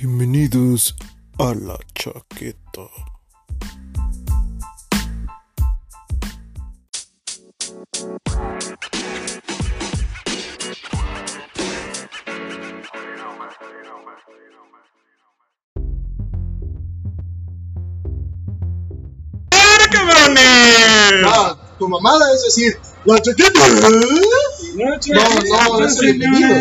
[0.00, 0.94] Bienvenidos
[1.40, 2.86] a la chaqueta.
[21.24, 23.50] Ah, tu mamada es decir, la chaqueta.
[24.76, 24.90] No,
[25.76, 26.54] no, es bienvenido.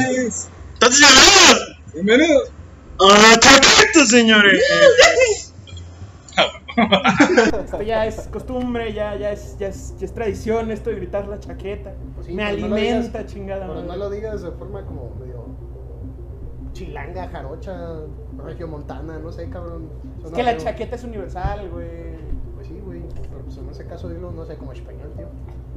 [0.74, 2.57] Entonces, señores, Bienvenidos.
[3.00, 4.64] A la chaqueta, señores.
[7.64, 11.28] Esto ya es costumbre, ya, ya, es, ya, es, ya es tradición esto de gritar
[11.28, 11.94] la chaqueta.
[12.24, 13.62] Sí, Me pero no lo alimenta, digas- chingada.
[13.62, 13.88] Pero madre.
[13.88, 15.46] no lo digas de forma como medio
[16.74, 17.76] chilanga, jarocha,
[18.44, 19.90] regiomontana, no sé, cabrón.
[20.24, 22.18] Es que la chaqueta es universal, güey.
[22.56, 23.02] Pues sí, güey.
[23.32, 25.28] Pero pues en ese caso dilo, no sé, como español, tío.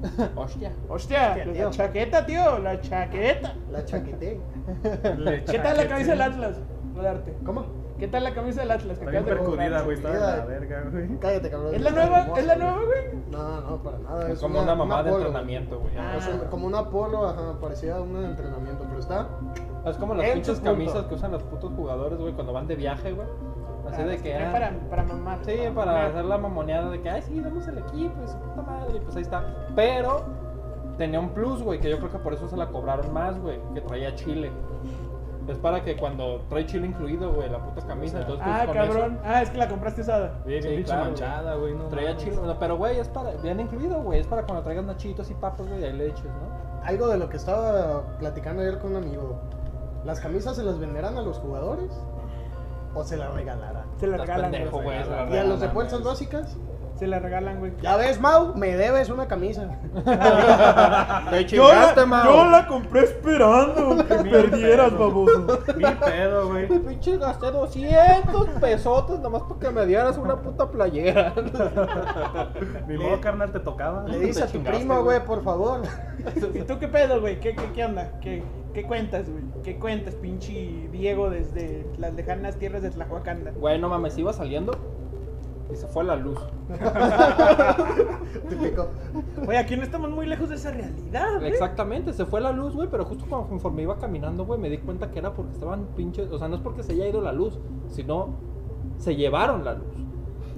[0.37, 0.73] Hostia.
[0.89, 1.71] Hostia, la tío.
[1.71, 3.55] chaqueta, tío, la chaqueta.
[3.71, 4.39] La chaquete.
[5.51, 6.57] ¿Qué tal la camisa del Atlas?
[6.95, 7.37] Rodarte.
[7.45, 7.65] ¿Cómo?
[7.99, 8.99] ¿Qué tal la camisa del Atlas?
[8.99, 9.97] que Está bien de percudida, güey.
[9.97, 11.19] Está de la verga, güey.
[11.19, 11.75] Cállate, cabrón.
[11.75, 12.19] ¿Es la nueva?
[12.39, 12.67] ¿Es la güey.
[12.67, 13.01] nueva, güey?
[13.31, 14.31] No, no, para nada.
[14.31, 15.27] Es como una, mamá de polo.
[15.27, 15.93] entrenamiento, güey.
[15.99, 16.15] Ah.
[16.17, 19.29] Es un- como una polo, ajá, parecida a un entrenamiento, pero está.
[19.87, 23.13] Es como las pinches camisas que usan los putos jugadores, güey, cuando van de viaje,
[23.13, 23.27] güey.
[23.89, 24.35] Así Ah, de que.
[24.35, 25.39] ah, para, para mamar.
[25.45, 28.63] Sí, para hacer la mamoneada de que, ay, sí, damos el equipo y su puta
[28.63, 29.45] madre, y pues ahí está.
[29.75, 30.23] Pero
[30.97, 33.59] tenía un plus, güey, que yo creo que por eso se la cobraron más, güey,
[33.75, 34.51] que traía chile.
[35.51, 38.75] Es para que cuando trae chile incluido, güey, la puta camisa, entonces pues, Ah, con
[38.75, 39.19] cabrón.
[39.25, 40.33] Ah, es que la compraste usada.
[40.47, 41.75] Bien, Sí, claro, manchada, güey.
[41.75, 42.37] No, traía chile.
[42.43, 45.67] No, pero, güey, es para, bien incluido, güey, es para cuando traigas nachitos y papas,
[45.69, 46.85] güey, ahí le eches, ¿no?
[46.85, 49.41] Algo de lo que estaba platicando ayer con un amigo.
[50.05, 51.91] ¿Las camisas se las venderán a los jugadores?
[52.95, 53.85] ¿O se las regalarán?
[53.99, 54.87] Se la Estás regalan, pendejo, güey.
[54.87, 56.57] güey, se la ¿Y a los de fuerzas básicas?
[57.01, 57.73] Se la regalan, güey.
[57.81, 59.63] Ya ves, Mau, me debes una camisa.
[61.31, 62.25] Te Yo la, chingaste, Mau.
[62.27, 65.61] yo la compré esperando que perdieras, baboso.
[65.79, 66.69] Ni pedo, güey.
[66.69, 71.33] Pinche gasté 200 pesotes nomás para que me dieras una puta playera.
[72.87, 74.07] Ni modo, carnal, te tocaba.
[74.07, 75.17] Le dice a tu chingaste, primo, güey.
[75.17, 75.81] güey, por favor.
[76.53, 77.41] ¿Y tú qué pedo, güey?
[77.41, 78.11] ¿Qué, qué, qué onda?
[78.21, 78.43] ¿Qué,
[78.75, 79.45] ¿Qué cuentas, güey?
[79.65, 83.53] ¿Qué cuentas, pinche Diego, desde las lejanas tierras de Tlahuacanda?
[83.53, 85.00] Güey, no mames, iba saliendo
[85.73, 86.39] y se fue la luz.
[88.49, 88.89] Típico.
[89.47, 91.51] Oye, aquí no estamos muy lejos de esa realidad, güey.
[91.53, 94.79] Exactamente, se fue la luz, güey, pero justo cuando- conforme iba caminando, güey, me di
[94.79, 97.33] cuenta que era porque estaban pinches, o sea, no es porque se haya ido la
[97.33, 98.35] luz, sino
[98.99, 99.87] se llevaron la luz.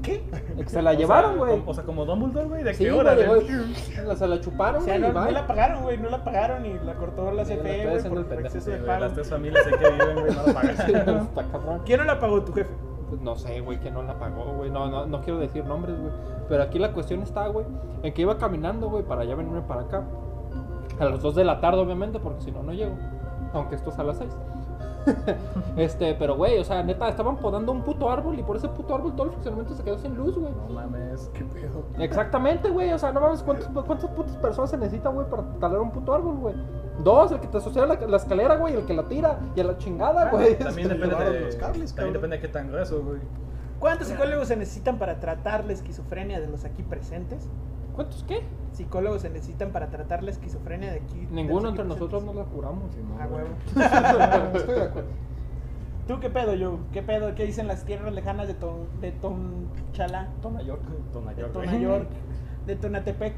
[0.03, 0.25] ¿Qué?
[0.67, 1.63] Se la O llevaron, güey.
[1.65, 2.65] O sea, como Dumbledore, güey.
[2.65, 4.17] ¿De Sí, qué hora, güey, güey?
[4.17, 5.33] se la chuparon, O sea, güey, no, y no bye.
[5.33, 7.97] la pagaron, güey, no la pagaron y la cortó la Sí, la CFE, estoy güey,
[7.99, 9.01] haciendo por el pendejo, exceso de güey, pago.
[9.01, 10.77] Las tres familias ahí que viven, güey, no lo pagan.
[10.87, 11.83] Sí, está cabrón.
[11.85, 12.71] ¿Quién no la pagó, tu jefe?
[13.13, 14.71] Pues no sé, güey, que no la pagó, güey.
[14.71, 16.15] No, no, no quiero decir nombres, güey.
[16.49, 17.67] Pero aquí la cuestión está, güey,
[18.03, 20.03] en que iba caminando, güey, para ya venirme para acá.
[20.99, 22.95] A las 2 de la tarde, obviamente, porque si no, no llego.
[23.53, 24.35] Aunque esto es a las 6.
[25.77, 28.95] este, pero, güey, o sea, neta, estaban podando un puto árbol y por ese puto
[28.95, 30.51] árbol todo el funcionamiento se quedó sin luz, güey.
[30.51, 31.31] No mames.
[31.35, 31.83] ¿Qué pedo?
[31.99, 32.95] Exactamente, güey.
[32.95, 36.15] O sea, no mames, ¿cuántos, ¿cuántas putas personas se necesitan, güey, para talar un puto
[36.15, 36.55] árbol, güey?
[37.03, 39.65] Dos, el que te sostiene la, la escalera, güey, el que la tira y a
[39.65, 40.59] la chingada, güey.
[40.59, 41.41] También depende de.
[41.41, 43.21] los cables, También depende de qué tan grueso, güey.
[43.79, 47.49] ¿Cuántos psicólogos se necesitan para tratar la esquizofrenia de los aquí presentes?
[47.97, 48.43] ¿Cuántos qué?
[48.73, 51.27] Psicólogos se necesitan para tratar la esquizofrenia de aquí.
[51.27, 52.91] de Ninguno entre nosotros nos la curamos.
[53.19, 53.49] Ah, huevo.
[54.57, 55.09] Estoy de acuerdo.
[56.07, 56.79] ¿Tú qué pedo, yo?
[56.93, 57.35] ¿Qué pedo?
[57.35, 60.29] ¿Qué dicen las tierras lejanas de Ton, de Tonchalá?
[60.43, 60.83] Tonayork.
[60.83, 61.67] De Tonayork, güey.
[61.67, 62.09] Tonayork,
[62.67, 63.35] de Tonatepec.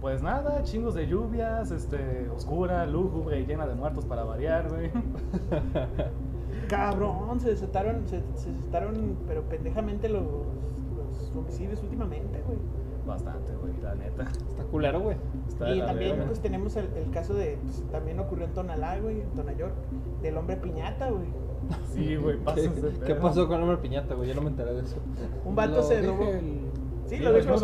[0.00, 4.90] Pues nada, chingos de lluvias, este, oscura, lúgubre y llena de muertos para variar, güey.
[6.68, 12.58] Cabrón, se desataron, se, se desataron, pero pendejamente los, los homicidios últimamente, güey.
[13.06, 14.24] Bastante, güey, la neta.
[14.24, 15.16] Está culero, güey.
[15.48, 19.20] Está Y también pues tenemos el, el caso de, pues, también ocurrió en Tonalá, güey,
[19.20, 19.74] en Tonayork,
[20.22, 21.26] del hombre piñata, güey.
[21.92, 22.70] Sí, güey, ¿Qué,
[23.06, 24.28] qué pasó con el hombre piñata, güey?
[24.28, 24.96] Yo no me enteré de eso.
[25.44, 26.24] Un vato Lo se robó.
[26.24, 26.65] el-
[27.08, 27.60] Sí, lo dijimos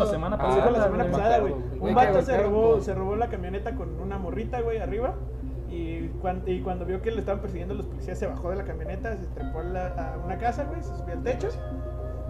[0.53, 1.53] dijimos la semana la pasada, semana güey.
[1.89, 5.15] Un vato se robó, se robó la camioneta con una morrita, güey, arriba.
[5.69, 8.63] Y cuando, y cuando vio que le estaban persiguiendo los policías, se bajó de la
[8.63, 11.49] camioneta, se trepó a, la- a una casa, güey, se subió al techo.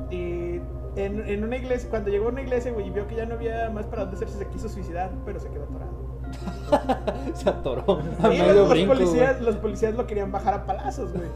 [0.10, 0.62] Y
[0.96, 3.36] en, en una iglesia, cuando llegó a una iglesia, güey, y vio que ya no
[3.36, 5.92] había más para dónde hacerse, se quiso suicidar, pero se quedó atorado.
[7.34, 8.00] Se atoró.
[8.22, 11.28] A Sí, medio los, los brinco, policías, los policías lo querían bajar a palazos, güey.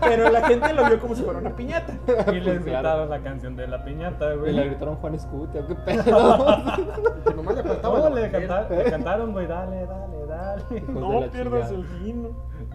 [0.00, 1.92] Pero la gente lo vio como si fuera una piñata.
[2.32, 2.60] Y les Pues, claro.
[2.64, 4.50] gritaron la canción de la piñata, güey.
[4.50, 6.02] Y le gritaron Juan Escutia, qué pedo.
[7.24, 10.62] Que nomás le faltaba No, le, canta- le cantaron, güey, dale, dale, dale.
[10.78, 11.74] Hijos No pierdas chingada.
[11.74, 12.28] el vino.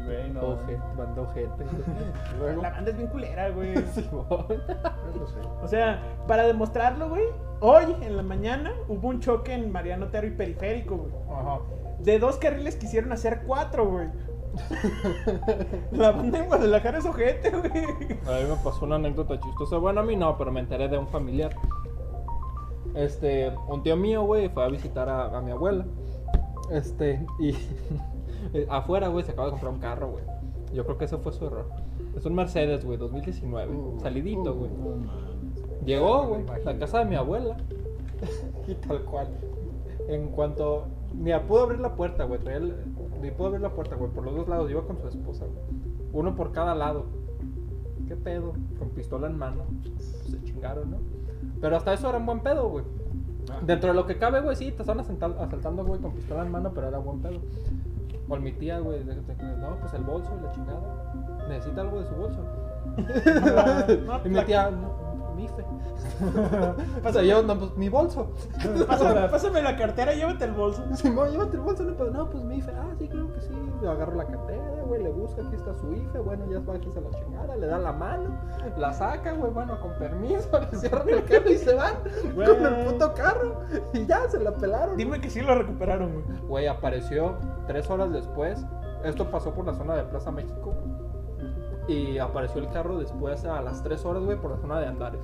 [0.05, 0.41] Güey, no.
[0.41, 1.65] Ojete, mandó ojete.
[2.39, 3.75] Bueno, La banda es bien culera, güey.
[3.87, 4.45] Simón.
[5.15, 5.39] No sé.
[5.63, 7.25] O sea, para demostrarlo, güey,
[7.59, 11.11] hoy en la mañana hubo un choque en Mariano Otero y Periférico, güey.
[11.31, 11.59] Ajá.
[11.99, 14.07] De dos carriles quisieron hacer cuatro, güey.
[15.91, 17.83] La banda en Guadalajara es ojete, güey.
[18.27, 19.77] A mí me pasó una anécdota chistosa.
[19.77, 21.55] Bueno, a mí no, pero me enteré de un familiar.
[22.95, 25.85] Este, un tío mío, güey, fue a visitar a, a mi abuela.
[26.71, 27.55] Este, y
[28.69, 30.23] afuera, güey, se acaba de comprar un carro, güey.
[30.73, 31.69] Yo creo que ese fue su error.
[32.17, 33.99] Es un Mercedes, güey, 2019.
[34.01, 34.71] salidito, güey.
[35.85, 37.55] Llegó, güey, a la casa de mi abuela.
[38.67, 39.27] y tal cual.
[40.07, 40.87] En cuanto.
[41.13, 42.39] Ni pudo abrir la puerta, güey.
[43.21, 44.09] Ni pudo abrir la puerta, güey.
[44.11, 44.69] Por los dos lados.
[44.71, 45.63] Iba con su esposa, güey.
[46.11, 47.05] Uno por cada lado.
[48.07, 48.53] ¿Qué pedo?
[48.79, 49.63] Con pistola en mano.
[49.99, 50.97] Se chingaron, ¿no?
[51.61, 52.83] Pero hasta eso era un buen pedo, güey.
[53.65, 56.71] Dentro de lo que cabe, güey, sí, te asalta- asaltando, güey, con pistola en mano,
[56.73, 57.39] pero era buen pedo.
[58.27, 61.26] Por mi tía, güey, no, pues el bolso y la chingada.
[61.47, 62.39] Necesita algo de su bolso.
[64.05, 65.63] No, y mi la- tía, no, mi fe.
[67.07, 68.31] o sea, yo, no, pues mi bolso.
[68.87, 70.83] Pásame, pásame la cartera y llévate el bolso.
[70.95, 72.71] Simón, llévate el bolso, no, pues, no, pues mi IFE.
[72.71, 73.53] Ah, sí, creo que sí.
[73.81, 76.19] Le agarro la cartera, güey, le busca, aquí está su IFE.
[76.19, 78.35] Bueno, ya va, aquí se la chingada, le da la mano,
[78.77, 81.93] la saca, güey, bueno, con permiso, le cierran el carro y se van
[82.33, 82.47] Güey.
[82.47, 83.61] con el puto carro.
[83.93, 84.97] Y ya, se la pelaron.
[84.97, 86.25] Dime que sí lo recuperaron, güey.
[86.47, 87.35] Güey, apareció
[87.67, 88.65] tres horas después.
[89.03, 90.73] Esto pasó por la zona de Plaza México.
[91.87, 95.21] Y apareció el carro después a las tres horas, güey, por la zona de Andares.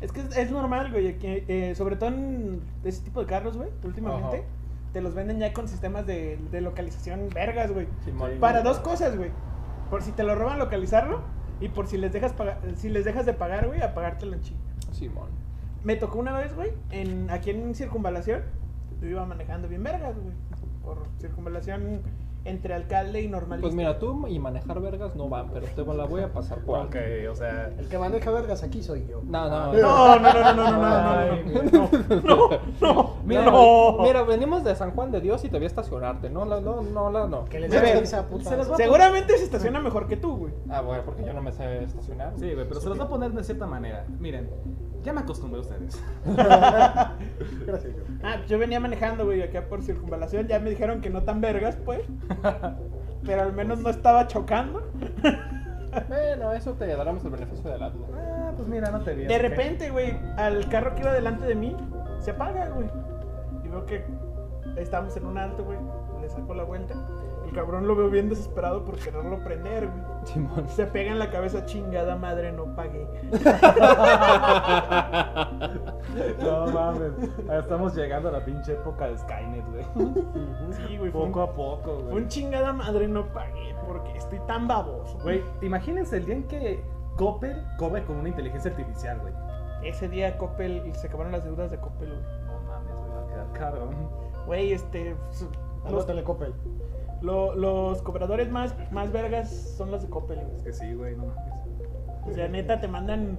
[0.00, 3.56] Es que es, es normal, güey, que eh, sobre todo en ese tipo de carros,
[3.56, 4.46] güey, últimamente, Ajá.
[4.92, 7.88] te los venden ya con sistemas de, de localización vergas, güey.
[8.04, 8.32] Simón.
[8.40, 9.30] Para dos cosas, güey.
[9.90, 11.20] Por si te lo roban, localizarlo.
[11.60, 14.42] Y por si les dejas pagar, si les dejas de pagar, güey, a pagártelo en
[14.42, 14.60] chinga.
[14.92, 15.30] Simón.
[15.82, 18.42] Me tocó una vez, güey, en, aquí en Circunvalación.
[19.00, 20.34] Yo iba manejando bien vergas, güey.
[20.82, 22.02] Por Circunvalación
[22.46, 23.62] entre alcalde y normalista.
[23.62, 26.78] Pues mira, tú y manejar vergas no van, pero te la voy a pasar por
[26.78, 27.32] Ok, alto.
[27.32, 27.70] o sea.
[27.78, 29.20] El que maneja vergas aquí soy yo.
[29.24, 31.90] No, no, No, no, no, no, no, no, no, no,
[32.22, 32.50] no, no,
[32.80, 33.98] no, Mira, no.
[34.00, 36.30] mira, venimos de San Juan de Dios y te voy a estacionarte.
[36.30, 37.44] No, no, no, la- no.
[37.46, 38.64] Que les dé esa puta.
[38.76, 40.52] Seguramente se estaciona mejor que tú, güey.
[40.70, 42.32] Ah, bueno, porque yo no me sé estacionar.
[42.38, 44.04] Sí, güey, pero se los va a poner de cierta manera.
[44.18, 44.48] Miren,
[45.06, 46.02] ya me acostumbré a ustedes.
[46.26, 48.02] Gracias, yo.
[48.24, 50.48] Ah, yo venía manejando, güey, acá por circunvalación.
[50.48, 52.00] Ya me dijeron que no tan vergas, pues.
[53.24, 54.82] Pero al menos no estaba chocando.
[56.08, 58.06] Bueno, eso te daremos el beneficio de la duda.
[58.16, 59.26] Ah, pues mira, no te vi.
[59.26, 61.76] De repente, güey, al carro que iba delante de mí
[62.18, 62.88] se apaga, güey.
[63.64, 64.04] Y veo que
[64.76, 65.78] estamos en un alto, güey.
[66.20, 66.94] Le saco la vuelta.
[67.46, 70.02] El cabrón lo veo bien desesperado por quererlo prender, güey.
[70.24, 70.68] Simón.
[70.68, 73.06] Se pega en la cabeza, chingada madre, no pagué.
[76.40, 77.12] No mames.
[77.46, 79.84] Ya Estamos llegando a la pinche época de Skynet, güey.
[80.72, 82.16] Sí, güey, fue un, Poco a poco, fue güey.
[82.16, 85.18] un chingada madre, no pagué porque estoy tan baboso.
[85.22, 86.82] Güey, imagínense el día en que
[87.16, 89.32] Coppel cobre con una inteligencia artificial, güey.
[89.82, 92.22] Ese día Coppel se acabaron las deudas de Coppel, güey.
[92.46, 93.90] No mames, güey, va a quedar cabrón.
[94.46, 95.16] Güey, este.
[95.90, 96.54] Los, Coppel.
[97.22, 100.56] Lo- los cobradores más, más vergas son los de Coppel, güey.
[100.56, 101.42] Es que sí, güey, no mames.
[102.26, 103.38] O sea, neta, te mandan.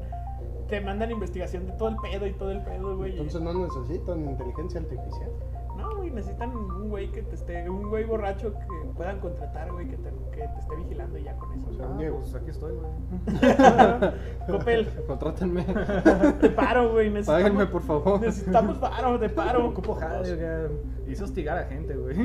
[0.67, 3.11] Te mandan investigación de todo el pedo y todo el pedo, güey.
[3.13, 5.31] Entonces no necesitan inteligencia artificial.
[5.77, 7.69] No, güey, necesitan un güey que te esté.
[7.69, 8.65] Un güey borracho que
[8.97, 11.73] puedan contratar, güey, que te, que te esté vigilando y ya con eso.
[11.73, 12.19] sea, Ah, Diego.
[12.19, 12.87] pues aquí estoy, güey.
[14.47, 15.63] Coppel, Contrátenme.
[16.41, 17.23] te paro, güey.
[17.23, 18.21] Páguenme, por favor.
[18.21, 19.67] Necesitamos paro, te paro.
[19.69, 21.11] Ocupo jale, güey.
[21.11, 22.15] Hice hostigar a gente, güey.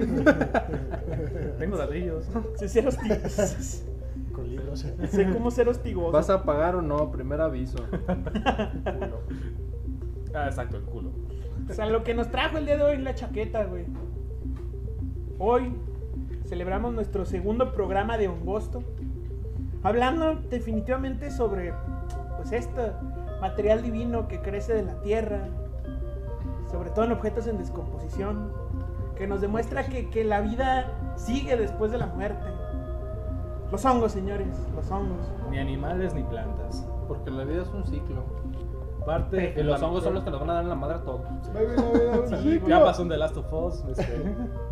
[1.58, 2.28] Tengo ladrillos.
[2.56, 3.84] Sé ser hostigoso.
[4.32, 4.80] Con libros.
[5.08, 6.12] sé cómo ser hostigoso.
[6.12, 7.10] ¿Vas a pagar o no?
[7.10, 7.78] Primer aviso.
[10.34, 11.10] Ah, exacto, el culo.
[11.68, 13.84] O sea, lo que nos trajo el día de hoy es la chaqueta, güey.
[15.38, 15.72] Hoy
[16.52, 18.82] celebramos nuestro segundo programa de Hongosto.
[19.82, 21.72] Hablando definitivamente sobre,
[22.36, 22.92] pues, este
[23.40, 25.48] material divino que crece de la tierra.
[26.70, 28.52] Sobre todo en objetos en descomposición.
[29.16, 32.46] Que nos demuestra que, que la vida sigue después de la muerte.
[33.70, 35.32] Los hongos, señores, los hongos.
[35.48, 36.86] Ni animales ni plantas.
[37.08, 38.24] Porque la vida es un ciclo.
[39.06, 41.02] Parte Y los hongos son los que nos van a dar en la madre a
[41.02, 41.22] todos.
[42.42, 42.60] Sí.
[42.68, 43.84] Ya pasó un The Last of Us.
[43.88, 44.22] Este,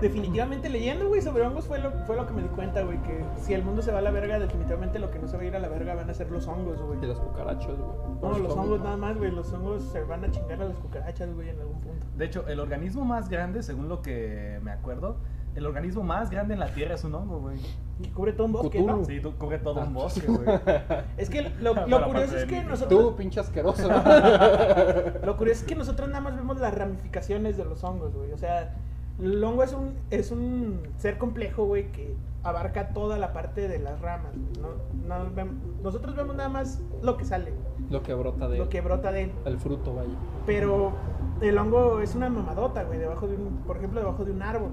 [0.00, 3.24] Definitivamente leyendo, güey, sobre hongos fue lo, fue lo que me di cuenta, güey, que
[3.40, 5.46] si el mundo se va a la verga, definitivamente lo que no se va a
[5.46, 6.98] ir a la verga van a ser los hongos, güey.
[7.02, 7.90] Y las cucarachas, güey.
[8.22, 11.34] No, los hongos nada más, güey, los hongos se van a chingar a las cucarachas,
[11.34, 12.06] güey, en algún punto.
[12.16, 15.16] de hecho, el organismo más grande, según lo que me acuerdo,
[15.54, 17.58] el organismo más grande en la Tierra es un hongo, güey.
[18.02, 18.94] Que cubre todo un bosque, ¿no?
[18.94, 19.04] Cthulhu.
[19.06, 20.46] Sí, tú cubre todo un bosque, güey.
[21.16, 23.88] Es que lo, lo curioso es que nosotros, Tú, pinche asqueroso.
[25.24, 28.32] lo curioso es que nosotros nada más vemos las ramificaciones de los hongos, güey.
[28.32, 28.76] O sea,
[29.20, 33.78] el hongo es un, es un ser complejo, güey, que abarca toda la parte de
[33.78, 34.32] las ramas.
[34.60, 34.68] No,
[35.06, 37.52] no vem- nosotros vemos nada más lo que sale,
[37.90, 39.32] Lo que brota de lo que brota de él.
[39.44, 40.10] El fruto, vaya.
[40.46, 40.92] Pero
[41.40, 44.70] el hongo es una mamadota, güey, debajo de un, por ejemplo, debajo de un árbol.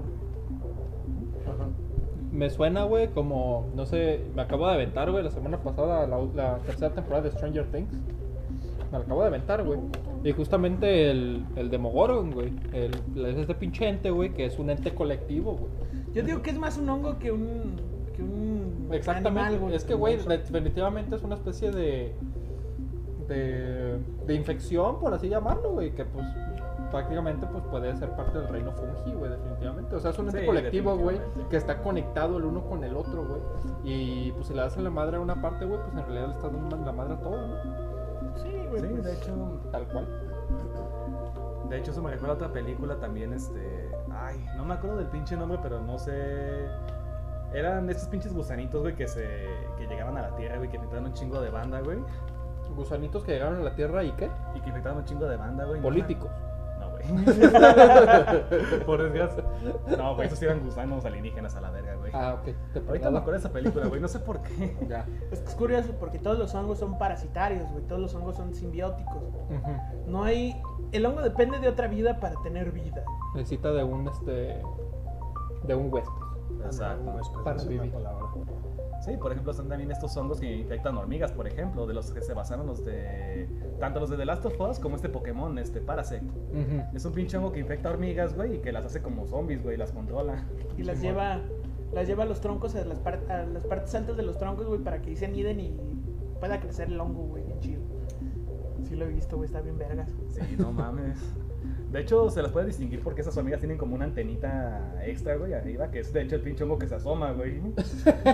[1.44, 1.68] Ajá.
[2.32, 6.18] Me suena, güey, como, no sé, me acabo de aventar, güey, la semana pasada la,
[6.34, 7.94] la tercera temporada de Stranger Things.
[8.92, 9.78] Me la acabo de aventar, güey.
[10.24, 12.52] Y justamente el, el Demogorgon, güey.
[12.72, 12.92] El,
[13.26, 15.70] es este pinche ente, güey, que es un ente colectivo, güey.
[16.12, 17.76] Yo digo que es más un hongo que un.
[18.14, 18.88] que un.
[18.92, 19.40] Exactamente.
[19.40, 19.74] animal, güey.
[19.74, 22.14] es que, güey, definitivamente es una especie de,
[23.28, 23.98] de.
[24.26, 25.92] de infección, por así llamarlo, güey.
[25.92, 26.26] Que pues
[26.90, 29.94] prácticamente pues puede ser parte del reino fungi, güey, definitivamente.
[29.94, 32.96] O sea, es un ente Sí, colectivo, güey, que está conectado el uno con el
[32.96, 33.40] otro, güey.
[33.84, 36.28] Y pues si le das a la madre a una parte, güey, pues en realidad
[36.28, 37.85] le estás dando la madre a todo, ¿no?
[38.66, 38.82] Sí, güey.
[38.82, 40.06] Sí, pues, de hecho, Tal cual.
[41.68, 45.08] de hecho eso me recuerda a otra película también, este, ay, no me acuerdo del
[45.08, 46.66] pinche nombre, pero no sé,
[47.52, 49.26] eran estos pinches gusanitos, güey, que se,
[49.76, 51.98] que llegaban a la Tierra, güey, que infectaban un chingo de banda, güey,
[52.74, 54.28] Gusanitos que llegaron a la Tierra y qué?
[54.54, 55.80] y que infectaban un chingo de banda, güey.
[55.80, 56.30] Políticos.
[56.80, 57.04] No, güey.
[58.84, 59.44] Por desgracia.
[59.96, 62.05] No, güey, esos eran gusanos alienígenas a la verga, güey.
[62.16, 62.54] Ah, ok.
[62.72, 64.76] Te Ahorita me acuerdo de esa película, güey, no sé por qué.
[64.88, 65.06] Ya.
[65.30, 67.84] Es que es curioso porque todos los hongos son parasitarios, güey.
[67.84, 69.16] Todos los hongos son simbióticos.
[69.16, 70.10] Ujú.
[70.10, 70.60] No hay.
[70.92, 73.04] El hongo depende de otra vida para tener vida.
[73.34, 74.62] Necesita de un, este,
[75.64, 76.12] de un huésped.
[76.64, 77.20] Exacto.
[77.44, 77.92] Para vivir.
[77.92, 78.26] palabra.
[79.00, 82.22] Sí, por ejemplo, están también estos hongos que infectan hormigas, por ejemplo, de los que
[82.22, 83.48] se basaron los de.
[83.78, 86.24] Tanto los de The Last of Us como este Pokémon, este Parasect.
[86.24, 86.96] Ujú.
[86.96, 89.76] Es un pinche hongo que infecta hormigas, güey, y que las hace como zombies, güey,
[89.76, 90.44] las controla.
[90.76, 91.40] Y las lleva.
[91.92, 94.66] Las lleva a los troncos, a las, par- a las partes altas de los troncos,
[94.66, 95.76] güey, para que ahí se aniden y
[96.40, 97.82] pueda crecer el hongo, güey, bien chido.
[98.84, 100.10] Sí lo he visto, güey, está bien vergas.
[100.28, 101.18] Sí, no mames.
[101.90, 105.54] De hecho, se las puede distinguir porque esas hormigas tienen como una antenita extra, güey,
[105.54, 107.60] arriba, que es de hecho el pinche hongo que se asoma, güey.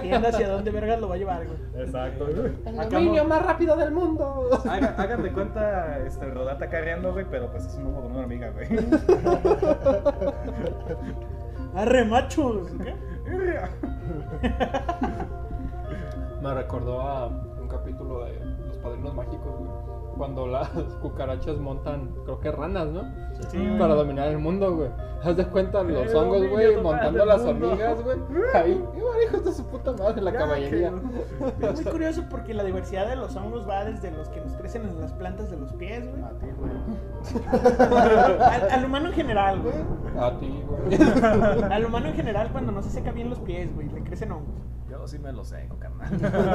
[0.03, 1.59] Viendo hacia dónde vergas lo va a llevar, güey.
[1.85, 4.49] Exacto, El Acá dominio no- más rápido del mundo.
[4.69, 8.21] Haga- Hagan de cuenta, este, Rodata carreando, güey, pero pues es un hongo con una
[8.23, 8.67] hormiga, güey.
[11.75, 12.69] ¡Arre, machos!
[12.83, 12.95] ¿Qué?
[16.43, 18.35] Me recordó a un capítulo de
[18.67, 20.02] Los Padrinos Mágicos, güey.
[20.23, 20.69] Cuando las
[21.03, 23.03] cucarachas montan, creo que ranas, ¿no?
[23.51, 23.77] Sí, güey.
[23.77, 24.89] Para dominar el mundo, güey.
[25.25, 28.19] Haz de cuenta los hongos, güey, montando las hormigas, güey.
[28.55, 30.93] Ahí, igual hijos de su puta madre, la caballería.
[31.59, 34.53] que- Es muy curioso porque la diversidad de los hongos va desde los que nos
[34.57, 36.23] crecen en las plantas de los pies, güey.
[36.23, 36.71] A ti, güey.
[38.41, 39.75] Al, al humano en general, güey.
[40.21, 40.99] A ti, güey.
[41.73, 44.55] Al humano en general, cuando no se seca bien los pies, güey, le crecen hongos.
[45.03, 46.11] Yo sí me lo sé, carnal.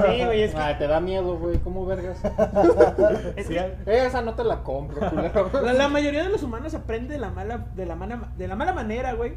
[0.06, 0.62] Sí, güey, es que.
[0.62, 1.58] Ay, te da miedo, güey.
[1.58, 2.18] ¿Cómo vergas?
[3.36, 5.51] es Sí, que Esa no te la compro, culero.
[5.66, 8.56] la, la mayoría de los humanos aprende de la mala, de la mala, de la
[8.56, 9.34] mala manera, güey.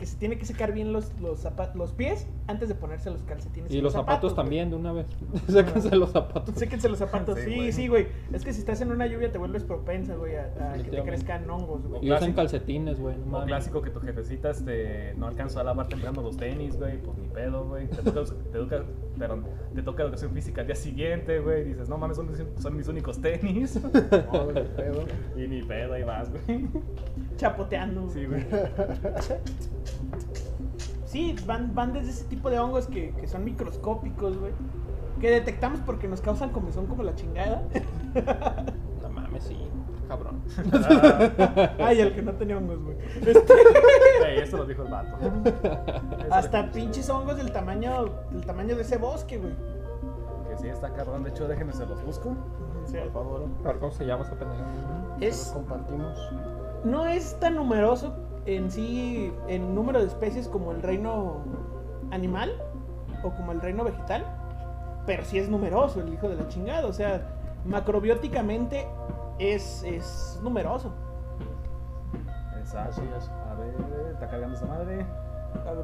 [0.00, 3.22] Que se tiene que secar bien los, los, zapa- los pies antes de ponerse los
[3.22, 3.70] calcetines.
[3.70, 5.06] Y los zapatos también, de una vez.
[5.46, 6.54] Séquense los zapatos.
[6.54, 7.38] Séquense los zapatos.
[7.38, 7.72] Sí, Sí, güey.
[7.72, 8.06] sí, güey.
[8.32, 11.02] Es que si estás en una lluvia te vuelves propensa, güey, a, a que te
[11.02, 12.02] crezcan hongos, güey.
[12.06, 13.14] Y usan calcetines, güey.
[13.18, 13.48] no mames.
[13.48, 17.28] clásico que tu jefecita este, no alcanzó a lavar temprano los tenis, güey, pues ni
[17.28, 17.86] pedo, güey.
[17.88, 18.82] Te toca, te, toca,
[19.20, 21.62] perdón, te toca educación física al día siguiente, güey.
[21.64, 23.78] Dices, no mames, son, mis- son mis únicos tenis.
[24.32, 25.04] No, güey, pedo.
[25.36, 26.66] y ni pedo, ahí vas, güey.
[27.36, 28.08] Chapoteando.
[28.10, 28.44] Sí, güey.
[31.04, 34.52] Sí, van, van desde ese tipo de hongos que, que son microscópicos, güey.
[35.20, 37.62] Que detectamos porque nos causan comezón como la chingada.
[39.02, 39.56] No mames, sí.
[40.10, 40.42] Cabrón.
[41.78, 42.96] Ay, el que no tenía hongos, güey.
[43.24, 43.52] Este,
[44.26, 45.16] Ey, esto lo dijo el vato.
[45.20, 49.52] Eso hasta pinches hongos del tamaño, del tamaño de ese bosque, güey.
[50.48, 51.22] Que sí, está cabrón.
[51.22, 52.34] De hecho, déjenme se los busco.
[52.86, 53.46] Sea, Por favor.
[53.64, 54.64] A ver cómo se llama esa pendeja.
[55.20, 56.18] Los es, compartimos.
[56.82, 58.12] no es tan numeroso
[58.46, 61.36] en sí, en número de especies como el reino
[62.10, 62.52] animal
[63.22, 64.26] o como el reino vegetal,
[65.06, 66.88] pero sí es numeroso el hijo de la chingada.
[66.88, 67.28] O sea,
[67.64, 68.88] macrobióticamente
[69.40, 70.92] es, es numeroso.
[72.58, 72.90] Exacto.
[72.90, 73.28] Así es.
[73.50, 73.74] A ver,
[74.12, 75.06] está cargando esa madre.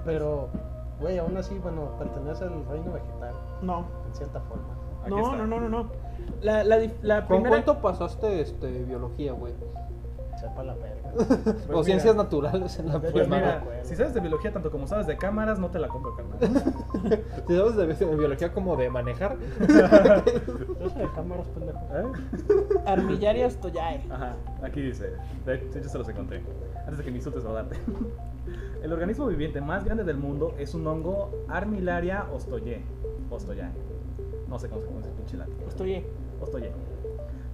[0.05, 0.49] Pero,
[1.01, 4.65] güey, aún así, bueno, pertenece al reino vegetal, No, en cierta forma.
[5.03, 5.37] Aquí no, está.
[5.37, 5.91] no, no, no, no.
[6.43, 7.51] La, la, dif- la ¿Con primera...
[7.65, 9.55] cuánto pasaste este, biología, güey?
[10.37, 11.11] Sepa la verga.
[11.17, 14.71] Pues o mira, ciencias naturales en la Pues Pues mira, si sabes de biología tanto
[14.71, 16.39] como sabes de cámaras, no te la compro, carnal.
[17.47, 19.37] Si sabes de, de biología como de manejar.
[19.69, 21.79] Yo soy de cámaras, pendejo.
[21.93, 22.81] ¿Eh?
[22.85, 24.05] Armillaria ostoyae.
[24.11, 25.13] Ajá, aquí dice.
[25.45, 26.43] De hecho, yo se los encontré.
[26.81, 27.77] Antes de que me insultes, Rodarte.
[28.83, 32.83] El organismo viviente más grande del mundo es un hongo Armillaria ostoye.
[33.31, 33.71] Ostoyae.
[34.49, 35.57] No sé cómo se pronuncia el pinche latín.
[35.67, 36.07] Ostoye.
[36.41, 36.71] Ostoye.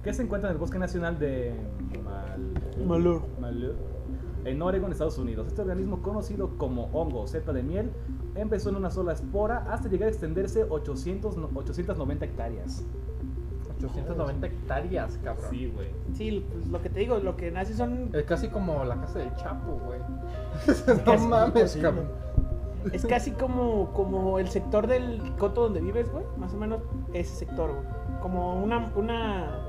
[0.03, 1.53] Que se encuentra en el bosque nacional de
[1.99, 2.53] Mal...
[2.85, 3.21] Malur.
[3.39, 3.75] Malheur,
[4.45, 5.47] en Oregon, Estados Unidos.
[5.47, 7.91] Este organismo, conocido como hongo o cepa de miel,
[8.35, 12.83] empezó en una sola espora hasta llegar a extenderse 800, no- 890 hectáreas.
[13.79, 15.45] 890 hectáreas, cabrón.
[15.49, 15.87] Sí, güey.
[16.13, 18.09] Sí, pues lo que te digo, lo que nace son.
[18.13, 19.99] Es casi como la casa del Chapo, güey.
[20.97, 22.05] no casi mames, cabrón.
[22.91, 26.25] Es casi como, como el sector del coto donde vives, güey.
[26.37, 26.81] Más o menos
[27.13, 28.19] ese sector, güey.
[28.21, 29.59] Como una, una,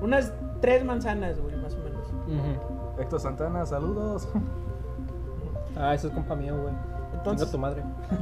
[0.00, 2.06] unas tres manzanas, güey, más o menos.
[2.08, 3.00] Ujú.
[3.00, 4.28] Héctor Santana, saludos.
[5.76, 6.74] Ah, ese es compa mío, güey.
[7.14, 7.82] Entonces- tu madre.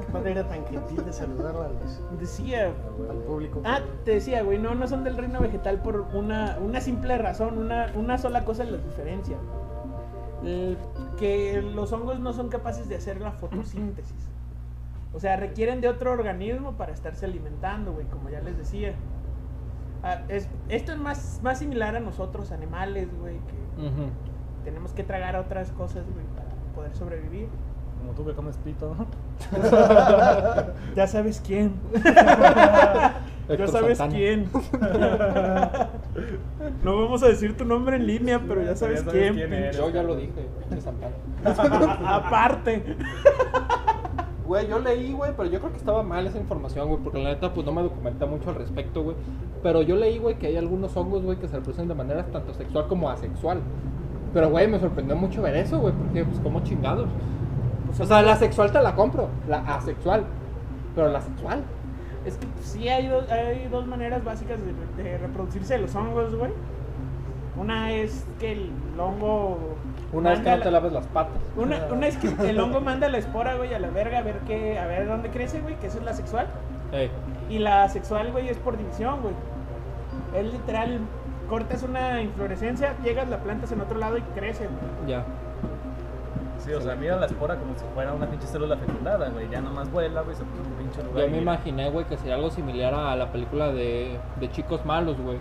[0.00, 2.72] Qué padre era tan gentil de saludarla a los- Decía,
[3.10, 3.60] al público.
[3.64, 7.58] Ah, te decía, güey, no, no son del reino vegetal por una, una simple razón,
[7.58, 9.36] una, una sola cosa los diferencia.
[10.44, 10.76] El-
[11.18, 14.28] que los hongos no son capaces de hacer la fotosíntesis.
[15.14, 18.94] O sea, requieren de otro organismo para estarse alimentando, güey, como ya les decía.
[20.02, 23.82] Ah, es- esto es más, más similar a nosotros, animales, güey, que
[24.64, 27.48] tenemos que tragar otras cosas, güey, para poder sobrevivir.
[27.98, 29.06] Como tú que comes pito, ¿no?
[30.94, 31.74] Ya sabes quién.
[32.04, 34.14] ya sabes Santana.
[34.14, 34.48] quién.
[36.84, 39.34] no vamos a decir tu nombre en línea, pero ya sabes, sabes quién.
[39.34, 39.76] quién eres.
[39.76, 40.46] Yo ya lo dije.
[42.06, 42.96] Aparte.
[44.46, 47.30] Güey, yo leí, güey, pero yo creo que estaba mal esa información, güey, porque la
[47.30, 49.16] neta, pues no me documenté mucho al respecto, güey.
[49.62, 52.52] Pero yo leí, güey, que hay algunos hongos, güey, que se reproducen de manera tanto
[52.54, 53.60] sexual como asexual.
[54.32, 57.08] Pero, güey, me sorprendió mucho ver eso, güey, porque, pues, como chingados.
[57.98, 60.24] o sea, la sexual te la compro, la asexual.
[60.94, 61.62] Pero la sexual.
[62.24, 64.58] Es que sí hay, dos- hay dos maneras básicas
[64.96, 66.50] de, de reproducirse los hongos, güey.
[67.56, 69.58] Una es que el hongo.
[70.12, 71.40] Una vez que no te la- laves las patas.
[71.56, 74.40] Una, una es que el hongo manda la espora, güey, a la verga a ver
[74.46, 76.46] qué, a ver dónde crece, güey, que eso es la sexual.
[76.92, 77.10] Ey,
[77.48, 79.34] Y la sexual, güey, es por división, güey.
[80.34, 81.00] Es literal,
[81.48, 85.10] cortas una inflorescencia, llegas, la plantas en otro lado y crece, güey.
[85.10, 85.24] ya.
[86.58, 89.48] Sí, o sea, mira la espora como si fuera una pinche célula fecundada, güey.
[89.48, 91.18] Ya nomás vuela, güey, se pone un pinche lugar.
[91.20, 91.42] Yo me mira.
[91.42, 95.38] imaginé, güey, que sería algo similar a la película de, de Chicos Malos, güey.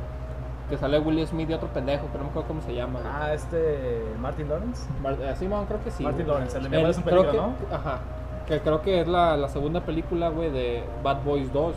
[0.69, 2.99] Que sale Will Smith y otro pendejo, que no me acuerdo cómo se llama.
[2.99, 3.11] güey.
[3.11, 4.03] Ah, este.
[4.21, 4.87] Martin Lawrence.
[5.01, 6.03] Mar- eh, sí, man, creo que sí.
[6.03, 6.35] Martin güey.
[6.35, 7.99] Lawrence, el de es un peligro, que- Ajá.
[8.45, 11.75] Que creo que es la, la segunda película, güey, de Bad Boys 2.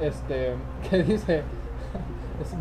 [0.00, 0.54] Este,
[0.90, 1.42] que dice,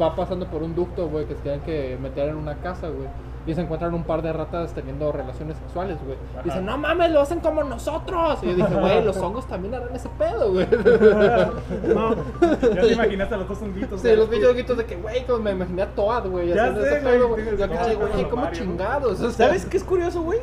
[0.02, 3.08] va pasando por un ducto, güey, que se tienen que meter en una casa, güey.
[3.46, 6.16] Y se encuentran un par de ratas teniendo relaciones sexuales, güey.
[6.46, 8.40] Dicen, no mames, lo hacen como nosotros.
[8.42, 10.66] Y yo dije, güey, los hongos también harán ese pedo, güey.
[11.94, 14.00] No, Ya te imaginaste a los dos honguitos.
[14.00, 14.18] Sí, güey.
[14.18, 16.48] los bichos gritos de que, güey, como me imaginé a Toad, güey.
[16.54, 19.20] Ya haciendo sé, ese pedo, güey, Yo que, güey, como chingados.
[19.20, 19.48] o sea.
[19.48, 20.40] ¿Sabes qué es curioso, güey?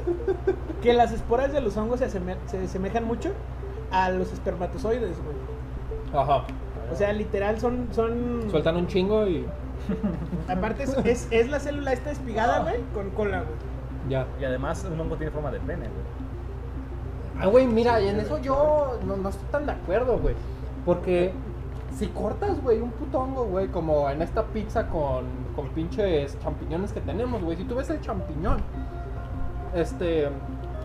[0.83, 3.31] Que las esporas de los hongos se, aseme- se asemejan mucho
[3.91, 5.37] a los espermatozoides, güey.
[6.23, 6.45] Ajá.
[6.93, 7.89] O sea, literal son.
[7.93, 9.47] son Sueltan un chingo y
[10.49, 13.55] Aparte, es, es, es la célula esta espigada, güey, con cola, güey.
[14.09, 14.27] ya.
[14.41, 17.41] Y además, un hongo tiene forma de pene, güey.
[17.41, 20.35] Ah, güey, mira, y en eso yo no, no estoy tan de acuerdo, güey.
[20.85, 21.33] Porque
[21.97, 25.25] si cortas, güey, un puto hongo, güey, como en esta pizza con,
[25.57, 27.57] con pinches champiñones que tenemos, güey.
[27.57, 28.59] Si tú ves el champiñón,
[29.75, 30.29] este,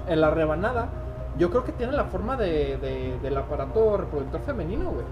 [0.07, 0.89] en la rebanada,
[1.37, 5.05] yo creo que tiene la forma de, de- del aparato reproductor femenino, güey.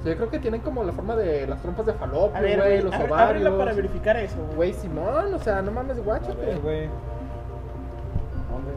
[0.00, 2.56] O sea, yo creo que tienen como la forma de las trompas de falopio, güey,
[2.56, 3.18] güey, los ovarios.
[3.20, 4.56] ábrela para verificar eso, güey.
[4.56, 6.88] Güey, Simón, o sea, no mames, guacho, güey.
[8.50, 8.72] ¿Dónde?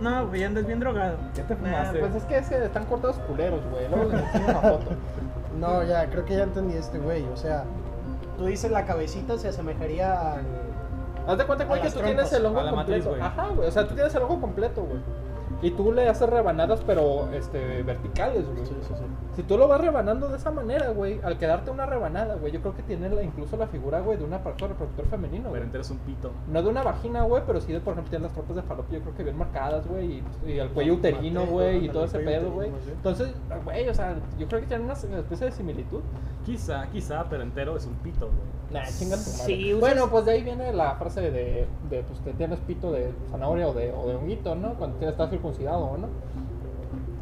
[0.00, 1.16] No, güey, andas bien drogado.
[1.34, 1.98] ¿Qué te Nah, fumaste?
[2.00, 3.88] Pues es que, es que están cortados culeros, güey.
[3.88, 4.90] Luego les enseño una foto.
[5.58, 7.24] No, ya, creo que ya entendí este güey.
[7.32, 7.64] O sea,
[8.36, 10.42] tú dices la cabecita se asemejaría al.
[11.26, 13.08] Haz de cuenta, güey, que tú trompas, tienes el hongo matriz, completo.
[13.10, 13.20] güey.
[13.22, 13.68] Ajá, güey.
[13.68, 15.00] O sea, tú tienes el hongo completo, güey.
[15.62, 18.66] Y tú le haces rebanadas, pero este, verticales, güey.
[18.66, 19.04] Sí, sí, sí.
[19.36, 22.60] Si tú lo vas rebanando de esa manera, güey, al quedarte una rebanada, güey, yo
[22.62, 25.62] creo que tiene la- incluso la figura, güey, de un aparato reproductor femenino, Pero güey.
[25.62, 26.30] entero es un pito.
[26.50, 28.98] No de una vagina, güey, pero sí de, por ejemplo, tiene las trompas de falopio,
[28.98, 32.18] yo creo que bien marcadas, güey, y, y el cuello uterino, güey, y todo ese
[32.20, 32.70] pedo, güey.
[32.90, 33.28] Entonces,
[33.64, 36.00] güey, o sea, yo creo que tienen una especie de similitud.
[36.46, 38.56] Quizá, quizá, pero entero es un pito, güey.
[38.72, 39.44] Nah, chinga tu madre.
[39.46, 42.90] Sí, usas- Bueno, pues de ahí viene la frase de, de pues que tienes pito
[42.90, 44.74] de zanahoria o de, o de honguito, ¿no?
[44.74, 46.08] Cuando tienes, estás circuncidado, ¿no?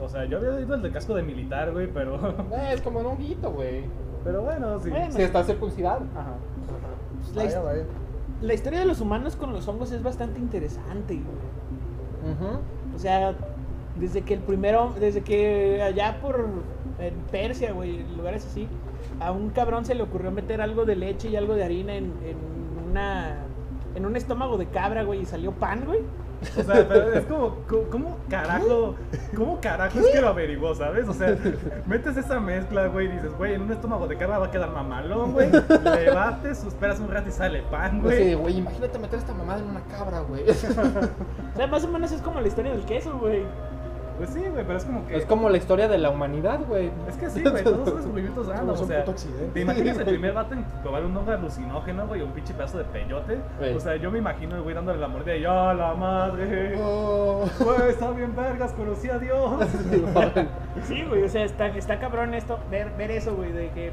[0.00, 2.16] O sea, yo había oído el de casco de militar, güey, pero.
[2.52, 3.84] Eh, es como un honguito, güey.
[4.24, 4.90] Pero bueno, sí.
[4.90, 5.12] Bueno.
[5.12, 6.00] Si estás circuncidado.
[6.16, 6.34] Ajá.
[7.34, 7.84] La, Vaya, his- vaya.
[8.42, 12.32] la historia de los humanos con los hongos es bastante interesante, güey.
[12.34, 12.58] Ujú.
[12.94, 13.34] O sea,
[13.98, 16.44] desde que el primero, desde que allá por
[16.98, 18.66] en Persia, güey, en lugares así,
[19.20, 22.12] a un cabrón se le ocurrió meter algo de leche y algo de harina en,
[22.24, 22.36] en
[22.90, 23.36] una
[23.94, 26.00] en un estómago de cabra, güey, y salió pan, güey.
[26.58, 28.94] O sea, pero es como, co- ¿cómo carajo?
[29.36, 31.08] ¿Cómo carajo es que lo averiguó, sabes?
[31.08, 31.36] O sea,
[31.86, 34.70] metes esa mezcla, güey, y dices, güey, en un estómago de cabra va a quedar
[34.70, 35.50] mamalón, güey.
[35.50, 38.28] Le bates, esperas un rato y sale pan, Pues güey.
[38.28, 40.44] sí, güey, imagínate meter esta mamada en una cabra, güey.
[41.54, 43.44] O sea, más o menos es como la historia del queso, güey.
[44.16, 45.16] Pues sí, güey, pero es como que.
[45.16, 46.90] Es como la historia de la humanidad, güey.
[47.08, 48.66] Es que sí, güey, todos son descubrimientos random.
[48.76, 49.46] Somos O un sea, puto accidente.
[49.52, 52.84] ¿te imaginas el primer vato en probar un hongo alucinógeno, güey, un pinche pedazo de
[52.84, 53.38] peyote?
[53.58, 53.74] Güey.
[53.74, 56.78] O sea, yo me imagino el güey dándole la mordida y ¡ya la madre!
[56.80, 57.44] Oh.
[57.58, 59.50] Güey, está bien vergas, conocí a Dios.
[60.84, 63.92] Sí, güey, o sea, está, está cabrón esto, ver, ver eso, güey, de que,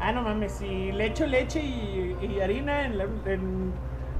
[0.00, 3.72] ah, no mames, si le echo leche y, y harina en la, en,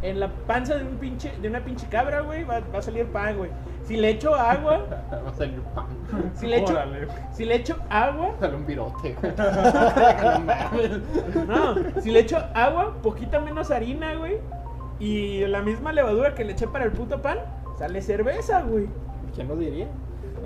[0.02, 3.06] en la panza de un pinche, de una pinche cabra, güey, va, va a salir
[3.06, 3.50] pan, güey.
[3.84, 5.86] Si le echo agua, Va a salir pan.
[6.34, 7.06] si le echo, Órale.
[7.32, 9.32] si le echo agua, Sale un virote, güey.
[9.36, 11.46] No mames.
[11.48, 14.38] no, si le echo agua, poquita menos harina, güey,
[14.98, 17.38] y la misma levadura que le eché para el puto pan,
[17.78, 18.86] sale cerveza, güey.
[19.34, 19.88] ¿Quién lo diría?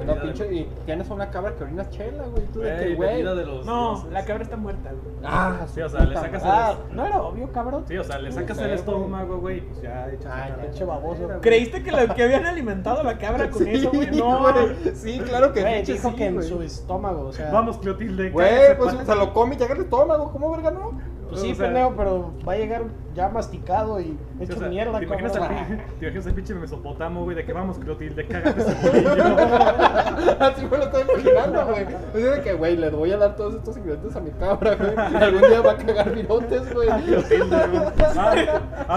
[0.01, 2.45] Una pinche, y tienes una cabra que orina chela, güey.
[2.47, 4.13] Tú de que, Güey, No, dioses.
[4.13, 5.17] la cabra está muerta, güey.
[5.25, 6.43] Ah, Sí, o sea, le sacas.
[6.45, 7.85] Ah, no era obvio, cabrón.
[7.89, 11.29] Sí, o sea, le sacas el estómago, güey, pues ya echas Ay, la pinche baboso.
[11.41, 14.11] ¿Creíste que, la, que habían alimentado a la cabra con Sí, eso, güey?
[14.17, 14.95] No, güey.
[14.95, 17.51] Sí, claro que Güey, dijo sí, que en su estómago, o sea.
[17.51, 18.31] Vamos, Clotilde.
[18.31, 20.31] Güey, pues se lo come y llega el estómago.
[20.33, 21.16] ¿Cómo verga no?
[21.29, 22.83] Pues sí, o sea- pendejo, pero va a llegar
[23.15, 25.57] ya masticado y hecho o sea, mierda, ¿te imaginas, cabrón.
[25.59, 25.67] al,
[25.99, 29.13] te imaginas al pinche mesopotamo, güey, de que vamos, Clotilde, cágate ese bolillo.
[30.41, 31.87] Así me lo estoy imaginando, güey.
[32.15, 34.93] Es de que, güey, le voy a dar todos estos ingredientes a mi cabra, güey.
[35.13, 36.89] Y algún día va a cagar virotes, güey.
[36.89, 37.83] Clotilde, güey.
[38.17, 38.49] A ver,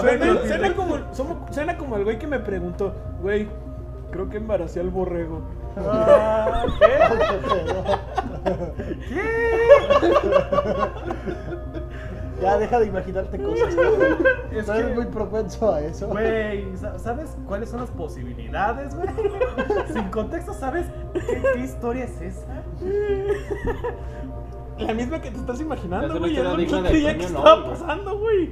[0.01, 0.47] Suena, Clotilde.
[0.47, 3.47] suena como, somos- suena como el güey que me preguntó, güey,
[4.11, 5.41] creo que embaracé al borrego.
[5.77, 6.65] Ah,
[12.41, 13.75] Ya deja de imaginarte cosas.
[14.51, 16.07] Es eres muy propenso a eso.
[16.07, 19.07] Güey, sa- ¿sabes cuáles son las posibilidades, güey?
[19.93, 22.63] Sin contexto, ¿sabes qué, qué historia es esa?
[24.77, 26.31] La misma que te estás Es imaginando, güey.
[26.31, 28.49] Es historia lo que creía que estaba Nobel, pasando, güey.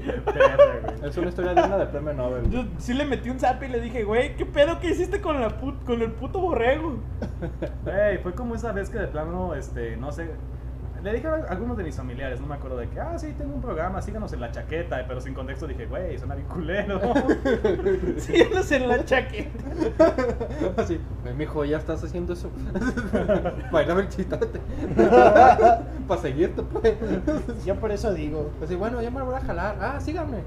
[1.03, 2.49] Es una historia digna de premio Nobel.
[2.49, 5.39] Yo sí le metí un zap y le dije, güey, ¿qué pedo que hiciste con,
[5.39, 6.97] la put- con el puto borrego?
[7.85, 10.29] Güey, fue como esa vez que de plano, este, no sé.
[11.03, 13.53] Le dije a algunos de mis familiares, no me acuerdo de que, ah, sí, tengo
[13.55, 16.99] un programa, síganos en la chaqueta, pero sin contexto dije, güey, suena bien culero.
[18.17, 19.63] Síguenos en la chaqueta.
[20.77, 22.49] Así, "Güey, mijo, ya estás haciendo eso.
[23.71, 24.59] Bailame el chitate.
[26.07, 26.95] Para seguirte, pues.
[27.65, 28.51] Yo por eso digo.
[28.63, 29.77] Así, bueno, ya me voy a jalar.
[29.79, 30.37] Ah, síganme.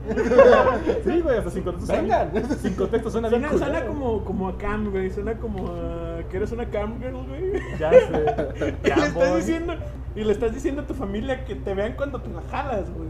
[1.04, 1.92] sí, güey, hasta sin contexto.
[1.92, 2.30] Vengan.
[2.32, 3.92] Suena, sin contexto suena bien Suena, suena culero.
[3.92, 5.10] como, como a cam, güey.
[5.10, 7.52] Suena como a que eres una cam girl, güey.
[7.78, 8.10] Ya sé.
[8.82, 9.36] Le estás voy.
[9.40, 9.74] diciendo,
[10.20, 13.08] y le estás diciendo a tu familia que te vean cuando te la jalas, güey.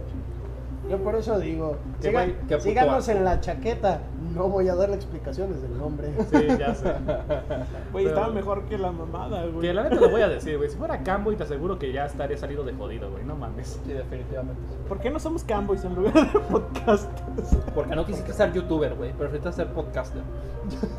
[0.89, 1.77] Yo por eso digo.
[2.01, 3.19] Siga- síganos asco.
[3.19, 4.01] en la chaqueta.
[4.35, 6.13] No voy a darle explicaciones del nombre.
[6.31, 6.95] Sí, ya sé.
[7.93, 9.61] Güey, estaba mejor que la mamada, güey.
[9.63, 10.71] Que la neta lo voy a decir, güey.
[10.71, 13.25] Si fuera Cambo y te aseguro que ya estaría salido de jodido, güey.
[13.25, 13.81] No mames.
[13.85, 14.61] Sí, definitivamente.
[14.89, 17.57] ¿Por qué no somos camboys en lugar de podcasters?
[17.75, 19.13] Porque no quisiste ser youtuber, güey.
[19.13, 20.23] Preferiste ser podcaster.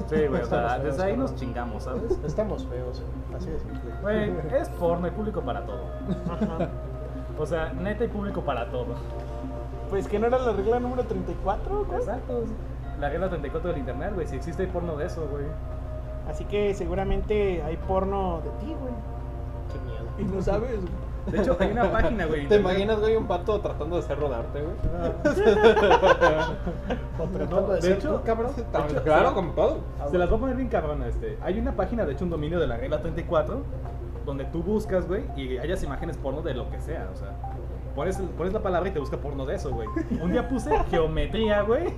[0.09, 0.41] Sí, güey.
[0.41, 2.19] O sea, feos, desde ahí nos chingamos, ¿sabes?
[2.25, 3.01] Estamos feos,
[3.35, 3.91] así de simple.
[4.01, 5.83] Güey, es porno y público para todo.
[6.29, 6.69] Ajá.
[7.39, 8.95] O sea, neta y público para todo.
[9.89, 11.99] Pues que no era la regla número 34, güey.
[11.99, 12.43] Exacto.
[13.01, 14.27] La regla 34 del internet, güey.
[14.27, 15.43] Si existe porno de eso, güey.
[16.29, 18.93] Así que seguramente hay porno de ti, güey.
[19.73, 20.05] Qué miedo.
[20.19, 21.11] Y no sabes, güey.
[21.27, 22.47] De hecho, hay una página, güey.
[22.47, 24.75] ¿Te imaginas, güey, un pato tratando de hacer rodarte, güey?
[27.19, 28.51] O tratando de, de ser hecho- tú, cabrón.
[29.03, 29.77] Claro, como todo.
[30.09, 31.37] Se las voy a poner bien cabrona, este.
[31.41, 33.61] Hay una página, de hecho, un dominio de la regla 34,
[34.25, 37.29] donde tú buscas, güey, y hayas imágenes porno de lo que sea, o sea.
[37.95, 39.87] Pones, pones la palabra y te busca porno de eso, güey.
[40.21, 41.93] Un día puse geometría, güey.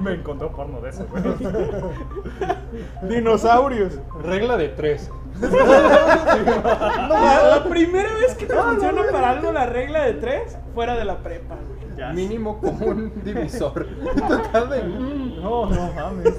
[0.00, 1.22] Me encontró porno de eso, güey.
[3.02, 3.98] Dinosaurios.
[4.22, 5.10] Regla de tres.
[5.40, 7.08] La,
[7.56, 11.18] la primera vez que te funciona para algo la regla de tres, fuera de la
[11.18, 11.96] prepa, güey.
[11.96, 12.12] Ya.
[12.12, 13.84] Mínimo común divisor.
[14.28, 14.84] Total de.
[14.84, 16.34] No, no mames.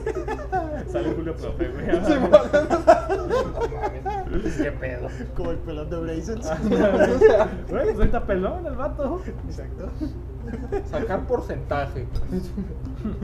[0.95, 1.85] Sale Julio Profe, güey.
[2.05, 2.13] Sí,
[4.31, 4.57] mames.
[4.57, 5.07] Qué pedo.
[5.35, 6.49] Como el pelón de Brazers.
[7.69, 9.21] Güey, pues ahorita pelón el vato.
[9.47, 9.89] Exacto.
[10.89, 12.07] Sacar porcentaje.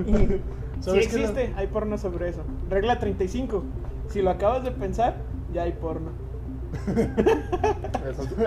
[0.05, 0.41] Sí
[0.81, 2.41] ¿Sabes qué existe, hay porno sobre eso.
[2.69, 3.63] Regla 35.
[4.09, 5.15] Si lo acabas de pensar,
[5.53, 6.11] ya hay porno.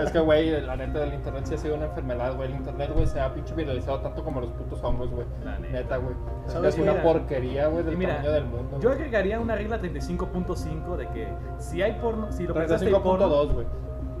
[0.01, 2.49] Es, que, güey, la neta del internet sí ha sido una enfermedad, güey.
[2.49, 5.25] El internet, güey, se ha pinche viralizado tanto como los putos hongos, güey.
[5.71, 5.97] Neta.
[5.97, 6.15] Güey.
[6.47, 8.79] ¿Sabes Es una porquería, güey, del mira, tamaño del mundo.
[8.79, 13.53] yo agregaría una regla 35.5 de que si hay porno, si lo pensaste porno, 35.2,
[13.53, 13.67] güey.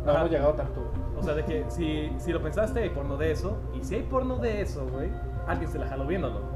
[0.05, 0.19] No Ajá.
[0.21, 1.19] hemos llegado tanto, güey.
[1.19, 4.03] o sea, de que si, si lo pensaste hay porno de eso, y si hay
[4.03, 5.09] porno de eso, güey,
[5.47, 6.54] alguien se la jaló viéndolo.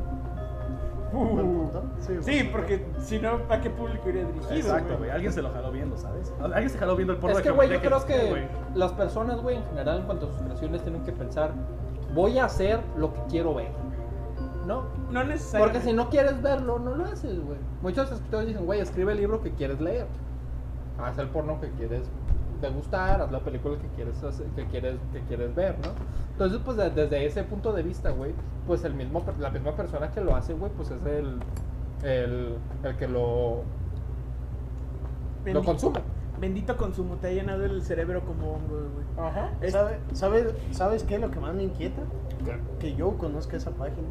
[1.11, 1.83] Buen punto.
[2.21, 4.55] Sí, porque si no, ¿a qué público iría dirigido?
[4.55, 5.09] Exacto, güey?
[5.09, 6.33] alguien se lo jaló viendo, ¿sabes?
[6.41, 9.57] Alguien se jaló viendo el porno Es que, güey, yo creo que las personas, güey,
[9.57, 11.51] en general, en cuanto a sus creaciones, tienen que pensar,
[12.13, 13.71] voy a hacer lo que quiero ver.
[14.65, 14.83] ¿No?
[15.09, 15.57] No necesariamente.
[15.59, 17.57] Porque si no quieres verlo, no lo haces, güey.
[17.81, 20.05] Muchos escritores dicen, güey, escribe el libro que quieres leer.
[20.99, 22.03] haz el porno que quieres
[22.61, 25.91] degustar, haz la película que quieres hacer- que quieres que quieres ver, ¿no?
[26.33, 28.33] Entonces, pues de- desde ese punto de vista, güey,
[28.67, 31.39] pues el mismo per- la misma persona que lo hace, güey, pues es el
[32.03, 33.63] el, el que lo
[35.45, 35.99] lo Bendi- consume.
[36.39, 39.27] Bendito consumo, te ha llenado el cerebro como hongo, güey.
[39.27, 39.49] Ajá.
[39.61, 42.01] Es- ¿Sabe- ¿Sabes, ¿Sabes qué es lo que más me inquieta?
[42.79, 44.07] Que yo conozca esa página.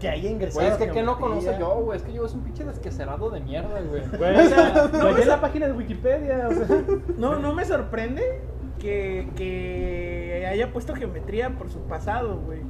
[0.00, 0.60] Que haya ingresado.
[0.60, 1.96] Güey, es que ¿qué no conoce yo, güey?
[1.96, 4.02] Es que yo es un pinche desquecerado de mierda, güey.
[4.18, 6.84] Güey, o sea, no, sea- la página de Wikipedia, o sea.
[7.16, 8.40] No, no me sorprende
[8.78, 12.60] que, que haya puesto geometría por su pasado, güey.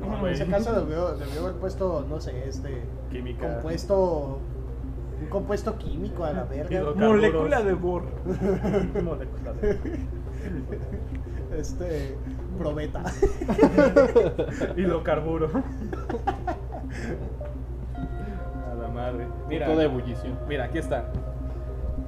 [0.00, 2.82] No, En ese caso debió, debió haber puesto, no sé, este.
[3.10, 3.54] Química.
[3.54, 4.38] Compuesto.
[5.20, 6.92] Un compuesto químico a la verga.
[6.94, 8.04] Molécula de Bohr.
[9.02, 9.78] Molécula de-
[11.58, 12.16] Este.
[12.58, 13.02] Probeta.
[14.76, 15.48] Hidrocarburo.
[18.70, 19.26] A la madre.
[19.48, 20.38] Mira, Punto de ebullición.
[20.48, 21.04] mira, aquí está.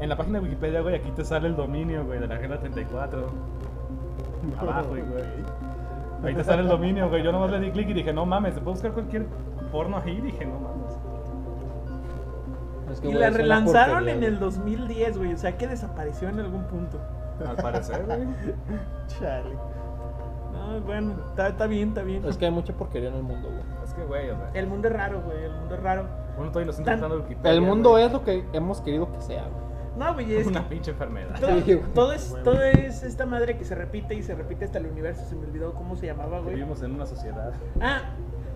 [0.00, 2.58] En la página de Wikipedia, güey, aquí te sale el dominio, güey, de la agenda
[2.58, 3.26] 34.
[4.58, 5.02] Abajo, güey.
[6.24, 7.22] Ahí te sale el dominio, güey.
[7.22, 9.26] Yo nomás le di clic y dije, no mames, se puede buscar cualquier
[9.72, 10.12] porno ahí.
[10.18, 10.96] Y dije, no mames.
[12.92, 14.32] Es que, Y güey, la es una relanzaron porquería, en güey.
[14.32, 15.32] el 2010, güey.
[15.34, 16.98] O sea que desapareció en algún punto.
[17.46, 18.20] Al parecer, güey.
[19.06, 19.54] Chale.
[20.70, 22.24] No, bueno, está, está bien, está bien.
[22.24, 23.62] Es que hay mucha porquería en el mundo, güey.
[23.84, 25.44] Es que, güey, o sea, El mundo es raro, güey.
[25.44, 26.06] El mundo es raro.
[26.38, 27.52] uno todavía lo está Tan- intentando Wikipedia.
[27.52, 28.04] El mundo güey.
[28.04, 29.70] es lo que hemos querido que sea, güey.
[29.96, 31.38] No, güey, es que una pinche enfermedad.
[31.40, 31.80] todo, Sí, güey.
[31.94, 35.24] todo es, todo es esta madre que se repite y se repite hasta el universo.
[35.26, 36.54] Se me olvidó cómo se llamaba, güey.
[36.54, 37.52] Vivimos en una sociedad.
[37.80, 38.02] Ah,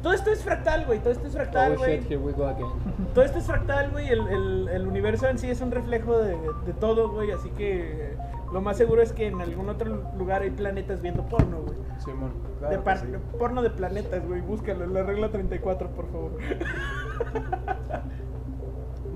[0.01, 1.01] todo esto es fractal, güey.
[1.01, 1.99] Todo esto es fractal, Oh güey.
[2.01, 2.69] shit, here we go again.
[3.15, 4.09] Todo esto es fractal, güey.
[4.09, 7.31] El, el, el universo en sí es un reflejo de, de todo, güey.
[7.33, 8.14] Así que
[8.55, 11.75] lo más seguro es que en algún otro lugar hay planetas viendo porno, güey.
[11.99, 12.31] Simón.
[12.61, 13.07] de Claro par- sí.
[13.39, 14.41] Porno de planetas, güey.
[14.41, 14.87] Búscalo.
[14.87, 16.33] La regla 34, por favor.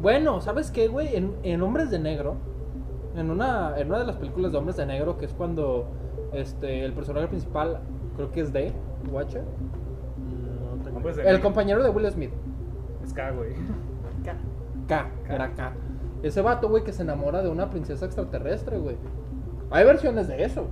[0.01, 1.17] Bueno, ¿sabes qué, güey?
[1.17, 2.37] En, en Hombres de Negro,
[3.17, 5.89] en una, en una de las películas de Hombres de Negro, que es cuando
[6.33, 7.81] este, el personaje principal,
[8.15, 8.73] creo que es D,
[9.11, 11.43] Watcher, No tengo- Hombres de el negro.
[11.43, 12.31] compañero de Will Smith,
[13.03, 13.55] Es K, güey.
[14.23, 14.37] Acá.
[14.87, 15.73] K, era K.
[16.23, 18.97] Ese vato, güey, que se enamora de una princesa extraterrestre, güey.
[19.71, 20.67] Hay versiones de eso.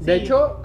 [0.00, 0.58] De hecho,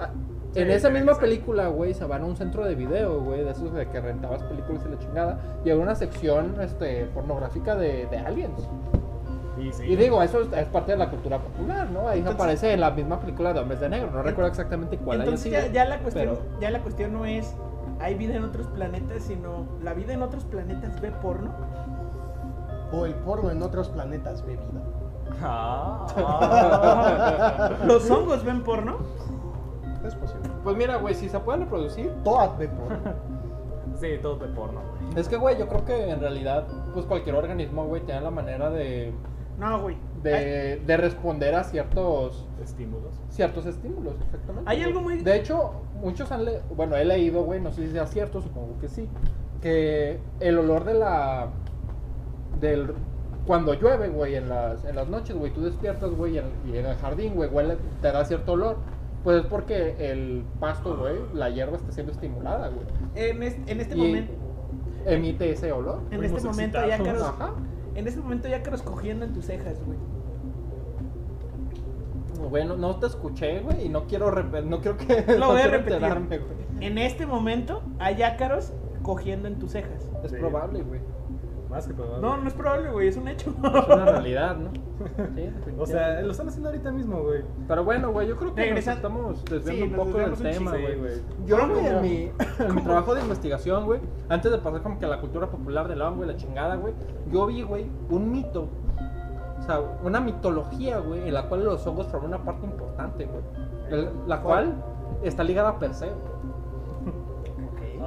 [0.54, 1.20] en Sí, esa misma sí.
[1.20, 4.42] película, güey, se van a un centro de video, güey, de esos de que rentabas
[4.42, 8.68] películas y la chingada, y hay una sección este, pornográfica de, de aliens.
[9.60, 9.84] Y, sí.
[9.86, 12.08] Y digo, eso es, es parte de la cultura popular, ¿no?
[12.08, 14.10] Ahí Entonces- aparece en la misma película de Hombres de Negro.
[14.12, 15.60] No recuerdo exactamente cuál Entonces sido.
[15.60, 17.54] ya, ya la cuestión, pero- ya la cuestión no es
[18.00, 21.50] hay vida en otros planetas, sino la vida en otros planetas ve porno.
[22.92, 24.62] O el porno en otros planetas bebida.
[25.42, 26.06] Ah.
[27.86, 28.96] Los hongos ven porno.
[30.06, 30.48] Es posible.
[30.64, 32.10] Pues mira, güey, si se pueden reproducir.
[32.24, 32.98] Toad ve porno.
[34.00, 35.20] sí, todo de porno, güey.
[35.20, 38.70] Es que, güey, yo creo que en realidad, pues cualquier organismo, güey, tiene la manera
[38.70, 39.12] de,
[39.58, 39.96] No, güey.
[39.96, 43.14] Hay, de, de responder a ciertos Estímulos.
[43.28, 44.68] ciertos estímulos, exactamente.
[44.70, 44.88] Hay güey.
[44.88, 45.72] algo muy- De hecho,
[46.02, 49.08] muchos han leído, bueno, he leído, güey, no sé si sea cierto, supongo que sí,
[49.62, 51.48] que el olor de la,
[52.60, 52.94] del,
[53.48, 56.76] cuando llueve, güey, en las, en las noches, güey, tú despiertas, güey, y en, y
[56.76, 58.76] en el jardín, güey, huele, te da cierto olor,
[59.24, 63.80] pues es porque el pasto, güey, la hierba está siendo estimulada, güey, en, es- en
[63.80, 64.32] este y momento,
[65.06, 66.02] emite ese olor.
[66.12, 67.22] en este momento ya excitados.
[67.22, 67.54] caros, Ajá.
[67.96, 69.98] en este momento ya caros cogiendo en tus cejas, güey.
[72.50, 75.66] Bueno, no te escuché, güey, y no quiero, no quiero que, Lo no voy a
[75.68, 76.00] repetir.
[76.80, 80.08] En este momento hay ácaros cogiendo en tus cejas.
[80.22, 80.36] Es Sí.
[80.36, 81.00] probable, güey.
[81.70, 82.22] Más que probable.
[82.26, 83.50] No, no es probable, güey, es un hecho.
[83.50, 84.70] Es una realidad, ¿no?
[85.34, 87.42] Sí, O sea, lo están haciendo ahorita mismo, güey.
[87.66, 90.86] Pero bueno, güey, yo creo que nos estamos desviando Sí, un poco del tema, güey.
[90.86, 91.14] Sí, güey.
[91.46, 94.98] Yo Fueron güey, en mi, en mi trabajo de investigación, güey, antes de pasar como
[94.98, 96.94] que a la cultura popular del hongo y la chingada, güey,
[97.30, 98.68] yo vi, güey, un mito,
[99.58, 104.08] o sea, una mitología, güey, en la cual los hongos forman una parte importante, güey,
[104.26, 104.74] la cual
[105.22, 106.37] está ligada a Perseo.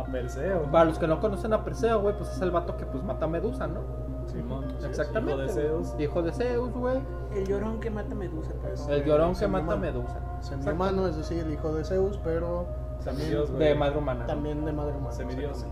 [0.02, 0.64] A Perseo.
[0.72, 3.26] Para los que no conocen a Perseo, güey, pues es el vato que pues mata
[3.26, 3.82] a Medusa, ¿no?
[4.28, 4.66] Simón.
[4.86, 5.34] Exactamente.
[5.34, 5.50] Hijo de.
[5.50, 5.96] Zeus.
[6.00, 7.00] Hijo de Zeus, güey.
[7.34, 8.88] El llorón que mata medusa, pues.
[8.88, 9.82] El llorón que mata a humano.
[9.82, 10.20] Medusa.
[10.42, 12.68] Semihumano, es decir, el hijo de Zeus, pero
[13.04, 13.70] también, Semidios, güey.
[13.70, 14.22] De madre humana.
[14.22, 14.28] ¿no?
[14.28, 15.12] también de madre humana.
[15.12, 15.66] Semidios.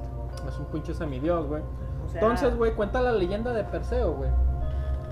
[0.47, 1.63] Es un pinche semidios, güey.
[2.05, 4.29] O sea, Entonces, güey, cuenta la leyenda de Perseo, güey.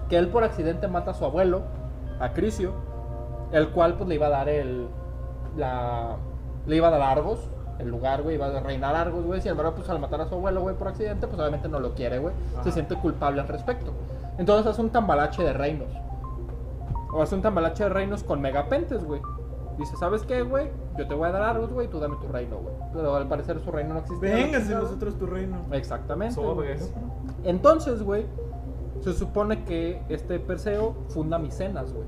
[0.10, 1.64] Que él por accidente mata a su abuelo,
[2.20, 2.74] a Crisio,
[3.52, 4.88] el cual pues le iba a dar el.
[5.56, 6.18] La.
[6.66, 7.50] Le iba a dar Argos,
[7.80, 9.42] el lugar, güey, iba a reinar Argos, güey.
[9.42, 11.94] Sin embargo, pues al matar a su abuelo, güey, por accidente, pues obviamente no lo
[11.94, 12.34] quiere, güey.
[12.64, 13.92] Se siente culpable al respecto.
[14.38, 15.90] Entonces hace un tambalache de reinos.
[17.12, 19.22] O hace un tambalache de reinos con megapentes, güey.
[19.78, 20.72] Dice, ¿sabes qué, güey?
[20.98, 22.74] Yo te voy a dar Argos, güey, tú dame tu reino, güey.
[22.94, 24.82] Pero al parecer su reino no la chingada.
[24.82, 25.58] nosotros tu reino.
[25.72, 26.40] Exactamente.
[26.42, 26.78] güey.
[27.44, 28.26] Entonces, güey,
[29.02, 32.08] Se supone que este Perseo funda Micenas, güey.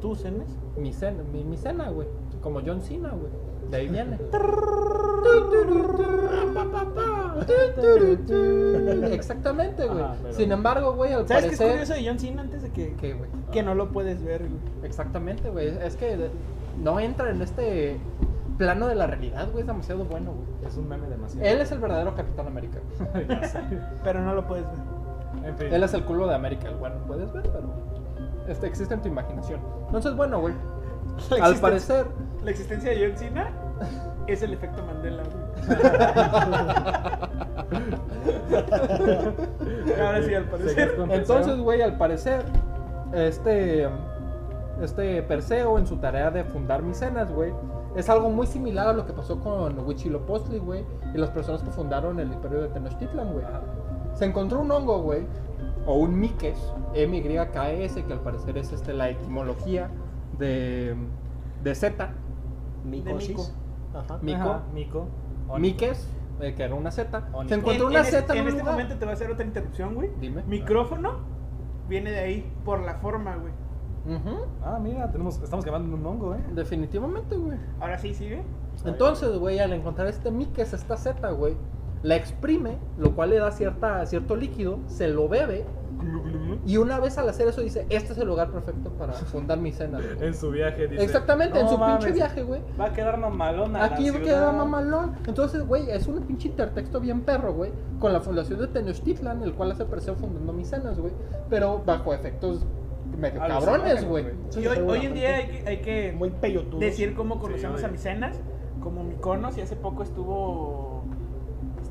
[0.00, 0.58] ¿Tú, Cenes?
[0.76, 2.06] Micena, mi, Micena, güey.
[2.42, 3.32] Como John Cena, güey.
[3.70, 4.18] De ahí viene.
[9.12, 10.00] Exactamente, güey.
[10.02, 11.70] Ajá, pero- Sin embargo, güey, al ¿Sabes qué es parecer...
[11.80, 13.30] curioso de John Cena antes de que, ¿Qué, güey?
[13.52, 14.60] que no lo puedes ver, güey?
[14.84, 15.68] Exactamente, güey.
[15.82, 16.30] Es que
[16.82, 17.98] no entra en este
[18.58, 19.62] plano de la realidad, güey.
[19.62, 20.68] Es demasiado bueno, güey.
[20.70, 21.46] Es un meme demasiado.
[21.46, 22.78] Él es el verdadero Capitán América.
[23.28, 23.60] Ya sé.
[24.02, 25.48] Pero no lo puedes ver.
[25.48, 25.72] En fin.
[25.72, 27.68] Él es el culo de América, el bueno, puedes ver, pero
[28.48, 29.60] este, existe en tu imaginación.
[29.86, 30.54] Entonces, bueno, güey.
[31.30, 32.06] La Al existencia- parecer,
[32.42, 33.50] La existencia de John Cena
[34.26, 35.22] es el efecto Mandela.
[40.00, 40.96] Ahora sí, al parecer.
[41.10, 42.42] Entonces, güey, al parecer,
[43.12, 43.88] este,
[44.82, 47.52] este Perseo en su tarea de fundar Micenas, güey,
[47.96, 51.70] es algo muy similar a lo que pasó con Huitzilopochtli, güey, y las personas que
[51.70, 53.44] fundaron el imperio de Tenochtitlan, güey.
[54.14, 55.26] Se encontró un hongo, güey,
[55.86, 56.58] o un miques,
[56.94, 59.90] M-Y-K-S, que al parecer es este, la etimología
[60.38, 60.94] de,
[61.62, 62.10] de Z,
[62.84, 63.54] Micosis.
[63.94, 64.18] Ajá.
[64.22, 65.06] mico, Ajá, Mico.
[65.58, 66.08] Miques,
[66.40, 67.28] eh, que era una Z.
[67.46, 68.72] Se encontró En- una en este- Z en, este lugar.
[68.74, 70.10] momento te voy a hacer otra interrupción, güey.
[70.20, 70.42] Dime.
[70.44, 71.18] Micrófono
[71.88, 73.52] viene de ahí, por la forma, güey.
[74.06, 76.44] Ujú, Ah, mira, tenemos, estamos grabando un hongo, ¿eh?
[76.52, 77.56] Definitivamente, güey.
[77.80, 78.42] Ahora sí, sigue.
[78.84, 81.56] Entonces, güey, al encontrar este miques, esta Z, güey,
[82.04, 85.64] la exprime, lo cual le da cierta, cierto líquido, se lo bebe,
[86.66, 89.72] y una vez al hacer eso dice, este es el lugar perfecto para fundar mi
[89.72, 89.98] cena.
[90.00, 90.26] güey".
[90.28, 91.02] En su viaje dice.
[91.02, 92.60] Exactamente, en "No su pinche viaje, güey.
[92.78, 93.78] Va a quedar mamalona.
[93.78, 94.20] la Aquí ciudad".
[94.22, 95.12] queda mamalón.
[95.26, 97.70] Entonces, güey, es un pinche intertexto bien perro, güey.
[98.00, 101.12] Con la fundación de Tenochtitlan, el cual hace Perseo fundando Micenas, güey.
[101.48, 102.66] Pero bajo efectos
[103.18, 104.26] medio cabrones, güey.
[104.50, 106.80] Sí, y hoy, hoy en día hay que, hay que Muy peyotudos.
[106.80, 107.96] decir cómo conocemos Sí, a oye.
[107.96, 108.36] Micenas,
[108.82, 110.93] como Miconos, y hace poco estuvo.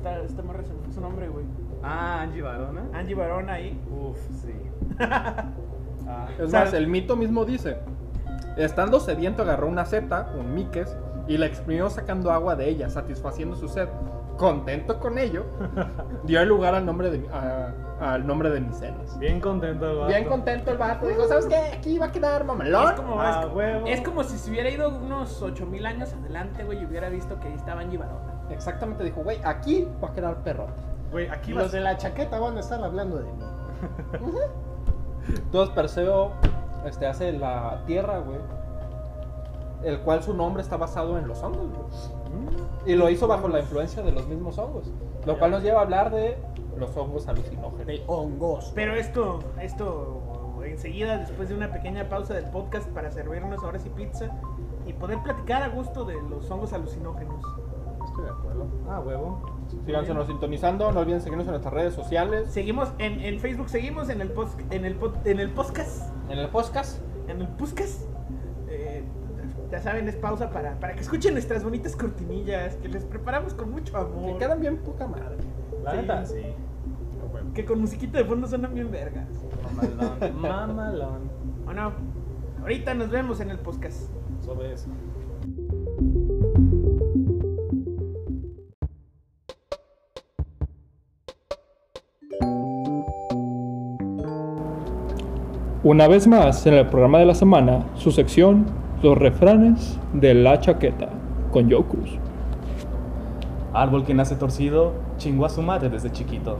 [0.04, 1.46] Esta, esta morra se me fue su nombre, güey.
[1.82, 2.82] Ah, Angie Barona.
[2.92, 3.80] Angie Barón ahí.
[3.90, 4.54] Uf, sí.
[6.06, 7.78] Ah, Es O sea, más, el mito mismo dice:
[8.58, 10.94] Estando sediento, agarró una seta, un miques,
[11.26, 13.88] y la exprimió sacando agua de ella, satisfaciendo su sed.
[14.36, 15.46] Contento con ello,
[16.24, 19.18] dio el lugar al nombre de, a- al nombre de Micenas.
[19.18, 20.08] bien contento, el vato.
[20.08, 21.56] Bien contento el vato, dijo: ¿Sabes qué?
[21.78, 22.88] Aquí va a quedar mamalón.
[22.92, 23.86] Es como, Ah, es, huevo.
[23.86, 27.48] es como si se hubiera ido unos 8000 años adelante, güey, y hubiera visto que
[27.48, 28.33] ahí estaba Angie Barona.
[28.50, 30.66] Exactamente, dijo: Güey, aquí va a quedar perro.
[31.10, 33.30] Güey, aquí vas los de la chaqueta van a estar hablando de mí.
[35.28, 36.32] Entonces Perseo
[36.86, 38.38] este, hace la tierra, güey.
[39.82, 42.92] El cual su nombre está basado en los hongos, güey.
[42.92, 44.90] Y lo hizo bajo la influencia de los mismos hongos.
[45.26, 46.36] Lo cual nos lleva a hablar de
[46.76, 47.86] los hongos alucinógenos.
[47.86, 48.72] De hongos.
[48.74, 53.90] Pero esto, esto enseguida, después de una pequeña pausa del podcast para servirnos ahora sí
[53.90, 54.30] pizza
[54.86, 57.44] y poder platicar a gusto de los hongos alucinógenos.
[58.14, 58.66] Estoy de acuerdo.
[58.88, 59.42] Ah, huevo.
[59.84, 64.20] Síganos sintonizando, no olviden seguirnos en nuestras redes sociales, Seguimos en, en Facebook, seguimos en
[64.20, 67.00] el post, en el pod- en el podcast, en el podcast.
[67.28, 68.02] en el podcast.
[68.68, 69.02] Eh,
[69.72, 73.70] ya saben, es pausa para, para que escuchen nuestras bonitas cortinillas que les preparamos con
[73.72, 74.38] mucho Que amor.
[74.38, 75.36] quedan bien poca madre.
[75.82, 75.96] La Sí.
[75.96, 76.42] neta, sí.
[77.52, 79.26] Que con musiquita de fondo suenan bien vergas.
[79.76, 80.40] Mamalón.
[80.40, 81.30] Mamalón.
[81.66, 81.92] ¿O no?
[82.60, 84.08] Ahorita nos vemos en el podcast.
[84.40, 84.88] Sobre eso.
[95.84, 98.64] Una vez más, en el programa de la semana, su sección,
[99.02, 101.10] los refranes de la chaqueta,
[101.52, 102.18] con Joe Cruz.
[103.74, 106.56] Árbol que nace torcido, chingó a su madre desde chiquito.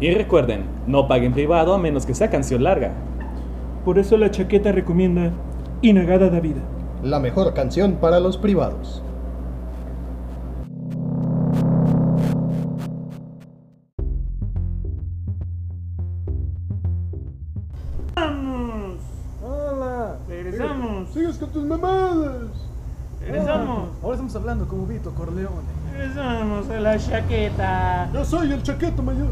[0.00, 2.92] Y recuerden, no paguen privado a menos que sea canción larga.
[3.86, 5.32] Por eso la chaqueta recomienda
[5.80, 6.60] Inagada da Vida.
[7.02, 9.02] La mejor canción para los privados.
[24.28, 25.66] Estamos hablando como Vito Corleone.
[25.90, 28.10] ¡Regresamos a la chaqueta!
[28.12, 29.28] Yo soy el chaqueto mayor.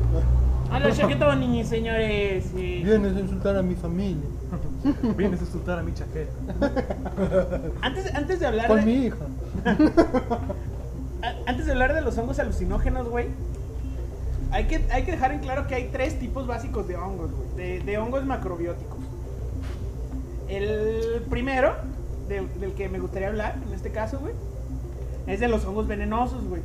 [0.71, 2.55] A la chaqueta, niños señores.
[2.55, 4.25] Vienes a insultar a mi familia.
[5.19, 6.33] Vienes a insultar a mi chaqueta.
[7.83, 9.27] Antes, antes de hablar Con de, mi hija.
[11.47, 13.27] antes de hablar de los hongos alucinógenos, güey,
[14.51, 17.49] hay que, hay que dejar en claro que hay tres tipos básicos de hongos, güey,
[17.57, 19.01] de, de hongos macrobióticos.
[20.49, 21.75] El primero,
[22.29, 24.33] del, del que me gustaría hablar, en este caso, güey,
[25.27, 26.63] es de los hongos venenosos, güey.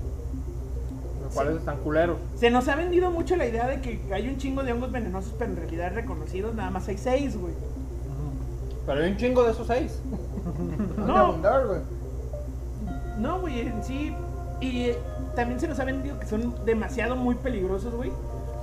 [1.23, 2.17] Los cuales están culeros.
[2.35, 5.33] Se nos ha vendido mucho la idea de que hay un chingo de hongos venenosos,
[5.37, 7.53] pero en realidad reconocidos nada más hay seis, güey.
[8.85, 9.99] Pero hay un chingo de esos seis.
[10.97, 11.33] No.
[11.33, 11.81] Güey.
[13.19, 14.15] No, güey, en sí.
[14.59, 14.97] Y eh,
[15.35, 18.11] también se nos ha vendido que son demasiado muy peligrosos, güey.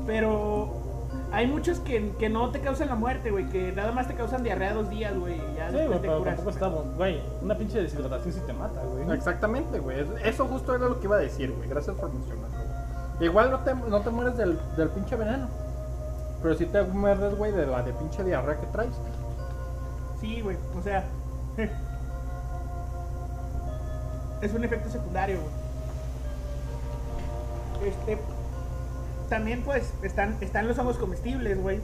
[0.07, 0.88] Pero
[1.33, 3.49] hay muchos que, que no te causan la muerte, güey.
[3.51, 5.35] Que nada más te causan diarrea dos días, güey.
[5.35, 6.37] y Ya Sí, después güey, te pero curas.
[6.37, 6.97] tampoco estamos.
[6.97, 9.11] Güey, una pinche deshidratación sí te mata, güey.
[9.17, 10.01] Exactamente, güey.
[10.01, 11.69] Es- Eso justo era lo que iba a decir, güey.
[11.69, 12.57] Gracias por mencionarlo.
[13.21, 15.49] Igual no te, no te mueres del, del pinche veneno.
[16.43, 18.95] Pero sí te mueres, güey, de la de pinche diarrea que traes.
[20.21, 20.57] Sí, güey.
[20.79, 21.05] O sea.
[24.41, 25.53] es un efecto secundario, güey.
[27.91, 28.19] Este.
[29.29, 31.81] También, pues, están, están los hongos comestibles, güey.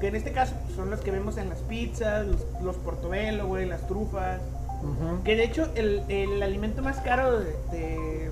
[0.00, 3.46] Que en este caso pues, son los que vemos en las pizzas, los, los portobello,
[3.46, 4.40] güey, las trufas.
[5.24, 8.30] Que de hecho, el, el alimento más caro de, de-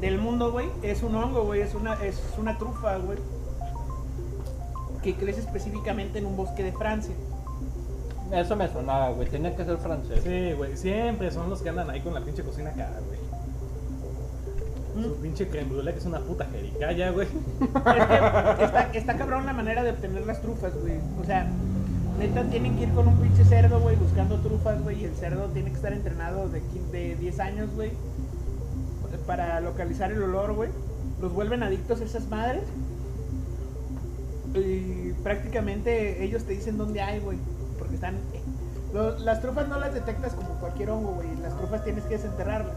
[0.00, 1.60] del mundo, güey, es un hongo, güey.
[1.60, 3.18] Es una, es una trufa, güey.
[5.02, 7.14] Que crece específicamente en un bosque de Francia.
[8.32, 9.28] Eso me sonaba, güey.
[9.28, 10.20] Tenía que ser francés.
[10.24, 13.15] Sí, güey, siempre son los que andan ahí con la pinche cocina cara, güey.
[15.02, 17.26] Su pinche creme que es una puta jericaya, güey.
[17.28, 20.94] Es que está, está cabrón la manera de obtener las trufas, güey.
[21.20, 21.46] O sea,
[22.18, 25.02] neta tienen que ir con un pinche cerdo, güey, buscando trufas, güey.
[25.02, 27.92] Y el cerdo tiene que estar entrenado de, quin- de 10 años, güey.
[29.26, 30.70] Para localizar el olor, güey.
[31.20, 32.62] Los vuelven adictos a esas madres.
[34.54, 37.38] Y prácticamente ellos te dicen dónde hay, güey.
[37.78, 38.14] Porque están...
[38.94, 41.28] lo- las trufas no las detectas como cualquier hongo, güey.
[41.42, 42.72] Las trufas tienes que desenterrarlas.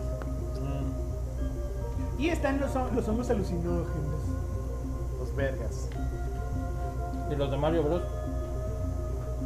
[2.20, 4.22] Y están los, los hongos alucinógenos.
[5.20, 5.88] Los vergas.
[7.32, 8.02] Y los de Mario Bros.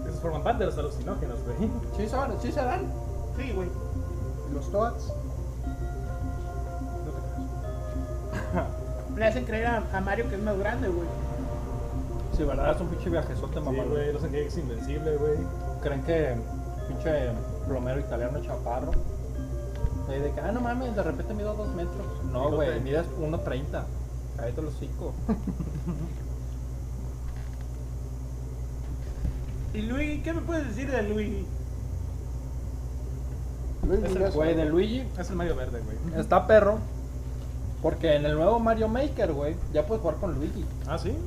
[0.07, 1.69] Esos forman parte de los alucinógenos, güey.
[1.97, 2.82] Sí se, van, sí se dan.
[3.38, 3.69] Sí, güey.
[4.53, 5.03] Los Toads.
[9.15, 11.07] Le hacen creer a, a Mario que es más grande, güey.
[12.36, 13.84] Sí, verdad, es un pinche viajezote, Sí, mamá.
[13.84, 15.38] güey, los que es invencible, güey.
[15.82, 16.36] Creen que
[16.88, 17.30] pinche
[17.67, 18.91] plomero italiano chaparro.
[20.10, 22.06] Ahí de que, ah, no mames, de repente mido dos metros.
[22.32, 23.84] No, güey, mides 1.30.
[24.38, 25.14] Cállate los hocico.
[29.74, 30.22] ¿Y Luigi?
[30.22, 31.45] ¿Qué me puedes decir de Luigi?
[33.88, 34.32] Luis Es el.
[34.32, 36.20] Güey, de Luigi Es el Mario Verde, güey.
[36.20, 36.78] está perro.
[37.82, 40.64] Porque en el nuevo Mario Maker, güey, ya puedes jugar con Luigi.
[40.88, 41.18] Ah, sí.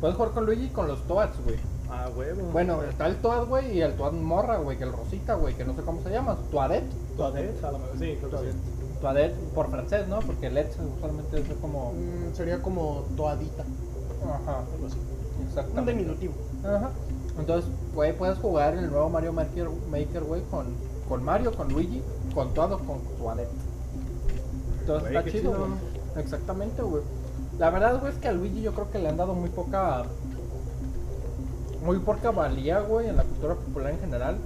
[0.00, 1.56] Puedes jugar con Luigi y con los Toads, güey.
[1.90, 2.42] Ah, huevo.
[2.52, 5.64] Bueno, está el Toad, güey, y el Toad morra, güey, que el rosita, güey, que
[5.64, 6.36] no sé cómo se llama.
[6.50, 6.84] Toadet.
[7.16, 7.98] Toadette, a lo mejor.
[7.98, 8.58] Sí, creo que sí.
[9.00, 10.20] Toadet por francés, ¿no?
[10.20, 11.92] Porque Let usualmente es como...
[11.92, 13.64] Mm, sería como toadita.
[14.24, 14.96] Ajá, Algo así.
[15.40, 15.92] Un exactamente.
[15.92, 16.34] diminutivo.
[16.64, 16.90] Ajá.
[17.38, 20.66] Entonces, güey, puedes jugar en el nuevo Mario Maker, Maker güey, con,
[21.08, 22.02] con Mario, con Luigi,
[22.34, 23.48] con todo, con Toadette.
[24.80, 25.50] Entonces Güey, está chido.
[25.58, 25.70] güey.
[26.16, 27.02] Exactamente, güey.
[27.58, 30.04] La verdad, güey, es que a Luigi yo creo que le han dado muy poca.
[31.84, 34.36] Muy poca valía, güey, en la cultura popular en general.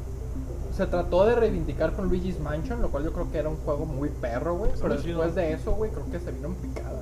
[0.76, 3.86] Se trató de reivindicar con Luigi's Mansion, lo cual yo creo que era un juego
[3.86, 4.72] muy perro, güey.
[4.80, 7.00] Pero después de eso, güey, creo que se vino en picada.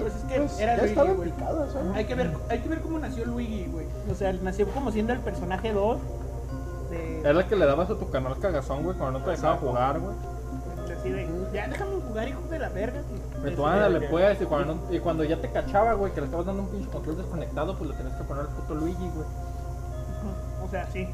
[0.00, 1.30] Pues es que Pues, era ya Luigi, estaba güey.
[1.30, 1.86] picado, ¿sabes?
[1.94, 3.86] Hay que, ver, hay que ver cómo nació Luigi, güey.
[4.10, 5.98] O sea, nació como siendo el personaje 2
[6.90, 7.20] de...
[7.20, 10.00] Era el que le dabas a tu canal cagazón, güey, cuando no te dejaba jugar,
[10.00, 10.14] güey.
[10.98, 13.00] así de, ya déjame jugar, hijo de la verga.
[13.44, 16.26] Ese tú ándale, pues, y cuando, no- y cuando ya te cachaba, güey, que le
[16.26, 19.26] estabas dando un pinche control desconectado, pues le tenías que poner el puto Luigi, güey.
[20.64, 21.06] O sea, sí.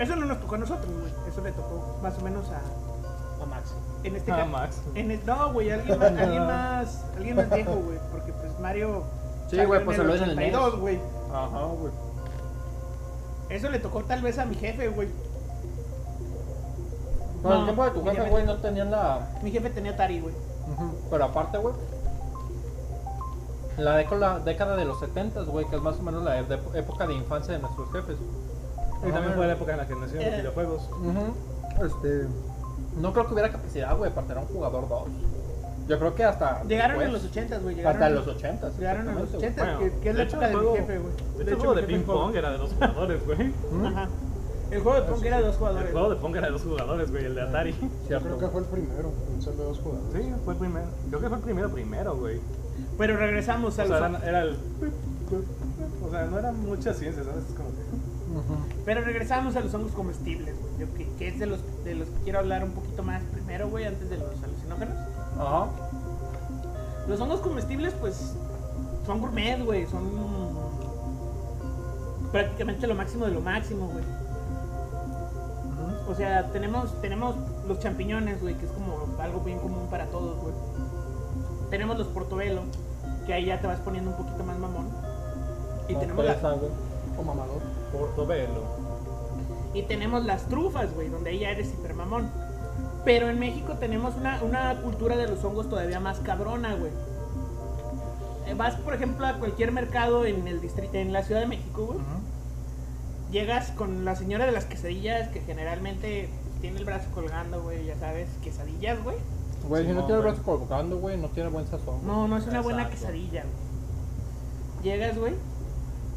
[0.00, 1.12] Eso no nos tocó a nosotros, güey.
[1.28, 3.42] Eso le tocó más o menos a...
[3.42, 3.74] A Max.
[4.02, 4.46] En este caso...
[4.46, 4.80] Max.
[4.94, 9.04] En el- no, güey, alguien más, alguien más, alguien más viejo, güey, porque pues Mario
[9.50, 10.54] Sí, güey, pues en el salió en el NES.
[10.54, 11.00] 82, güey.
[11.32, 11.92] Ajá, güey.
[13.50, 15.08] Eso le tocó tal vez a mi jefe, güey.
[17.42, 19.28] Con el No, tiempo de tu jefe, güey, no tenían la.
[19.42, 20.34] Mi jefe tenía Atari, güey.
[21.10, 21.74] Pero aparte, güey.
[23.78, 27.14] La década, década de los 70, güey, que es más o menos la época de
[27.14, 28.16] infancia de nuestros jefes.
[29.06, 30.38] Y también fue la época en la que nacieron los Eh.
[30.40, 30.90] videojuegos.
[31.84, 32.26] Este.
[33.00, 35.02] No creo que hubiera capacidad, güey, para tener un jugador 2.
[35.88, 36.62] Yo creo que hasta.
[36.64, 37.74] Llegaron en los 80, güey.
[37.76, 38.70] llegaron Hasta en los 80.
[38.78, 41.12] Llegaron en los 80, Bueno, que, que es la época de el mi jefe, güey.
[41.12, 43.26] De hecho, el hecho, juego de mi ping jefe jugó- pong era de dos jugadores,
[43.26, 43.54] güey.
[43.86, 44.08] Ajá.
[44.70, 45.90] El juego de pong era de dos El jugadores.
[45.92, 47.72] juego de pong era de dos jugadores, güey, el de Atari.
[48.06, 48.26] Cierto.
[48.26, 50.22] Creo que fue el primero en ser de dos jugadores.
[50.24, 50.86] Sí, fue el primero.
[51.08, 52.40] Creo que fue el primero, primero, güey.
[52.98, 54.20] Pero regresamos O a sea, los...
[54.22, 54.56] era, era el.
[56.06, 57.44] O sea, no eran muchas ciencias, ¿sabes?
[57.48, 57.70] Es como.
[58.84, 60.72] Pero regresamos a los hongos comestibles, güey.
[60.78, 63.68] yo Que, que es de los, de los que quiero hablar un poquito más primero,
[63.68, 64.96] güey, antes de los alucinógenos.
[65.38, 65.66] Ajá.
[67.08, 68.34] Los hongos comestibles, pues,
[69.06, 69.86] son gourmet, güey.
[69.86, 70.08] Son
[72.30, 74.04] prácticamente lo máximo de lo máximo, güey.
[76.08, 77.36] O sea, tenemos, tenemos
[77.68, 80.54] los champiñones, güey, que es como algo bien común para todos, güey.
[81.70, 82.62] Tenemos los portobelo,
[83.26, 84.88] que ahí ya te vas poniendo un poquito más mamón.
[85.88, 86.36] Y No, tenemos la.
[87.18, 87.79] O mamador.
[87.92, 88.62] Portobelo.
[89.74, 92.30] Y tenemos las trufas, güey, donde ahí ya eres hipermamón.
[93.04, 96.92] Pero en México tenemos una, una cultura de los hongos todavía más cabrona, güey.
[98.46, 101.86] Eh, Vas, por ejemplo, a cualquier mercado en el distrito, en la Ciudad de México,
[101.86, 101.98] güey.
[103.30, 107.86] Llegas con la señora de las quesadillas que generalmente pues, tiene el brazo colgando, güey,
[107.86, 109.16] ya sabes, quesadillas, güey.
[109.68, 112.04] Güey, si no tiene el brazo colgando, güey, no tiene buen sazón.
[112.06, 114.82] No, no es una buena quesadilla, güey.
[114.82, 115.34] Llegas, güey,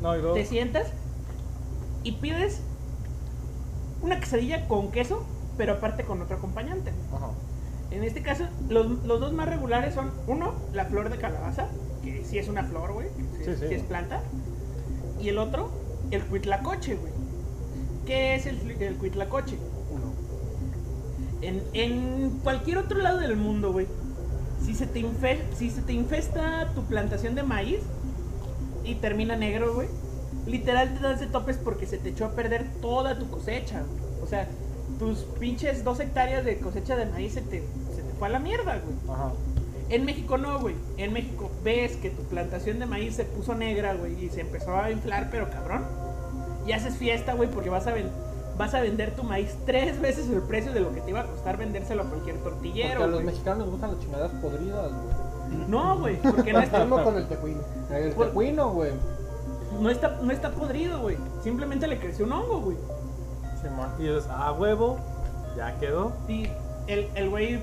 [0.02, 0.34] No, y luego.
[0.36, 0.88] te sientas
[2.04, 2.62] y pides
[4.02, 5.24] una quesadilla con queso,
[5.58, 6.92] pero aparte con otro acompañante.
[7.16, 7.28] Ajá.
[7.92, 11.68] En este caso, los, los dos más regulares son, uno, la flor de calabaza,
[12.04, 13.68] que sí es una flor, güey, que sí, Sí, sí.
[13.70, 14.22] sí es planta.
[15.22, 15.70] Y el otro,
[16.12, 17.14] el cuitlacoche, güey.
[18.06, 19.58] ¿Qué es el, el cuitlacoche?
[21.42, 23.88] En, en cualquier otro lado del mundo, güey,
[24.66, 27.80] si se, te infe- si se te infesta tu plantación de maíz
[28.86, 29.88] y termina negro, güey,
[30.46, 34.24] literal te das de topes porque se te echó a perder toda tu cosecha, güey.
[34.24, 34.48] O sea,
[35.00, 37.60] tus pinches dos hectáreas de cosecha de maíz se te,
[37.96, 38.96] se te fue a la mierda, güey.
[39.16, 39.32] Ajá.
[39.90, 40.76] En México no, güey.
[40.98, 44.76] En México ves que tu plantación de maíz se puso negra, güey, y se empezó
[44.78, 45.84] a inflar, pero cabrón.
[46.66, 48.10] Y haces fiesta, güey, porque vas a, ven-
[48.58, 51.26] vas a vender tu maíz tres veces el precio de lo que te iba a
[51.28, 53.04] costar vendérselo a cualquier Porque tortillero.
[53.04, 55.68] a los mexicanos les gustan las chingadas podridas, güey.
[55.68, 57.62] No, güey, porque no Mismo con el tejuino.
[57.92, 58.92] El Por- tejuino, güey.
[59.80, 61.18] No está, no está podrido, güey.
[61.44, 62.78] Simplemente le creció un hongo, güey.
[63.62, 63.90] Simón.
[64.00, 64.98] Y dices, ah, huevo,
[65.56, 66.14] ya quedó.
[66.28, 66.48] Y
[66.88, 67.62] el, el güey,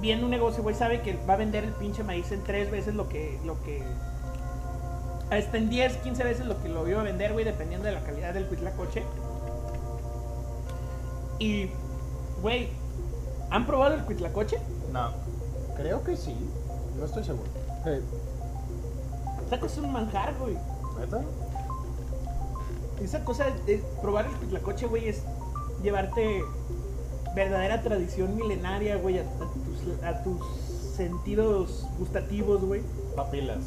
[0.00, 2.94] viendo un negocio, güey, sabe que va a vender el pinche maíz en tres veces
[2.94, 3.82] lo que, lo que,
[5.30, 8.00] hasta en 10, 15 veces lo que lo iba a vender, güey, dependiendo de la
[8.00, 9.02] calidad del cuitlacoche.
[11.38, 11.70] Y,
[12.42, 12.68] güey,
[13.50, 14.58] ¿han probado el cuitlacoche?
[14.92, 15.10] No.
[15.76, 16.34] Creo que sí.
[16.98, 17.50] No estoy seguro.
[17.84, 18.02] Hey,
[19.64, 20.56] es un manjar, güey.
[20.98, 21.22] ¿Neta?
[23.02, 25.22] Esa cosa de probar el cuitlacoche, güey, es
[25.82, 26.42] llevarte
[27.34, 30.40] verdadera tradición milenaria, güey, a, a tus, a tus
[30.96, 32.80] sentidos gustativos, güey.
[33.14, 33.58] Papilas.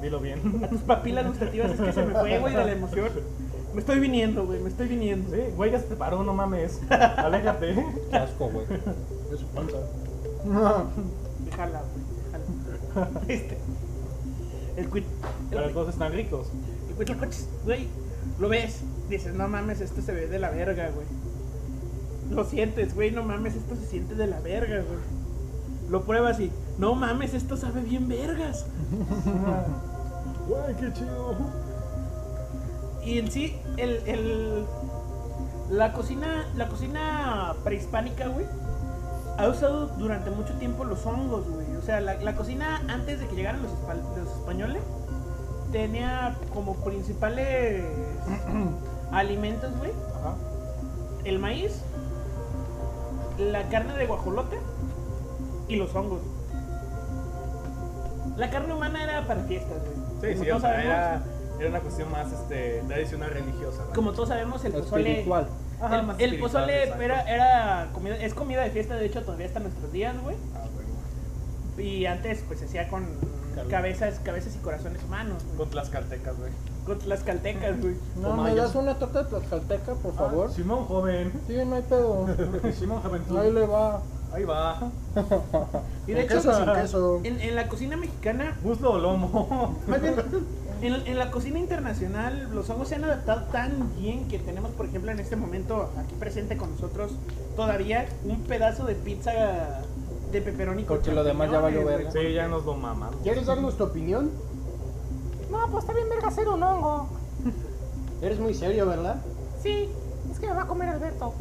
[0.00, 0.40] Dilo bien.
[0.64, 3.10] A tus papilas gustativas, es que se me fue, güey, de la emoción.
[3.74, 5.30] Me estoy viniendo, güey, me estoy viniendo.
[5.30, 6.80] Sí, güey, ya se te paró, no mames.
[6.90, 7.86] Aléjate.
[8.10, 8.66] qué asco, güey.
[8.66, 9.76] De su panza.
[11.44, 13.20] Déjala, güey, déjala.
[13.28, 13.58] Este.
[14.76, 15.04] El cuit.
[15.50, 16.48] Pero El, todos están ricos.
[17.64, 17.88] Güey,
[18.38, 21.06] lo ves, dices, no mames, esto se ve de la verga, güey.
[22.30, 24.98] Lo sientes, güey, no mames, esto se siente de la verga, güey.
[25.90, 28.66] Lo pruebas y, no mames, esto sabe bien vergas.
[30.48, 31.36] Güey, qué chido.
[33.04, 34.64] Y en sí, el, el-
[35.70, 38.46] la cocina, la cocina prehispánica, güey,
[39.38, 41.76] ha usado durante mucho tiempo los hongos, güey.
[41.76, 43.72] O sea, la, la cocina antes de que llegaran los
[44.38, 44.82] españoles
[45.72, 47.84] tenía como principales
[49.12, 50.34] alimentos, güey, Ajá.
[51.24, 51.80] el maíz,
[53.38, 54.58] la carne de guajolote
[55.68, 56.20] y los hongos.
[58.36, 60.34] La carne humana era para fiestas, güey.
[60.34, 61.22] Sí, Como sí, o todos sea, sabemos- era,
[61.58, 63.84] era una cuestión más este, tradicional religiosa.
[63.88, 63.94] ¿no?
[63.94, 65.10] Como todos sabemos, el pozole.
[65.10, 65.48] Espiritual.
[65.80, 69.22] Ajá, el, más el espiritual, pozole era, era comida, es comida de fiesta, de hecho
[69.22, 70.36] todavía hasta nuestros días, güey.
[70.54, 71.86] Ah, güey.
[71.86, 73.06] Y antes pues se hacía con.
[73.70, 75.68] Cabezas, cabezas y corazones humanos, güey.
[75.68, 76.50] Con las caltecas, güey.
[76.86, 76.98] Con
[77.80, 77.94] güey.
[78.16, 80.48] No, ¿me das una torta de tlaxcalteca, por favor?
[80.50, 81.32] Ah, Simón, joven.
[81.46, 82.26] Sí, no hay pedo.
[82.78, 83.22] Simón, joven.
[83.28, 83.38] tú.
[83.38, 84.00] Ahí le va.
[84.32, 84.90] Ahí va.
[86.06, 87.20] Y de hecho, queso, sin queso.
[87.24, 89.76] en, en la cocina mexicana, Muslo o lomo.
[89.86, 90.14] más bien,
[90.82, 94.86] en, en la cocina internacional, los hongos se han adaptado tan bien que tenemos, por
[94.86, 97.12] ejemplo, en este momento aquí presente con nosotros
[97.56, 99.82] todavía un pedazo de pizza
[100.32, 101.96] de pepperoni con Porque lo demás ya champiñones, güey.
[101.96, 102.10] verga.
[102.12, 103.10] Sí, ya nos lo maman.
[103.22, 104.30] ¿Quieres darnos tu opinión?
[105.50, 107.08] No, pues está bien verga ser un hongo.
[108.22, 109.16] Eres muy serio, ¿verdad?
[109.62, 109.88] Sí,
[110.30, 111.32] es que me va a comer Alberto.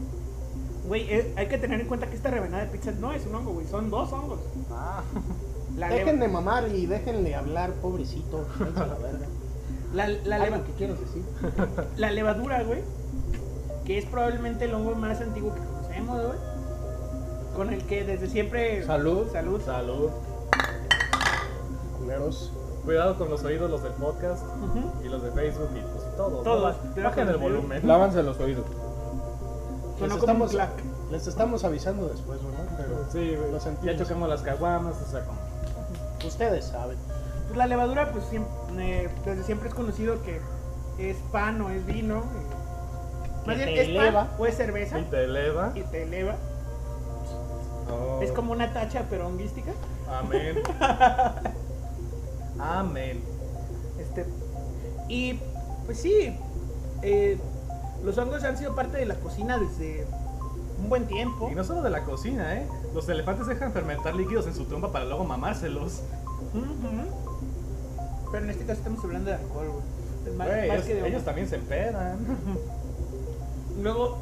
[0.88, 3.36] Güey, eh, hay que tener en cuenta que esta rebanada de pizza no es un
[3.36, 4.40] hongo, güey, son dos hongos.
[4.72, 5.04] Ah.
[5.78, 8.46] La, Dejen leva- de mamar y déjenle hablar, pobrecito.
[8.60, 9.26] Váyanse a la verga.
[9.94, 11.22] la, la, leva- Algo que quieras decir.
[11.98, 12.82] la levadura, güey,
[13.86, 16.40] que es probablemente el hongo más antiguo que conocemos, güey.
[17.60, 18.86] Con el que desde siempre...
[18.86, 19.28] Salud.
[19.34, 19.62] Salud.
[19.62, 20.10] Salud.
[21.98, 22.54] Culeros.
[22.86, 24.46] Cuidado con los oídos, los del podcast
[25.04, 26.44] y los de Facebook y pues todos.
[26.46, 26.76] Todos.
[26.96, 27.04] ¿no?
[27.04, 27.86] Bajen el volumen.
[27.86, 28.64] Lávanse los oídos.
[30.00, 30.56] Les estamos,
[31.12, 32.78] les estamos avisando después, ¿verdad?
[32.78, 33.36] Pero Sí.
[33.52, 33.94] Lo sentimos.
[33.98, 35.38] Ya chocamos las caguamas, o sea, como.
[36.26, 36.98] ustedes saben.
[37.48, 40.40] Pues la levadura, pues siempre, eh, desde siempre es conocido que
[40.98, 42.20] es pan o es vino.
[42.20, 42.22] eh,
[43.44, 44.28] Que Más bien es eleva.
[44.28, 45.74] pan o es cerveza Y te eleva.
[45.76, 46.36] y te eleva.
[47.92, 48.20] Oh.
[48.22, 49.72] Es como una tacha pero honguística.
[50.10, 50.62] Amén.
[52.60, 53.22] Amén.
[54.00, 54.26] Este,
[55.08, 55.40] y
[55.86, 56.36] pues sí,
[57.02, 57.38] eh,
[58.04, 60.06] los hongos han sido parte de la cocina desde
[60.82, 61.50] un buen tiempo.
[61.52, 62.68] Y no solo de la cocina, ¿eh?
[62.94, 66.02] Los elefantes dejan fermentar líquidos en su tumba para luego mamárselos.
[68.32, 70.36] Pero en este caso estamos hablando de alcohol, güey.
[70.38, 72.20] Más- Güey, más ellos, que de ellos también se empedan.
[73.82, 74.20] Luego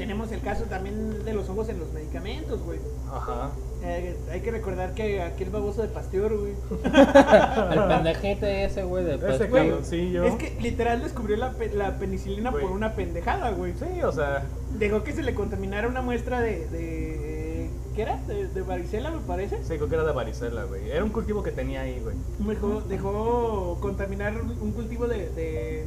[0.00, 2.78] tenemos el caso también de los hongos en los medicamentos, güey.
[3.12, 3.50] Ajá.
[3.84, 6.52] Eh, hay que recordar que aquel baboso de Pasteur, güey.
[7.72, 10.24] El pendejete ese, güey, de Ese pues, cabroncillo.
[10.24, 12.62] Es que literal descubrió la, pe- la penicilina Güey.
[12.64, 13.74] por una pendejada, güey.
[13.78, 14.44] Sí, o sea,
[14.78, 16.66] Dejó que se le contaminara una muestra de.
[16.68, 18.16] de ¿Qué era?
[18.26, 19.58] De, de varicela, me parece.
[19.64, 20.90] sí, creo que era de varicela, güey.
[20.90, 22.16] Era un cultivo que tenía ahí, güey.
[22.38, 25.84] Dejó, dejó contaminar un cultivo de, de,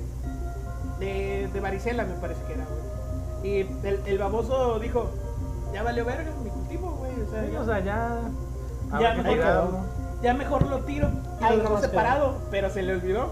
[1.00, 2.94] de, de varicela, me parece que era, güey.
[3.44, 5.10] Y el, el baboso dijo:
[5.74, 7.12] Ya valió verga mi cultivo, güey.
[7.22, 8.20] O sea, Sí, ya, o sea, ya.
[9.00, 9.80] Ya, quedó.
[10.22, 11.10] ya mejor lo tiro.
[11.40, 13.30] Y lo dejó separado, pero se le olvidó.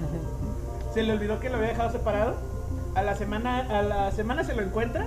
[0.94, 2.34] se le olvidó que lo había dejado separado.
[2.94, 5.06] A la semana, a la semana se lo encuentra,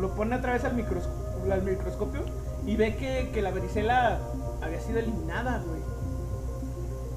[0.00, 1.08] lo pone otra vez al, micros-
[1.50, 2.20] al microscopio
[2.66, 4.18] y ve que, que la varicela
[4.62, 5.80] había sido eliminada, güey.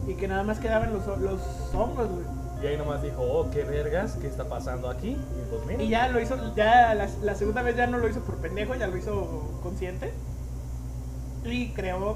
[0.08, 1.40] Y que nada más quedaban los, los
[1.76, 2.26] hongos, güey.
[2.64, 5.10] Y ahí nomás dijo, oh, qué vergas, ¿qué está pasando aquí?
[5.10, 5.84] Y pues mira.
[5.84, 8.74] Y ya lo hizo, ya la, la segunda vez ya no lo hizo por pendejo,
[8.76, 10.14] ya lo hizo consciente.
[11.44, 12.16] Y creó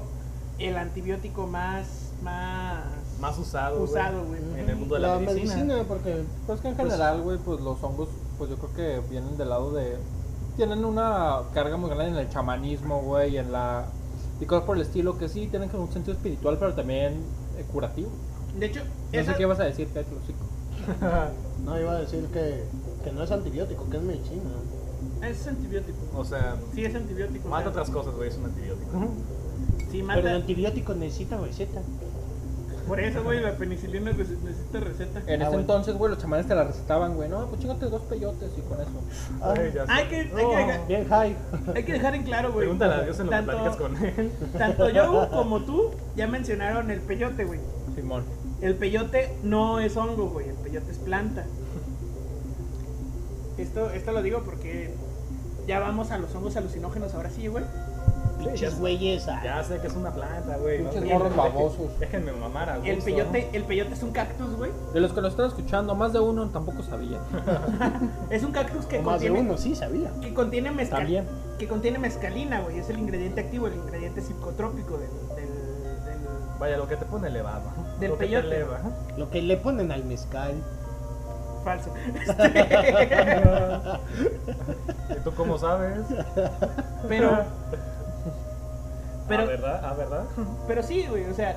[0.58, 2.84] el antibiótico más, más,
[3.20, 4.40] Más usado, usado, güey.
[4.56, 5.84] En el mundo de la, medicina.
[5.86, 9.50] porque Pues que en general, güey, pues los hongos, pues yo creo que vienen del
[9.50, 9.98] lado de...
[10.56, 13.84] Tienen una carga muy grande en el chamanismo, güey, en la...
[14.40, 17.22] Y cosas por el estilo que sí tienen como un sentido espiritual, pero también
[17.58, 18.08] eh, curativo.
[18.58, 20.44] De hecho, No esa- sé qué vas a decir, Petro, hocico.
[21.64, 22.62] no iba a decir que,
[23.04, 24.50] que no es antibiótico, que es medicina.
[25.22, 25.98] es antibiótico.
[26.16, 27.48] O sea, Sí, es antibiótico.
[27.48, 28.90] mata o sea, otras cosas, güey, es un antibiótico.
[29.90, 30.20] Sí, Pero mata.
[30.20, 31.80] el antibiótico necesita receta.
[32.86, 35.20] Por eso, güey, la penicilina necesita receta.
[35.26, 35.60] En Ah, ese bueno.
[35.60, 37.28] entonces, güey, los chamanes te la recetaban, güey.
[37.28, 38.90] No, pues chingate dos peyotes y con eso.
[39.42, 39.92] Ah, Ay, ya sé.
[39.92, 40.56] Hay que, hay, que Oh.
[40.56, 41.36] dejar, bien high.
[41.74, 42.60] hay que dejar en claro, güey.
[42.64, 44.32] Pregúntale a Dios en lo que Tanto- platicas con él.
[44.56, 47.60] Tanto yo como tú ya mencionaron el peyote, güey.
[47.94, 48.24] Simón.
[48.60, 50.48] El peyote no es hongo, güey.
[50.48, 51.44] El peyote es planta.
[53.56, 54.94] Esto, esto lo digo porque
[55.66, 57.64] ya vamos a los hongos alucinógenos ahora sí, güey.
[58.38, 59.26] Pinches güeyes.
[59.26, 59.40] ah.
[59.44, 60.78] Ya sé que es una planta, güey.
[60.78, 61.98] Pinches no, morros babosos.
[61.98, 62.92] Déjenme mamar a gusto.
[62.92, 64.70] El peyote, el peyote es un cactus, güey.
[64.94, 67.18] De los que nos están escuchando, más de uno tampoco sabía.
[68.30, 70.12] Es un cactus que O más de contiene, uno, sí, sabía.
[70.20, 71.26] que contiene mezcal, También.
[71.58, 72.78] que contiene mezcalina, güey.
[72.78, 75.10] Es el ingrediente activo, el ingrediente psicotrópico del-
[76.58, 77.62] Vaya, lo que te pone elevado.
[78.00, 78.46] Del lo que te peyote.
[78.56, 78.78] eleva.
[79.16, 80.54] Lo que le ponen al mezcal.
[81.64, 81.92] falso.
[85.10, 85.98] ¿Y tú cómo sabes?
[87.08, 87.44] Pero,
[89.28, 89.84] pero, ¿A verdad?
[89.84, 90.24] ¿A verdad?
[90.66, 91.24] pero sí, güey.
[91.26, 91.56] O sea,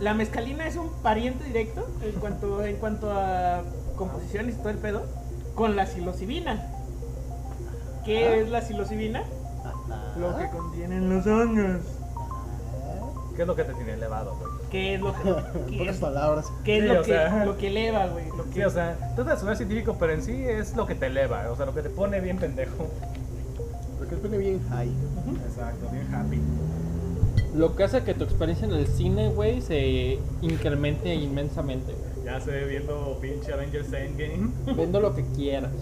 [0.00, 3.62] la mezcalina es un pariente directo en cuanto, en cuanto a
[3.96, 5.02] composiciones y todo el pedo
[5.54, 6.66] con la psilocibina.
[8.04, 8.36] ¿Qué Ah.
[8.36, 9.22] es la psilocibina?
[10.18, 11.82] Lo que contienen los hongos.
[13.40, 14.52] ¿Qué es lo que te tiene elevado, güey?
[14.70, 15.34] ¿Qué es lo que,
[15.78, 16.52] qué es, palabras.
[16.62, 17.44] qué es Sí, lo, o que, sea.
[17.46, 18.26] lo que eleva, güey?
[18.36, 20.94] Lo que, Sí, o sea, trata de sonar científico, pero en sí es lo que
[20.94, 22.86] te eleva, o sea, lo que te pone bien pendejo.
[23.96, 24.90] Porque pone bien high.
[25.48, 26.38] Exacto, bien happy.
[27.54, 32.26] Lo que hace que tu experiencia en el cine, güey, se incremente inmensamente, güey.
[32.26, 34.50] Ya se ve viendo pinche Avengers Endgame.
[34.76, 35.72] Viendo lo que quieras.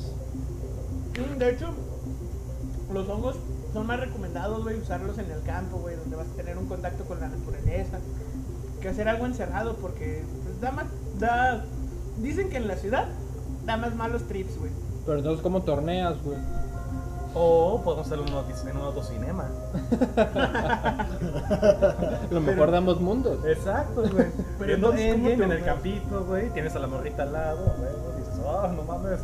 [1.36, 1.70] De hecho,
[2.94, 3.34] los hongos
[3.78, 7.04] son más recomendados, güey, usarlos en el campo, güey, donde vas a tener un contacto
[7.04, 7.98] con la naturaleza,
[8.80, 10.86] que hacer algo encerrado, porque pues, da más,
[11.20, 11.64] da,
[12.20, 13.06] dicen que en la ciudad
[13.64, 14.72] da más malos trips, güey.
[15.06, 16.38] Pero entonces, ¿cómo torneas, güey?
[17.34, 19.44] O podemos hacer un en un autocinema.
[22.30, 23.38] Lo mejor de ambos mundos.
[23.46, 24.26] Exacto, güey.
[24.58, 26.50] Pero entonces, ¿cómo Endgame en el campito, güey.
[26.50, 27.90] Tienes a la morrita al lado, güey.
[28.18, 29.20] Dices, oh, no mames.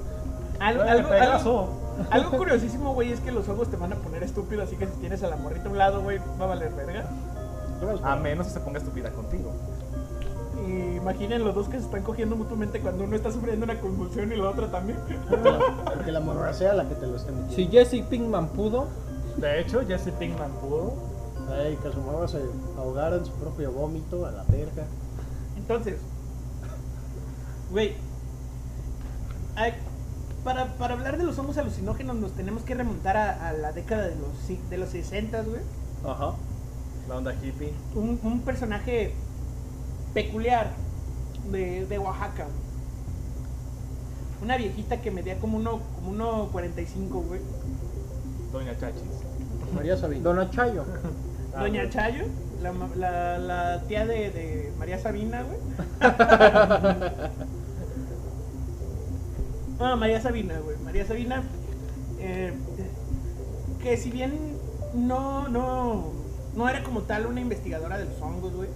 [0.60, 4.22] Algo, Güey, algo, algo- algo curiosísimo, güey, es que los hongos te van a poner
[4.22, 6.72] estúpido, así que si tienes a la morrita a un lado, güey, va a valer
[6.74, 7.08] verga.
[8.02, 9.52] A menos que se ponga estúpida contigo.
[10.66, 14.32] Y imaginen los dos que se están cogiendo mutuamente cuando uno está sufriendo una convulsión
[14.32, 14.98] y la otra también.
[16.04, 17.54] Que la morra sea la que te lo esté metiendo.
[17.54, 18.88] Si Jesse Pinkman pudo,
[19.36, 20.94] De hecho, Jesse Pinkman pudo.
[21.50, 22.40] Ay, que su morra se
[22.78, 24.84] ahogara en su propio vómito a la verga.
[25.58, 25.98] Entonces,
[27.70, 27.96] güey,
[29.56, 29.74] ay,
[30.44, 34.06] para, para hablar de los hongos alucinógenos nos tenemos que remontar a, a la década
[34.08, 35.60] de los, si- de los 60, güey.
[36.06, 36.32] ajá.
[37.08, 37.72] La onda hippie.
[37.94, 39.14] Un, un personaje
[40.14, 40.70] peculiar
[41.50, 42.46] de, de Oaxaca.
[44.42, 47.40] Una viejita que medía como uno, como uno 45, güey.
[48.52, 49.02] Doña Chachis.
[49.74, 50.22] María Sabina.
[50.22, 50.84] Dona Chayo.
[51.54, 51.92] Ah, Doña güey.
[51.92, 52.24] Chayo,
[52.62, 55.58] la, ma- la, la tía de, de María Sabina, güey.
[59.80, 60.76] Ah, María Sabina, güey.
[60.84, 61.42] María Sabina.
[62.20, 62.52] eh,
[63.82, 64.32] que si bien
[64.94, 66.12] no, no,
[66.56, 68.68] no era como tal una investigadora de los hongos, güey.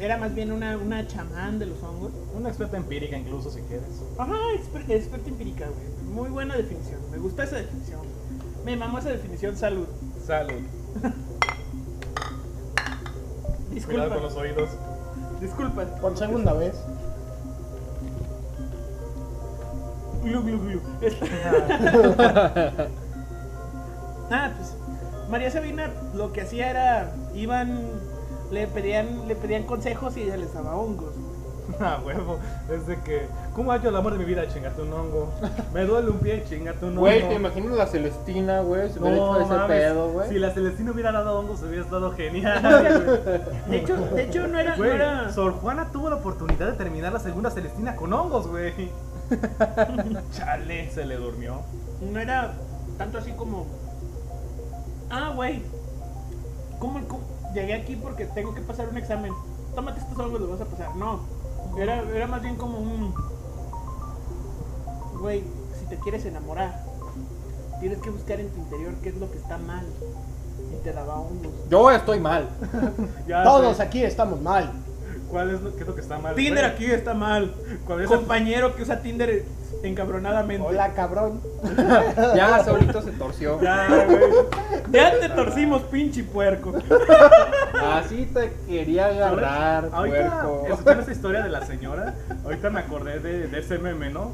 [0.00, 2.12] Era más bien una, una chamán de los hongos.
[2.36, 3.88] Una experta empírica incluso si quieres.
[4.16, 6.12] Ajá, exper- experta empírica, güey.
[6.14, 7.00] Muy buena definición.
[7.10, 8.00] Me gusta esa definición.
[8.64, 9.86] Me mamó esa definición, salud.
[10.24, 10.60] Salud.
[13.70, 14.02] Disculpa.
[14.02, 14.70] Cuidado con los oídos.
[15.40, 15.84] Disculpa.
[16.00, 16.74] Por segunda vez.
[20.28, 20.80] Glu, glu, glu.
[24.30, 24.76] Ah, pues
[25.30, 27.80] María Sabina lo que hacía era iban
[28.50, 31.14] le pedían le pedían consejos y ella les daba hongos.
[31.80, 32.38] Ah, huevo.
[32.72, 33.28] Es de que.
[33.54, 34.48] ¿Cómo hallo el amor de mi vida?
[34.48, 35.30] Chingate un hongo.
[35.74, 37.02] Me duele un pie, chingate un hongo.
[37.02, 39.68] Güey, te imaginas la Celestina, güey, se hubiera hecho No, ese mames.
[39.68, 40.28] pedo, güey.
[40.30, 42.62] Si la Celestina hubiera dado hongos, hubiera estado genial.
[43.68, 47.12] De hecho, de hecho no era, no era Sor Juana tuvo la oportunidad de terminar
[47.12, 48.90] la segunda Celestina con hongos, güey.
[50.32, 51.60] Chale, se le durmió.
[52.00, 52.54] no era
[52.96, 53.66] tanto así como
[55.10, 55.62] Ah, güey.
[56.78, 57.20] ¿Cómo, cómo?
[57.54, 59.32] Llegué aquí porque tengo que pasar un examen.
[59.74, 60.94] Tómate estos hongos, los vas a pasar.
[60.96, 61.20] No.
[61.78, 63.14] Era, era más bien como un
[65.20, 65.42] Güey,
[65.78, 66.80] si te quieres enamorar,
[67.80, 69.84] tienes que buscar en tu interior qué es lo que está mal.
[70.72, 71.52] Y te daba hongos.
[71.70, 72.48] Yo estoy mal.
[73.26, 73.82] Ya Todos sé.
[73.82, 74.70] aquí estamos mal.
[75.30, 76.34] ¿Cuál es lo, qué es lo que está mal?
[76.34, 76.74] Tinder güey?
[76.74, 77.52] aquí está mal.
[77.86, 79.44] ¿Cuál es el- Compañero que usa Tinder
[79.82, 80.66] encabronadamente.
[80.66, 81.40] Hola, cabrón.
[82.34, 83.60] Ya solito se torció.
[83.60, 84.20] Ya, güey.
[84.90, 86.72] Ya te torcimos, pinche puerco.
[87.94, 90.66] Así te quería agarrar, Ahorita, puerco.
[90.68, 92.14] escuchando esa historia de la señora,
[92.44, 94.32] ahorita me acordé de, de ese meme, ¿no?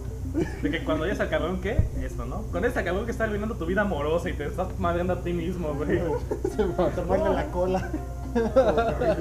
[0.63, 1.79] De que cuando hayas al cabrón, ¿qué?
[2.03, 2.43] Esto, ¿no?
[2.51, 5.33] Con ese cabrón que está arruinando tu vida amorosa y te estás madreando a ti
[5.33, 6.01] mismo, güey.
[6.95, 7.89] Te muerde la cola.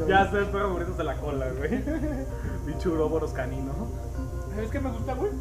[0.07, 1.83] Ya sé, pero muriéndose de la cola, güey.
[2.65, 3.71] Bicho uroboros canino.
[4.53, 5.31] ¿Sabes qué me gusta, güey?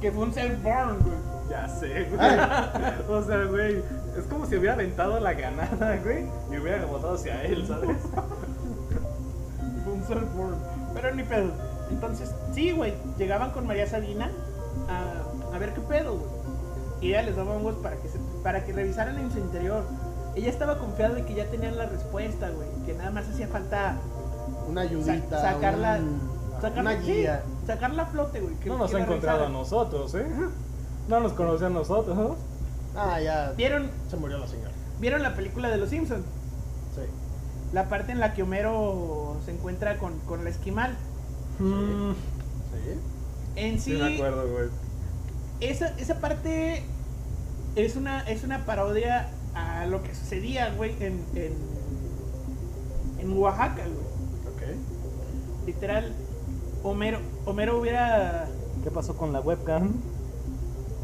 [0.00, 1.16] Que fue un self-burn, güey.
[1.50, 2.20] Ya sé, güey.
[3.08, 3.82] O sea, güey,
[4.18, 7.96] es como si hubiera aventado la granada, güey, y hubiera rebotado hacia él, ¿sabes?
[9.84, 10.56] Fue un self-burn.
[10.94, 11.50] Pero ni pedo.
[11.90, 12.94] Entonces, sí, güey.
[13.18, 14.30] Llegaban con María Sabina
[14.88, 16.30] a, a ver qué pedo, güey.
[17.00, 19.84] Y ella les daba hongos para que, se- para que revisaran en su interior.
[20.36, 22.68] Ella estaba confiada de que ya tenían la respuesta, güey.
[22.86, 23.96] Que nada más hacía falta
[24.68, 25.40] Una sa- ayudita.
[25.40, 25.98] sacarla.
[25.98, 26.20] un-
[26.60, 27.42] sacarla una sí, guía.
[27.66, 28.54] sacarla a flote, güey.
[28.56, 30.26] que- No nos ha encontrado a nosotros, ¿eh?
[31.08, 32.36] No nos conoce a nosotros.
[32.96, 33.52] Ah, ya.
[33.56, 34.70] ¿Vieron, Se murió la señora.
[35.00, 36.24] ¿Vieron la película de Los Simpsons?
[36.94, 37.02] Sí.
[37.72, 40.96] La parte en la que Homero se encuentra con, con la esquimal.
[41.58, 43.00] Mm, Sí.
[43.56, 44.68] En sí, sí me acuerdo, güey.
[45.60, 46.82] esa, esa parte
[47.76, 51.52] es una, es una parodia a lo que sucedía, güey, en, en,
[53.20, 54.54] en Oaxaca, güey.
[54.54, 55.66] Ok.
[55.66, 56.12] Literal,
[56.82, 58.46] Homero, Homero hubiera...
[58.82, 59.92] ¿Qué pasó con la webcam?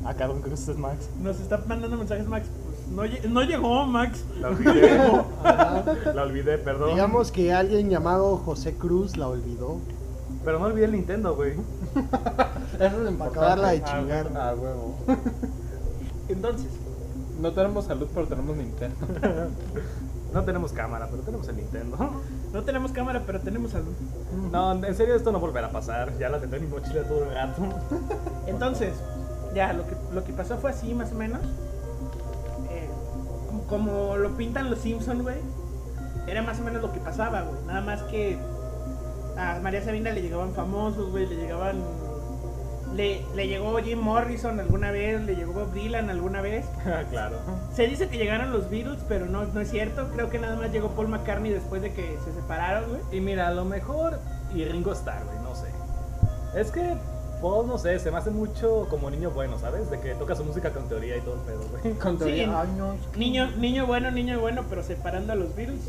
[0.05, 1.09] Ah, cabrón, creo que este es Max.
[1.23, 2.47] Nos está mandando mensajes, Max.
[2.65, 4.25] Pues no, lle- no llegó, Max.
[4.41, 4.99] La olvidé.
[6.15, 6.91] La olvidé, perdón.
[6.91, 9.79] Digamos que alguien llamado José Cruz la olvidó.
[10.45, 11.53] Pero no olvidé el Nintendo, güey.
[12.81, 14.01] Eso es Para acabarla de importante.
[14.11, 14.33] chingar.
[14.37, 14.95] Ah, huevo.
[16.29, 16.69] Entonces,
[17.41, 18.97] No tenemos salud, pero tenemos Nintendo.
[20.33, 21.97] No tenemos cámara, pero tenemos el Nintendo.
[22.53, 23.93] no tenemos cámara, pero tenemos salud.
[24.53, 26.17] No, en serio, esto no volverá a pasar.
[26.19, 27.63] Ya la tendré en mi mochila todo el rato.
[28.47, 28.95] Entonces,
[29.55, 31.41] ya, lo que, lo que pasó fue así, más o menos.
[32.71, 32.89] Eh,
[33.69, 35.39] como, lo pintan los Simpsons, güey.
[36.29, 37.65] Era más o menos lo que pasaba, güey.
[37.67, 38.39] Nada más que
[39.37, 41.27] a María Sabina le llegaban famosos, güey.
[41.27, 41.83] Le llegaban.
[42.95, 46.67] Le, le llegó Jim Morrison alguna vez, le llegó Bob Dylan alguna vez.
[47.11, 47.37] claro.
[47.75, 50.09] Se dice que llegaron los Beatles, pero no, no es cierto.
[50.13, 53.01] Creo que nada más llegó Paul McCartney después de que se separaron, güey.
[53.13, 54.19] Y mira, a lo mejor.
[54.55, 55.69] Y Ringo Starr, güey, no sé.
[56.59, 56.95] Es que.
[57.41, 59.89] Paul, no sé, se me hace mucho como niño bueno, ¿sabes?
[59.91, 61.95] De que toca su música con teoría y todo el pedo, güey.
[61.95, 62.53] Con teoría, Sí.
[62.55, 65.81] ay, no, Niño, niño bueno, niño bueno, pero separando a los Beatles.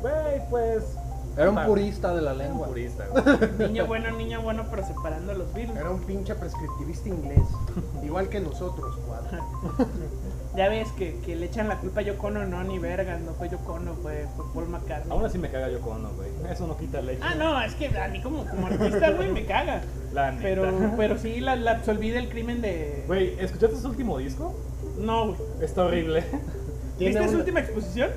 [0.00, 0.96] Güey, pues.
[1.36, 2.66] Era un purista de la Un lengua.
[2.68, 3.24] purista, güey.
[3.68, 5.76] Niño bueno, niño bueno, pero separando a los Beatles.
[5.78, 7.40] Era un pinche prescriptivista inglés.
[8.02, 9.40] Igual que nosotros, cuadra.
[10.54, 13.32] Ya ves que, que le echan la culpa a Yoko Ono, no, ni verga, no
[13.32, 15.10] fue Yoko Ono, fue, fue Paul McCartney.
[15.10, 16.28] Aún así me caga yo con güey.
[16.50, 17.22] Eso no quita el hecho.
[17.24, 19.80] Ah, no, es que a mí como, como artista, güey, me caga.
[20.12, 20.42] La neta.
[20.42, 23.02] Pero, pero sí, la, la absolví del crimen de...
[23.06, 24.52] Güey, ¿escuchaste su último disco?
[24.98, 25.38] No, güey.
[25.62, 26.22] Está horrible.
[26.98, 28.10] ¿Viste su una- última exposición?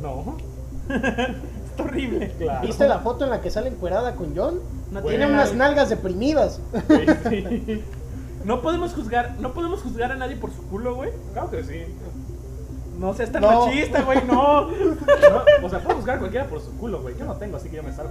[0.00, 0.38] No.
[1.74, 2.32] Está horrible.
[2.38, 2.66] Claro.
[2.66, 4.60] ¿Viste la foto en la que sale encuerada con John?
[4.92, 5.02] No.
[5.02, 6.60] Tiene unas nalgas deprimidas.
[7.28, 7.84] Sí.
[8.44, 11.08] No podemos juzgar, no podemos juzgar a nadie por su culo, güey.
[11.32, 11.82] Claro que sí.
[12.98, 13.64] No seas tan No.
[13.66, 14.66] machista, güey, no.
[14.68, 17.16] No, o sea, puedo buscar a cualquiera por su culo, güey.
[17.18, 18.10] Yo no tengo, así que yo me salvo.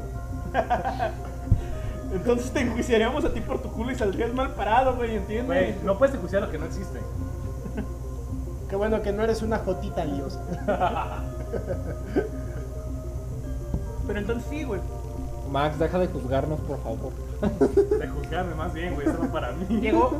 [2.15, 5.83] Entonces te enjuiciaríamos a ti por tu culo y saldrías mal parado, güey, Güey, ¿entiendes?
[5.83, 6.99] no puedes enjuiciar lo que no existe.
[8.71, 10.41] Qué bueno que no eres una jotita liosa.
[14.07, 14.81] Pero entonces sí, güey.
[15.51, 17.11] Max, deja de juzgarnos, por favor.
[17.99, 19.65] De juzgarme más bien, güey, eso no para mí.
[19.81, 20.13] Llegó,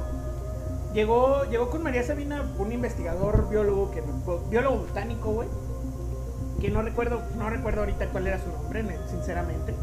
[0.94, 4.04] llegó, llegó con María Sabina, un investigador biólogo, que,
[4.50, 5.48] biólogo botánico, güey.
[6.62, 9.74] Que no recuerdo, no recuerdo ahorita cuál era su nombre, sinceramente.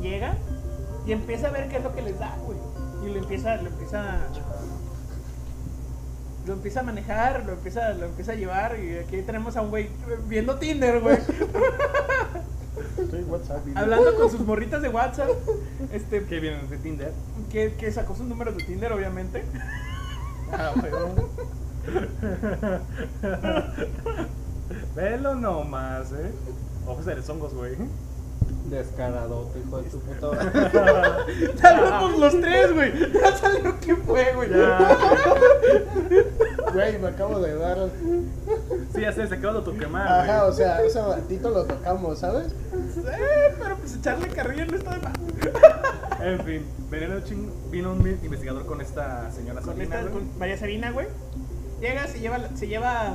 [0.00, 0.36] Llega
[1.06, 2.58] y empieza a ver qué es lo que les da, güey.
[3.06, 4.18] Y lo empieza, lo empieza a-
[6.46, 9.68] lo empieza a manejar, lo empieza, lo empieza a llevar y aquí tenemos a un
[9.70, 9.90] güey
[10.28, 11.18] viendo Tinder, güey.
[13.28, 13.66] WhatsApp.
[13.74, 15.30] hablando con sus morritas de WhatsApp.
[15.92, 17.12] Este, Que vienen de Tinder.
[17.50, 19.44] que, que sacó sus números de Tinder, obviamente.
[20.52, 20.72] Ah,
[24.94, 26.32] Velo nomás, eh.
[26.86, 27.76] Ojos de hongos, güey.
[28.70, 30.52] Descaradote, hijo de tu puta.
[31.60, 33.12] Salimos los tres, güey.
[33.12, 34.50] Ya salió quién fue, güey.
[36.72, 37.78] Güey, me acabo de dar.
[38.94, 42.48] Sí, ya sé, se quedó tu quemar, Ajá, o sea, ese ratito lo tocamos, ¿sabes?
[42.52, 45.12] Eh, pero pues echarle carrilla no está de más.
[46.20, 50.38] En fin, vino un, chin- vino un investigador con esta señora Con, Sabina, esta, con
[50.38, 51.06] María Sabina, güey.
[51.80, 53.14] Llega, se lleva, se lleva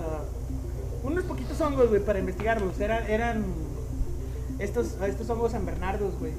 [1.04, 2.80] unos poquitos hongos, güey, para investigarlos.
[2.80, 3.43] Eran, eran
[4.60, 6.32] estos, estos hongos San Bernardos, güey.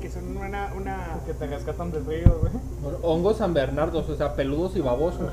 [0.00, 1.18] Que son una, una...
[1.26, 2.52] Que te rescatan del río, güey.
[3.02, 5.30] Hongos San Bernardos, o sea, peludos y babosos.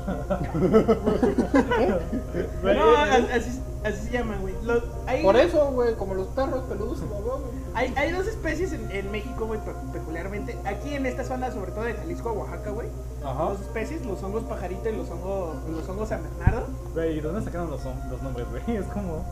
[2.62, 4.54] No, así, así se llaman, güey.
[4.64, 7.46] Los- hay- Por eso, güey, como los perros, peludos y babosos.
[7.74, 10.56] Hay, hay dos especies en, en México, güey, pe- peculiarmente.
[10.64, 12.88] Aquí en esta zona, sobre todo de Jalisco a Oaxaca, güey.
[13.24, 13.44] Ajá.
[13.50, 16.66] Dos especies, los hongos pajarito y los hongos, los hongos San Bernardo.
[16.94, 18.76] Güey, ¿y dónde sacaron los, los nombres, güey?
[18.78, 19.24] Es como.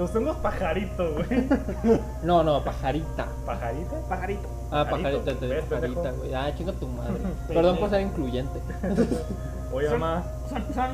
[0.00, 1.46] Los hongos pajarito, güey.
[2.22, 3.26] No, no, pajarita.
[3.44, 4.00] ¿Pajarita?
[4.08, 4.48] Pajarito.
[4.70, 5.18] Ah, Pajarito.
[5.18, 6.32] pajarita, te ¿Ves, pajarita, güey.
[6.34, 7.18] Ah, chinga tu madre.
[7.48, 8.60] Perdón por ser incluyente.
[9.74, 10.24] Oye, Son- mamá.
[10.48, 10.90] Son, son,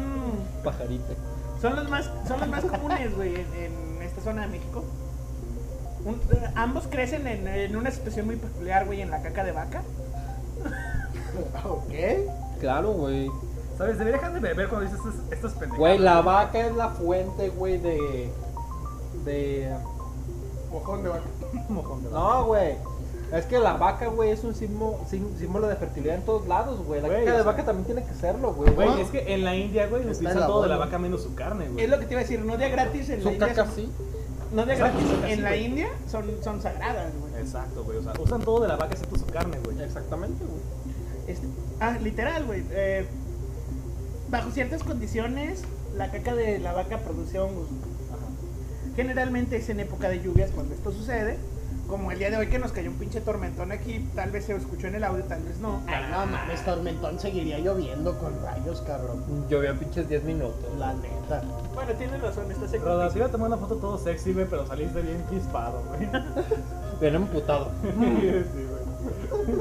[0.65, 1.15] Pajarita.
[1.63, 4.83] son los más, son los más comunes, güey, en, en esta zona de México.
[6.05, 9.53] Un- eh, ambos crecen en, en una situación muy peculiar, güey, en la caca de
[9.53, 9.83] vaca.
[11.65, 11.93] Ok.
[12.59, 13.31] Claro, güey.
[13.79, 13.99] ¿Sabes?
[13.99, 15.79] Debería dejar de beber cuando dices estas, estas pendejadas.
[15.79, 18.33] Güey, la vaca es la fuente, güey, de.
[19.25, 19.73] De.
[20.71, 21.23] Mojón de vaca.
[21.69, 22.19] Mojón de vaca.
[22.21, 22.75] No, güey.
[23.33, 26.79] Es que la vaca, güey, es un símbolo, sim- símbolo de fertilidad en todos lados,
[26.87, 27.01] güey.
[27.03, 28.73] La Güey, caca o de sea- vaca también tiene que serlo, güey.
[28.73, 30.87] Güey, es que en la India, güey, Está utilizan en la todo de la bola.
[30.87, 31.85] vaca menos su carne, güey.
[31.85, 33.49] Es lo que te iba a decir, no de gratis en la Su India.
[33.49, 33.91] caca son- sí.
[34.53, 35.65] No de Exacto, gratis en la güey.
[35.65, 37.43] India son, son sagradas, güey.
[37.43, 37.99] Exacto, güey.
[37.99, 39.83] O sea, usan todo de la vaca excepto su carne, güey.
[39.83, 40.61] Exactamente, güey.
[41.27, 41.49] Este,
[41.81, 42.63] ah, literal, güey.
[42.71, 43.07] eh,
[44.31, 45.63] bajo ciertas condiciones,
[45.97, 47.67] la caca de la vaca produce hongos.
[48.97, 51.37] Generalmente es en época de lluvias cuando esto sucede.
[51.87, 54.57] Como el día de hoy que nos cayó un pinche tormentón aquí, tal vez se
[54.57, 55.81] escuchó en el audio, tal vez no.
[55.87, 59.23] Ay, no mames, tormentón seguiría lloviendo con rayos, cabrón.
[59.49, 60.65] Llovió pinches 10 minutos.
[60.79, 61.43] La neta.
[61.75, 64.67] Bueno, tienes razón, estás en Rodas, iba a tomar una foto todo sexy, güey, pero
[64.67, 66.09] saliste bien crispado, güey.
[67.01, 67.71] Bien emputado.
[67.83, 69.57] sí, güey.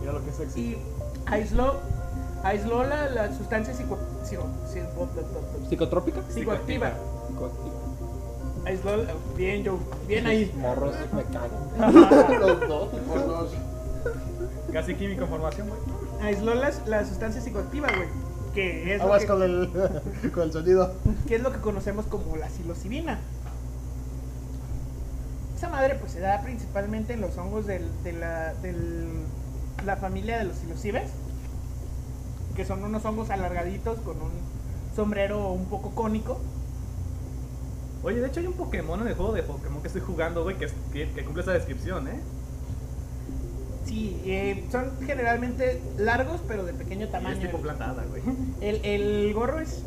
[0.00, 0.60] Mira lo que es sexy.
[0.60, 0.78] Y
[1.26, 1.80] aisló,
[2.44, 5.08] aisló la, la sustancia psico, psico- psico-
[5.68, 6.20] ¿Psicotrópica?
[6.28, 6.92] psicoactiva.
[7.28, 7.70] Psicoactiva.
[8.66, 8.92] Aisló,
[9.36, 10.52] bien, yo, bien ahí.
[10.56, 12.40] Morros me cagan.
[12.40, 13.50] Los dos.
[14.72, 15.80] Casi química en formación, güey.
[16.22, 18.08] Aisló las- la sustancia psicoactiva, güey.
[18.54, 19.70] Que es, lo Aguas que, con el,
[20.32, 20.94] con el sonido.
[21.26, 23.18] que es lo que conocemos como la psilocibina.
[25.56, 29.24] Esa madre pues se da principalmente en los hongos del- de la, del-
[29.84, 31.10] la familia de los psilocibes,
[32.54, 34.30] que son unos hongos alargaditos con un
[34.94, 36.38] sombrero un poco cónico.
[38.02, 40.56] Oye, de hecho hay un Pokémon en el juego de Pokémon que estoy jugando, güey,
[40.58, 42.20] que, es- que, que cumple esa descripción, ¿eh?
[43.86, 47.34] Sí, eh, son generalmente largos pero de pequeño Y tamaño.
[47.36, 48.22] es tipo plantada, güey.
[48.60, 49.82] El, el gorro es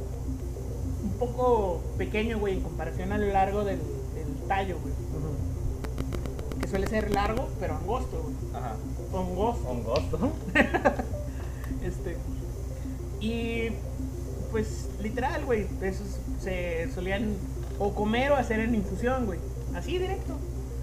[1.03, 4.93] un poco pequeño, güey, en comparación al largo del, del tallo, güey.
[6.59, 8.35] Que suele ser largo, pero angosto, güey.
[8.53, 8.75] Ajá.
[9.15, 9.69] Angosto.
[9.71, 10.31] Un gusto.
[11.83, 12.17] Este.
[13.19, 13.69] Y
[14.51, 16.07] pues literal, güey, esos
[16.41, 17.35] se solían
[17.79, 19.39] o comer o hacer en infusión, güey.
[19.75, 20.37] Así directo.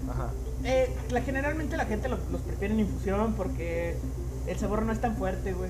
[0.09, 0.29] Ajá.
[0.63, 3.97] Eh, la, generalmente la gente los, los prefiere en infusión porque
[4.47, 5.69] el sabor no es tan fuerte, güey.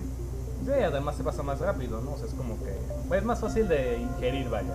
[0.65, 2.13] Sí, además se pasa más rápido, ¿no?
[2.13, 2.73] O sea, es como que.
[3.07, 4.73] Pues es más fácil de ingerir, vaya.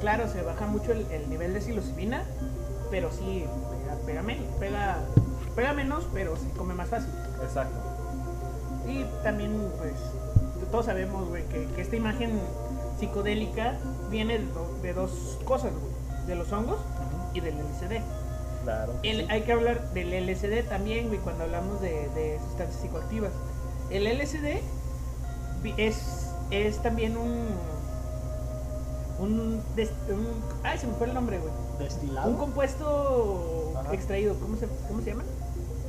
[0.00, 2.24] Claro, se baja mucho el, el nivel de psilocibina,
[2.90, 4.98] pero sí, pega, pega menos, pega,
[5.54, 7.10] pega menos, pero se come más fácil.
[7.42, 7.78] Exacto.
[8.88, 9.94] Y también, pues,
[10.72, 12.40] todos sabemos, güey, que, que esta imagen
[12.98, 13.78] psicodélica
[14.10, 16.26] viene de, do- de dos cosas, güey.
[16.26, 16.78] De los hongos
[17.34, 18.00] y del LSD.
[18.64, 18.92] Claro.
[19.04, 23.30] El- hay que hablar del LSD también, güey, cuando hablamos de, de sustancias psicoactivas.
[23.90, 24.60] El LSD
[25.76, 27.46] es, es también un.
[29.18, 30.26] Un, des- un.
[30.64, 31.52] Ay, se me fue el nombre, güey.
[31.78, 32.36] Un Destilado.
[32.38, 33.92] compuesto Ajá.
[33.94, 34.34] extraído.
[34.40, 35.22] ¿Cómo se, ¿Cómo se llama?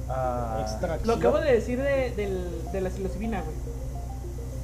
[0.09, 1.07] Ah, Extracción.
[1.07, 3.55] Lo acabo de decir de, del- de la psilocibina, güey.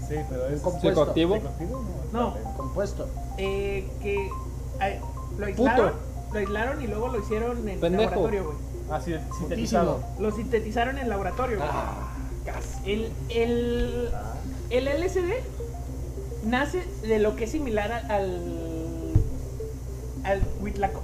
[0.10, 0.62] Sí, pero es.
[0.62, 0.90] compuesto.
[0.90, 1.36] Psicoactivo.
[1.36, 1.84] ¿Psicoactivo?
[2.12, 2.36] No.
[2.58, 3.08] Compuesto.
[3.38, 4.28] Eh, que
[4.80, 5.00] ay,
[5.38, 5.94] lo aislaron,
[6.34, 8.04] lo aislaron y luego lo hicieron en Pendejo.
[8.10, 8.58] laboratorio, güey.
[8.92, 10.04] Ah, sí, sintetizado.
[10.20, 11.70] Lo sintetizaron en laboratorio, güey.
[11.72, 12.12] Ah,
[12.46, 12.92] casi.
[12.92, 14.34] El, el, Ah,
[14.72, 15.30] el LSD
[16.46, 19.14] nace de lo que es similar al
[20.24, 20.42] al,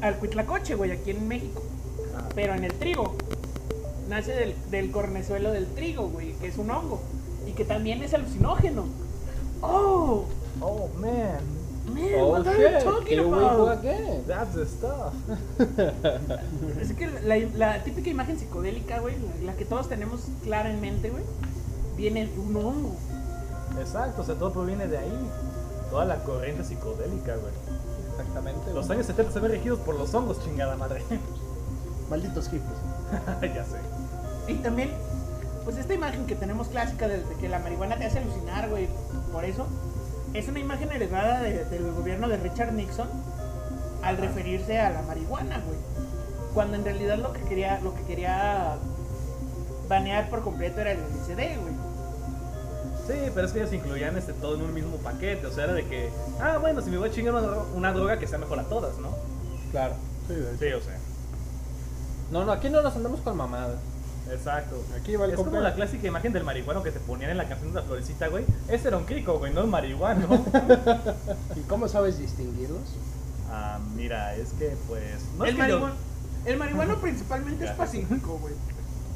[0.02, 1.62] al cuitlacoche, güey, aquí en México.
[2.18, 2.28] ah.
[2.36, 3.16] Pero en el trigo.
[4.10, 7.02] Nace del, del cornezuelo del trigo, güey, que es un hongo.
[7.56, 8.86] Que también es alucinógeno.
[9.62, 10.26] Oh,
[10.62, 11.40] Oh, man.
[11.94, 13.80] man, Oh what are you shit, talking here we go about?
[13.80, 14.24] again.
[14.26, 15.14] That's the stuff.
[16.82, 20.80] Es que la, la típica imagen psicodélica, güey, la, la que todos tenemos clara en
[20.82, 21.24] mente, güey,
[21.98, 22.96] viene de un hongo.
[23.80, 25.30] Exacto, o sea, todo proviene de ahí.
[25.90, 27.54] Toda la corriente psicodélica, güey.
[28.12, 28.74] Exactamente.
[28.74, 28.98] Los güey.
[28.98, 31.04] años 70 se ven regidos por los hongos, chingada madre.
[32.10, 32.80] Malditos hippies.
[33.56, 33.78] ya sé.
[34.48, 34.92] Y también,
[35.66, 38.88] pues esta imagen que tenemos clásica de, de que la marihuana te hace alucinar, güey,
[39.34, 39.66] por eso,
[40.34, 43.08] es una imagen heredada de- del gobierno de Richard Nixon
[44.04, 45.78] al referirse a la marihuana, güey.
[46.54, 48.76] Cuando en realidad lo que quería, lo que quería
[49.90, 51.74] banear por completo era el LSD, güey.
[53.08, 55.46] Sí, pero es que ellos incluían este, todo en un mismo paquete.
[55.48, 56.10] O sea, era de que,
[56.40, 58.98] ah, bueno, si me voy a chingar una, una droga que sea mejor a todas,
[58.98, 59.10] ¿no?
[59.72, 59.94] Claro.
[60.28, 60.34] Sí,
[60.72, 60.98] o sea.
[62.32, 63.76] No, no, aquí no nos andamos con mamadas.
[64.32, 64.84] Exacto.
[65.00, 67.48] Aquí va el es como la clásica imagen del marihuano que te ponían en la
[67.48, 68.46] canción de la florecita, güey.
[68.68, 70.28] Ese era un crico, güey, no un marihuano.
[71.56, 72.82] ¿Y cómo sabes distinguirlos?
[73.52, 75.22] ah, mira, es que pues.
[75.38, 75.96] No es el, que yo- marihuano,
[76.46, 78.54] el marihuano principalmente es pacífico, güey.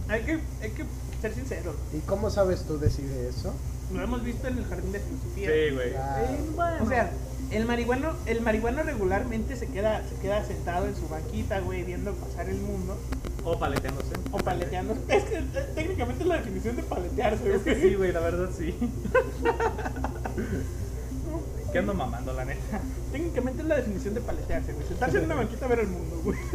[0.07, 0.86] Hay que, hay que
[1.22, 1.76] ser sinceros.
[1.93, 3.53] ¿Y cómo sabes tú decir eso?
[3.93, 5.49] Lo hemos visto en el jardín de filosofía.
[5.49, 5.91] Sí, güey.
[5.91, 6.26] Claro.
[6.26, 6.84] Eh, bueno.
[6.84, 7.12] O sea,
[7.51, 12.14] el marihuano, el marihuano regularmente se queda, se queda sentado en su banquita, güey, viendo
[12.14, 12.97] pasar el mundo.
[13.43, 14.13] O paleteándose.
[14.31, 14.95] O paleteando.
[15.07, 15.41] Es que
[15.75, 17.55] técnicamente es la definición de paletearse.
[17.55, 18.75] Es que sí, güey, la verdad sí.
[21.71, 22.81] ¿Qué ando mamando, la neta?
[23.11, 24.87] Técnicamente es la definición de paletearse, güey.
[24.87, 26.37] Sentarse en una banquita a ver el mundo, güey.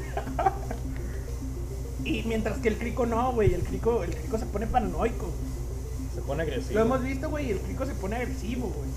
[2.05, 3.55] Y mientras que el crico no, güey.
[3.55, 5.31] El crico, el crico se pone paranoico.
[6.15, 6.75] Se pone agresivo.
[6.75, 8.91] Lo hemos visto, güey, el crico se pone agresivo, güey.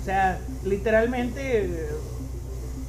[0.00, 1.88] O sea, literalmente.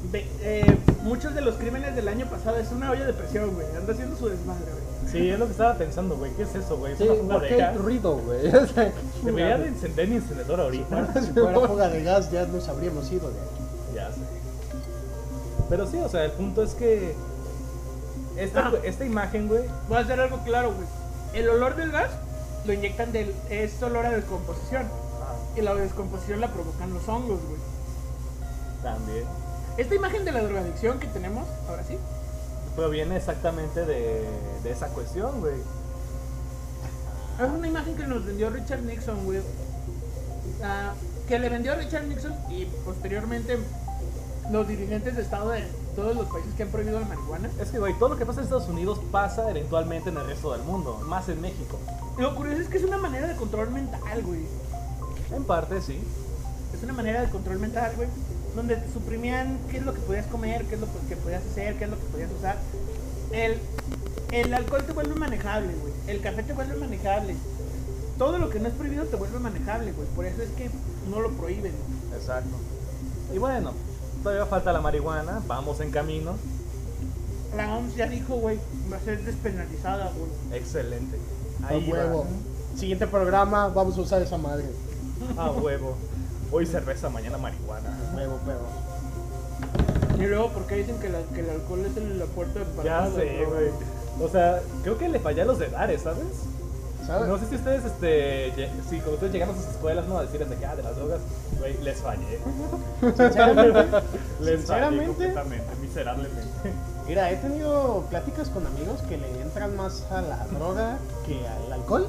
[0.03, 3.53] Eh, ve- eh, muchos de los crímenes del año pasado es una olla de presión,
[3.55, 3.67] güey.
[3.75, 5.11] Anda haciendo su desmadre, güey.
[5.11, 6.31] Sí, es lo que estaba pensando, güey.
[6.33, 6.91] ¿Qué es eso, güey?
[6.93, 7.77] Es Sí, una fuga ¿por de qué gas.
[7.77, 8.47] ruido, güey?
[8.55, 8.91] O sea,
[9.23, 11.13] Debería de encender mi encendedor ahorita.
[11.21, 13.95] Si fuera fuga de gas, ya nos habríamos ido de aquí.
[13.95, 14.21] Ya sé.
[15.69, 17.15] Pero sí, o sea, el punto es que.
[18.37, 18.73] Esta, Ah.
[18.83, 19.63] esta imagen, güey.
[19.87, 20.87] Voy a hacer algo claro, güey.
[21.33, 22.11] El olor del gas
[22.65, 23.33] lo inyectan del.
[23.49, 24.83] Es olor a descomposición.
[25.55, 27.59] Y la descomposición la provocan los hongos, güey.
[28.83, 29.23] También.
[29.77, 31.97] Esta imagen de la drogadicción que tenemos, ahora sí,
[32.75, 34.23] Proviene exactamente de,
[34.63, 35.55] de esa cuestión, güey.
[35.55, 39.41] es una imagen que nos vendió Richard Nixon, güey.
[40.63, 40.93] Ah,
[41.27, 43.57] que le vendió a Richard Nixon y posteriormente
[44.51, 45.63] los dirigentes de Estado de
[45.95, 47.49] todos los países que han prohibido la marihuana.
[47.59, 50.51] Es que, güey, todo lo que pasa en Estados Unidos pasa eventualmente en el resto
[50.53, 51.79] del mundo, más en México.
[52.19, 54.41] Lo curioso es que es una manera de control mental, güey.
[55.35, 55.99] En parte, sí.
[56.75, 58.07] Es una manera de control mental, güey.
[58.57, 61.75] Donde te suprimían qué es lo que podías comer, qué es lo que podías hacer,
[61.77, 62.57] qué es lo que podías usar.
[63.31, 63.59] El,
[64.31, 65.93] el alcohol te vuelve manejable, güey.
[66.07, 67.35] El café te vuelve manejable.
[68.17, 70.07] Todo lo que no es prohibido te vuelve manejable, güey.
[70.15, 70.71] Por eso es que
[71.07, 71.71] no lo prohíben.
[72.15, 72.49] Exacto.
[73.31, 73.73] Y bueno,
[74.23, 76.35] todavía falta la marihuana, vamos en camino.
[77.55, 78.57] La OMS ya dijo, güey,
[78.91, 80.59] va a ser despenalizada, güey.
[80.59, 81.17] Excelente.
[81.63, 81.97] A Ahí va.
[81.99, 82.25] huevo.
[82.75, 84.65] Siguiente programa, vamos a usar esa madre.
[85.37, 85.95] A huevo.
[86.51, 87.89] Hoy cerveza, mañana marihuana.
[88.15, 88.67] Huevo, huevo.
[90.17, 92.83] Y luego, ¿por qué dicen que, la- que el alcohol es el- la puerta para
[92.83, 93.69] Ya todas las sé, güey.
[94.21, 96.23] O sea, creo que le fallé a los de Dares, ¿sabes?
[97.05, 97.27] ¿Sabes?
[97.27, 100.17] No sé si ustedes, este, si como ustedes llegan a sus escuelas, ¿no?
[100.17, 101.19] A decirles de que, ah, de las drogas,
[101.59, 102.39] güey, les fallé.
[103.01, 103.91] Sinceramente, Les
[104.41, 105.05] fallé Sinceramente.
[105.07, 106.41] completamente, miserablemente.
[107.07, 111.73] mira, he tenido pláticas con amigos que le entran más a la droga que al
[111.73, 112.07] alcohol.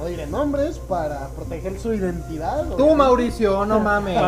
[0.00, 2.64] No diré nombres para proteger su identidad.
[2.64, 2.94] Tú, obviamente.
[2.94, 4.18] Mauricio, no mames.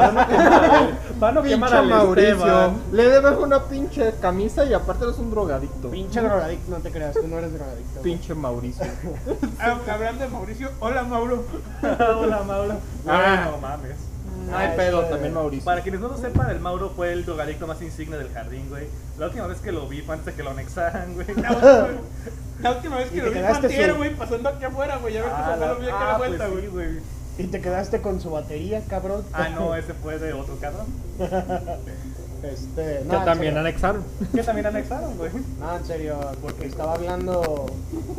[1.18, 2.30] Para no quemar, no al Mauricio.
[2.32, 2.82] Esteban.
[2.92, 5.88] Le debes una pinche camisa y aparte eres un drogadicto.
[5.88, 8.02] Pinche drogadicto, no te creas, tú no eres drogadicto.
[8.02, 8.84] Pinche Mauricio.
[9.58, 11.44] Ah, hablando de Mauricio, hola Mauro.
[11.82, 12.74] Hola, Mauro.
[13.06, 13.48] Ah.
[13.50, 14.11] Bueno, mames.
[14.50, 15.64] No hay Ah, pedo, también Mauricio.
[15.64, 18.86] Para quienes no lo sepan, el Mauro fue el drogadicto más insigne del jardín, güey.
[19.18, 21.26] La última vez que lo vi fue antes de que lo anexaran, güey.
[22.60, 25.14] La última vez que lo vi fue antier, güey, pasando aquí afuera, güey.
[25.14, 26.66] Ya ves que Ah, abuelo la- viene acá a ah, la pues vuelta, güey.
[26.68, 26.88] güey.
[27.38, 29.24] Y te quedaste con su batería, cabrón.
[29.32, 30.86] Ah, no, ese fue de otro cabrón.
[32.42, 33.60] Este, no, Que también serio.
[33.60, 34.04] anexaron.
[34.34, 35.30] Que también anexaron, güey.
[35.60, 37.40] No, en serio, porque estaba hablando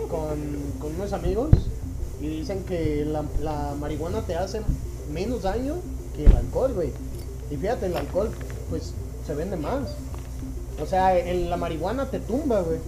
[0.10, 0.40] con,
[0.80, 1.50] con unos amigos
[2.22, 4.62] y dicen que la, la marihuana te hace
[5.12, 5.76] menos daño
[6.16, 6.92] que el alcohol, güey.
[7.52, 8.30] Y fíjate, el alcohol,
[8.70, 8.94] pues,
[9.26, 9.96] se vende más.
[10.82, 12.80] O sea, el- la marihuana te tumba, güey.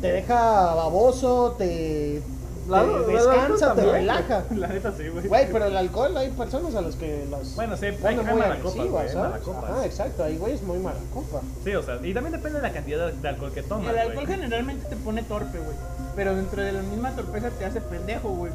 [0.00, 2.20] Te deja baboso, te,
[2.68, 3.90] La- te la- la- descansa, te también.
[3.96, 4.44] relaja.
[4.56, 5.28] La neta sí, güey.
[5.28, 9.14] Güey, pero el alcohol hay personas a las que las Bueno, sí, hay- muy malacopas.
[9.14, 11.42] Ajá, exacto, hay güeyes muy mala copa.
[11.62, 13.92] Sí, o sea, y también depende de la cantidad de alcohol que tomas.
[13.92, 15.76] El alcohol generalmente te pone torpe, güey.
[16.16, 18.52] Pero dentro de la misma torpeza te hace pendejo, güey.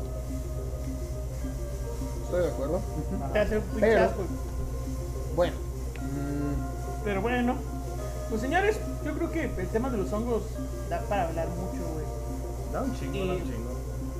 [2.30, 2.80] Estoy de acuerdo.
[3.34, 4.23] Te hace un Pero- pinchazo.
[5.36, 5.53] Bueno.
[7.03, 7.55] Pero bueno.
[8.30, 10.43] Pues señores, yo creo que el tema de los hongos
[10.89, 12.05] da para hablar mucho, güey.
[12.71, 13.69] Da un chingo, da un chingo.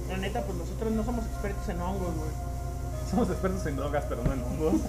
[0.10, 2.32] La neta, pues nosotros no somos expertos en hongos, güey.
[3.12, 4.82] Somos expertos en drogas, pero no en hongos.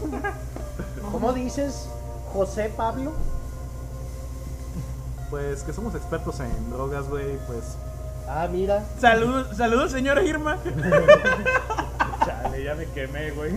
[1.13, 1.87] ¿Cómo dices,
[2.33, 3.13] José Pablo?
[5.29, 7.65] Pues que somos expertos en drogas, güey, pues.
[8.27, 8.85] Ah, mira.
[8.99, 10.57] Saludos, saludos, señora Irma.
[12.43, 13.53] Chale, ya me quemé, güey.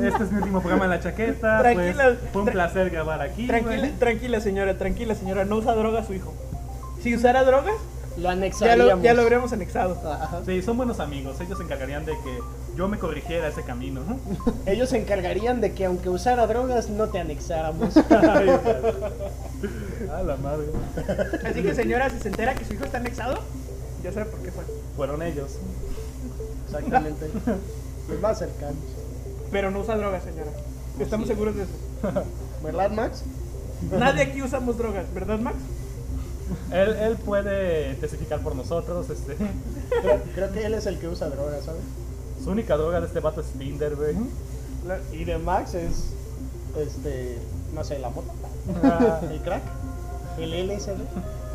[0.00, 1.58] Este es mi último programa en la chaqueta.
[1.60, 3.46] Tranquila, pues, fue un tra- placer grabar aquí.
[3.46, 3.92] Tranquila, güey.
[3.98, 5.44] tranquila, señora, tranquila, señora.
[5.44, 6.34] No usa drogas su hijo.
[7.02, 7.74] Si usara drogas,
[8.16, 8.96] Lo ya anexaríamos.
[8.98, 10.00] lo, ya lo habríamos anexado.
[10.10, 10.40] Ajá.
[10.46, 11.40] Sí, son buenos amigos.
[11.40, 12.38] Ellos se encargarían de que
[12.76, 14.00] yo me corrigiera ese camino.
[14.06, 14.18] ¿no?
[14.66, 17.96] Ellos se encargarían de que aunque usara drogas no te anexáramos.
[20.12, 20.66] A la madre.
[21.48, 23.38] Así que, señora, si se entera que su hijo está anexado,
[24.02, 24.64] ya sabe por qué fue.
[24.96, 25.58] Fueron ellos.
[26.78, 27.30] Exactamente.
[28.08, 28.76] Los más cercanos.
[29.50, 30.50] Pero no usa drogas, señora.
[30.98, 31.72] Estamos seguros de eso.
[32.62, 33.22] ¿Verdad, Max?
[33.90, 35.56] Nadie aquí usamos drogas, ¿verdad, Max?
[36.70, 39.10] Él, él puede testificar por nosotros.
[39.10, 39.36] Este.
[40.00, 41.82] Creo, creo que él es el que usa drogas, ¿sabes?
[42.42, 44.16] Su única droga de este vato es Tinder, güey.
[45.12, 46.10] Y de Max es,
[46.76, 47.38] este,
[47.74, 48.32] no sé, la mota.
[49.30, 49.62] El crack.
[50.38, 50.98] El LSD.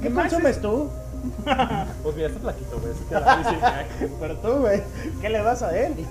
[0.02, 0.90] ¿Qué Max consumes tú?
[2.04, 2.94] Pues mira, está flaquito, güey.
[3.10, 4.10] Que la crack.
[4.20, 4.84] Pero tú, güey,
[5.22, 5.94] ¿qué le das a él?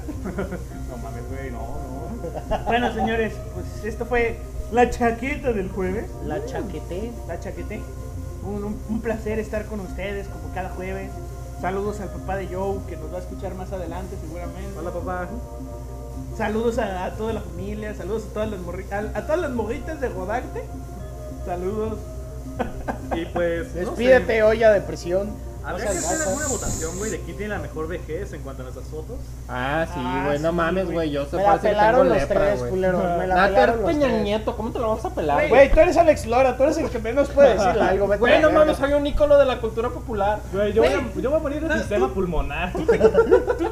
[0.90, 2.64] No mames, güey, no, no.
[2.64, 4.38] Bueno, señores, pues esto fue
[4.72, 6.07] la chaqueta del jueves.
[6.24, 7.12] La chaqueté.
[7.28, 7.80] La chaquete.
[8.44, 11.11] Un, un- un placer estar con ustedes como cada jueves.
[11.61, 14.78] Saludos al papá de Joe que nos va a escuchar más adelante seguramente.
[14.78, 15.28] Hola, papá.
[16.36, 19.50] Saludos a, a toda la familia, saludos a todas las morritas, a, a todas las
[19.52, 20.64] morritas de Rodarte.
[21.46, 21.98] Saludos.
[23.14, 23.74] Y pues.
[23.74, 25.46] no Despídete, sé, olla de presión.
[25.64, 28.62] Habría No que hacer alguna votación, güey, de quién tiene la mejor vejez en cuanto
[28.62, 29.16] a nuestras fotos.
[29.48, 31.11] Ah, sí, Ah, güey, no sí, mames, güey.
[31.11, 32.98] Yo sé Me la pelaron los lepra, tres, culero.
[33.18, 34.22] Me la Nada, pelaron los Peña tres.
[34.22, 35.68] Nieto, ¿cómo te lo vas a pelar, güey?
[35.72, 38.07] Tú eres Alex Lora, tú eres el que menos puede decir algo.
[38.16, 40.38] Güey, no la mames, soy un ícono de la cultura popular.
[40.52, 41.02] Güey, yo, voy Güey.
[41.04, 42.72] a, yo voy a morir de sistema pulmonar.
[42.72, 42.98] Tú te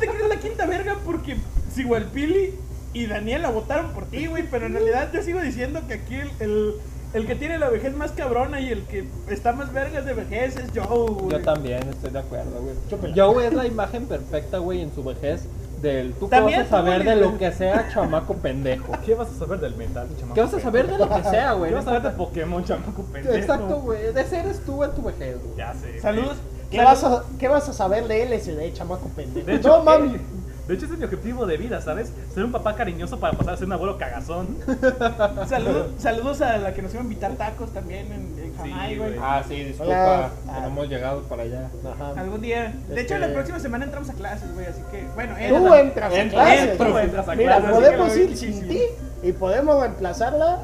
[0.09, 1.37] crees la quinta verga porque
[1.72, 2.59] Sigualpili
[2.93, 4.43] y Daniela votaron por ti, güey.
[4.51, 6.74] Pero en realidad yo sigo diciendo que aquí el, el,
[7.15, 10.57] el que tiene la vejez más cabrona y el que está más vergas de vejez
[10.57, 11.31] es Joe, güey.
[11.31, 12.75] Yo también estoy de acuerdo, güey.
[12.91, 13.15] Chúpela.
[13.17, 15.47] Joe es la imagen perfecta, güey, en su vejez
[15.81, 18.93] del tú qué También vas a saber de lo que sea chamaco pendejo.
[19.07, 20.35] ¿Qué vas a saber del metal, chamaco?
[20.35, 21.71] ¿Qué vas a saber de lo que sea, güey?
[21.71, 23.35] ¿Qué vas a saber de Pokémon, chamaco pendejo?
[23.37, 24.12] Exacto, güey.
[24.12, 25.57] De ese eres tú en tu vejez, güey.
[25.57, 26.01] Ya sé.
[26.01, 26.37] Saludos.
[26.71, 29.47] ¿Qué vas, a, ¿Qué vas a saber de LSD, chamaco pendejo?
[29.47, 30.19] De hecho, no, mami.
[30.67, 32.11] De hecho, ese es mi objetivo de vida, ¿sabes?
[32.33, 34.57] Ser un papá cariñoso para pasar a ser un abuelo cagazón.
[35.49, 39.17] Saludos, saludos a la que nos iba a invitar tacos también en, en Jamaica, güey.
[39.21, 39.93] Ah, sí, disculpa.
[39.95, 40.30] Hola.
[40.55, 41.71] que no hemos llegado para allá.
[41.84, 42.21] Ajá.
[42.21, 42.72] Algún día.
[42.88, 44.67] De hecho, Este- la próxima semana entramos a clases, güey.
[44.67, 45.80] Así que, bueno, Tú entra.
[45.80, 46.71] entras a Entra, clases.
[46.71, 47.05] entro, güey.
[47.05, 48.80] entras a Mira, clases, podemos así que lo ir sin sí, ti
[49.29, 50.59] y podemos reemplazarla.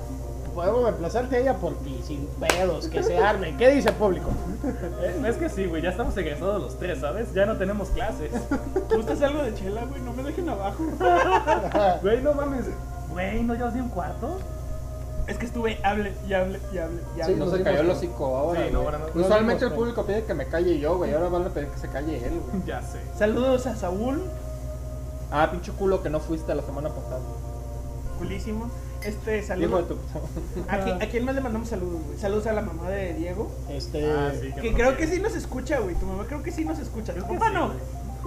[0.54, 3.56] Podemos reemplazarte a ella por ti, sin pedos, que se arme.
[3.56, 4.28] ¿Qué dice el público?
[5.02, 7.32] Eh, Es que sí, güey, ya estamos egresados los tres, ¿sabes?
[7.32, 8.30] Ya no tenemos clases.
[8.94, 10.00] ¿Gustas algo de chela, güey?
[10.02, 10.84] No me dejen abajo.
[12.02, 12.64] Güey, no mames.
[13.10, 14.38] Güey, ¿no llevas ni un cuarto?
[15.26, 17.36] Es que estuve, hable y hable y hable y Sí, hable.
[17.36, 18.66] No nos se cayó el hocico ahora.
[18.66, 18.98] Sí, no, no.
[19.14, 21.14] Usualmente el público pide que me calle yo, güey.
[21.14, 22.64] Ahora van a pedir que se calle él, güey.
[22.66, 22.98] Ya sé.
[23.16, 24.22] Saludos a Saúl,
[25.30, 27.20] Ah, pinche culo que no fuiste la semana pasada.
[28.18, 28.68] culísimo.
[29.04, 29.88] Este, Hijo de saludos.
[29.88, 30.72] tu puta.
[30.74, 32.18] ¿A, quién- a quién más le mandamos saludos, güey?
[32.18, 33.50] Saludos a la mamá de Diego.
[33.70, 34.10] Este.
[34.10, 35.94] Ah, sí, Que creo que sí nos escucha, güey.
[35.94, 37.14] Tu mamá creo que sí nos escucha.
[37.14, 37.70] Tu papá sí, no.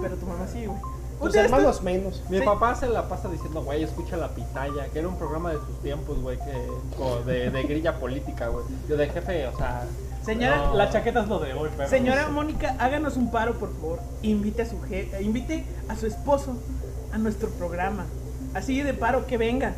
[0.02, 0.78] Pero tu mamá sí, güey.
[1.20, 2.22] Tus hermanos menos.
[2.28, 2.44] Mi Sí.
[2.44, 5.80] papá se la pasa diciendo, güey, escucha la pitaya, que era un programa de sus
[5.80, 8.64] tiempos, güey, que de, de grilla política, güey.
[8.88, 9.86] Yo de jefe, o sea.
[10.24, 10.74] Señora, no.
[10.74, 11.88] La chaqueta es lo de hoy, pero.
[11.88, 14.00] Señora Mónica, háganos un paro, por favor.
[14.22, 16.56] Invite a su je- invite a su esposo
[17.12, 18.04] a nuestro programa.
[18.54, 19.74] así de paro que venga.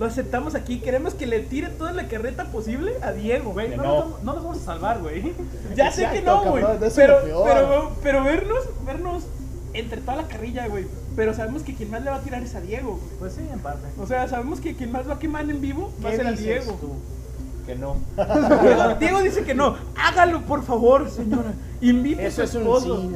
[0.00, 3.52] Lo aceptamos aquí, queremos que le tire toda la carreta posible a Diego.
[3.52, 3.82] Güey, no, no.
[3.84, 5.32] nos vamos- no nos vamos a salvar, güey.
[5.76, 6.64] Ya sé que no, güey.
[6.82, 9.24] es Pero, pero, pero vernos, vernos
[9.74, 10.86] entre toda la carrilla, güey.
[11.14, 13.18] Pero sabemos que quien más le va a tirar es a Diego, güey.
[13.18, 13.86] Pues sí, en parte.
[14.00, 16.26] O sea, sabemos que quien más va a quemar en vivo va a ¿Qué ser
[16.28, 16.72] a Diego.
[16.80, 16.94] tú?
[17.66, 17.96] Que no.
[18.62, 19.76] Diego, Diego dice que no.
[19.96, 21.52] Hágalo, por favor, señora.
[21.82, 23.02] Invite Eso a es su un esposo.
[23.02, 23.08] sí.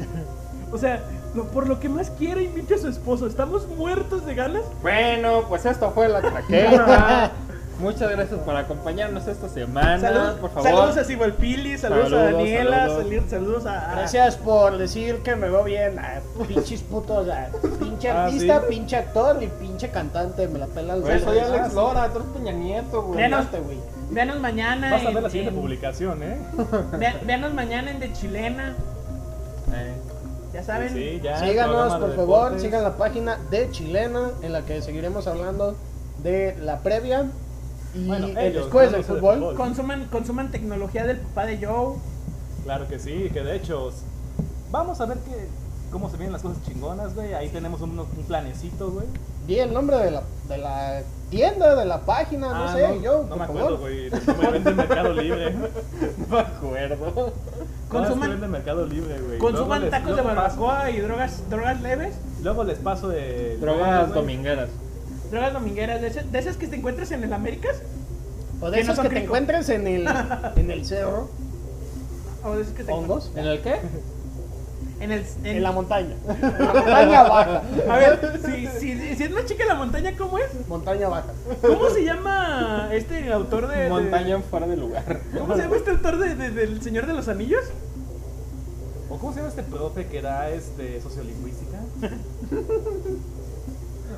[0.71, 1.03] O sea,
[1.35, 3.27] lo- por lo que más quiera, invite a su esposo.
[3.27, 4.63] Estamos muertos de ganas.
[4.81, 7.31] Bueno, pues esto fue la chaqueta.
[7.77, 9.99] Muchas gracias por acompañarnos esta semana.
[9.99, 10.63] Saludos, por favor.
[10.63, 12.87] saludos a Sibalpili, saludos, a Saludos, Daniela,
[13.29, 13.65] saludos.
[13.65, 13.91] a.
[13.91, 15.99] a- Gracias por decir que me veo bien.
[15.99, 17.27] Ah, pinches putos.
[17.29, 17.47] ah,
[17.77, 18.65] pinche Ah, artista, sí.
[18.69, 20.47] pinche actor y pinche cantante.
[20.47, 21.37] Me la pelan los Güey, soy.
[21.39, 23.17] Alex Lora, tú eres Peña Nieto, güey.
[23.17, 23.77] Veanos, güey.
[24.09, 24.91] véanos mañana.
[24.91, 26.37] Vas a en- ver la siguiente en- publicación, ¿eh?
[26.97, 28.73] vea- véanos mañana en De Chilena.
[29.73, 29.93] Eh,
[30.55, 30.93] Ya saben.
[30.93, 31.39] Sí, ya.
[31.39, 32.37] Síganos, por de favor.
[32.43, 32.61] deportes.
[32.61, 35.75] Sigan la página de Chilena en la que seguiremos hablando
[36.23, 37.25] de la previa
[37.93, 39.39] y Bueno, el ellos, después no del sé de fútbol.
[39.39, 39.55] fútbol.
[39.55, 41.95] Consuman, consuman tecnología del papá de Joe.
[42.63, 43.91] Claro que sí, que de hecho.
[44.71, 45.47] Vamos a ver que,
[45.91, 47.33] cómo se vienen las cosas chingonas, güey.
[47.33, 49.05] Ahí tenemos un, un planecito, güey.
[49.47, 53.23] Di el nombre de la, de la tienda, de la página, no Ah, sé, yo,
[53.23, 53.61] no por me favor.
[53.61, 54.09] acuerdo, güey.
[54.09, 55.51] Me vende en Mercado Libre.
[56.29, 57.33] no me acuerdo.
[57.89, 59.37] Consuman- en Mercado Libre, güey.
[59.37, 62.15] Consuman Luego les- tacos de barbacoa y drogas, drogas leves.
[62.15, 63.57] paso- Luego les paso de.
[63.57, 64.19] Drogas güey.
[64.21, 64.69] domingueras.
[65.31, 67.77] Drogas domingueras, de, esas- de esas que te encuentras en el Américas.
[68.61, 69.25] O de Que no que te crico.
[69.25, 70.07] encuentres en el,
[70.55, 71.29] en el cerro,
[72.43, 73.75] O de esas que te hongos, ¿En el qué?
[74.99, 75.25] En el.
[75.43, 76.15] en- en la montaña.
[76.27, 77.61] En la montaña baja.
[77.89, 80.45] A ver, si, si, si es más chica la montaña, ¿cómo es?
[80.67, 81.33] Montaña baja.
[81.61, 83.83] ¿Cómo se llama este autor de.
[83.83, 85.19] de- Montaña fuera de lugar.
[85.37, 87.63] ¿Cómo se llama este autor de, de- del Señor de los Anillos?
[89.09, 91.77] ¿O cómo se llama este profe que da este sociolingüística?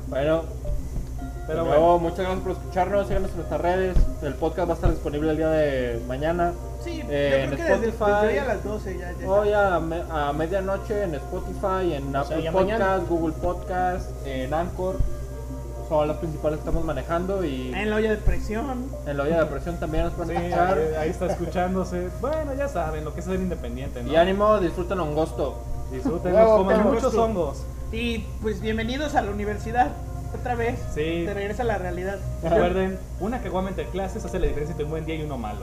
[0.08, 0.42] Bueno,
[1.48, 1.98] Pero bueno.
[1.98, 3.06] muchas gracias por escucharnos.
[3.08, 3.96] Síganos en nuestras redes.
[4.22, 6.52] El podcast va a estar disponible el día de mañana.
[6.84, 8.12] Sí, Eh, yo en creo que desde, Spotify.
[8.22, 9.12] desde hoy a las 12 ya.
[9.18, 12.96] ya Hoy a, me- a medianoche en Spotify, en sea, Apple ya Podcast, mañana.
[13.08, 14.96] Google Podcast, en Anchor.
[15.88, 18.84] Son las principales que estamos manejando y En la olla de presión.
[19.06, 20.76] en la olla de presión también nos Sí, pueden escuchar.
[20.78, 22.08] ahí, ahí está escuchándose.
[22.20, 24.12] Bueno, ya saben lo que es ser independiente, ¿no?
[24.12, 25.54] Y ánimo, disfruten un gusto.
[25.90, 27.62] Disfruten, coman muchos hongos.
[27.90, 29.92] Y pues bienvenidos a la universidad.
[30.34, 30.78] Otra vez.
[30.94, 31.22] Sí.
[31.24, 32.18] Te regresa a la realidad.
[32.42, 35.60] Recuerden, una caguama entre clases hace la diferencia entre un buen día y uno malo.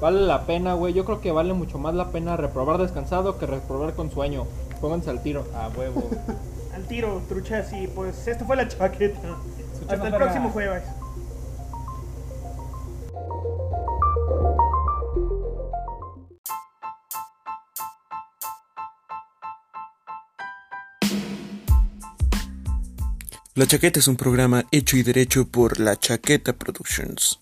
[0.00, 0.92] Vale la pena, güey.
[0.92, 4.46] Yo creo que vale mucho más la pena reprobar descansado que reprobar con sueño.
[4.80, 5.46] Pónganse al tiro.
[5.54, 6.10] A huevo.
[6.74, 7.72] Al tiro, truchas.
[7.72, 9.20] Y pues esto fue la chaqueta.
[9.88, 10.82] Hasta el próximo jueves.
[23.56, 27.38] La Chaqueta es un programa hecho y derecho por La Chaqueta Productions.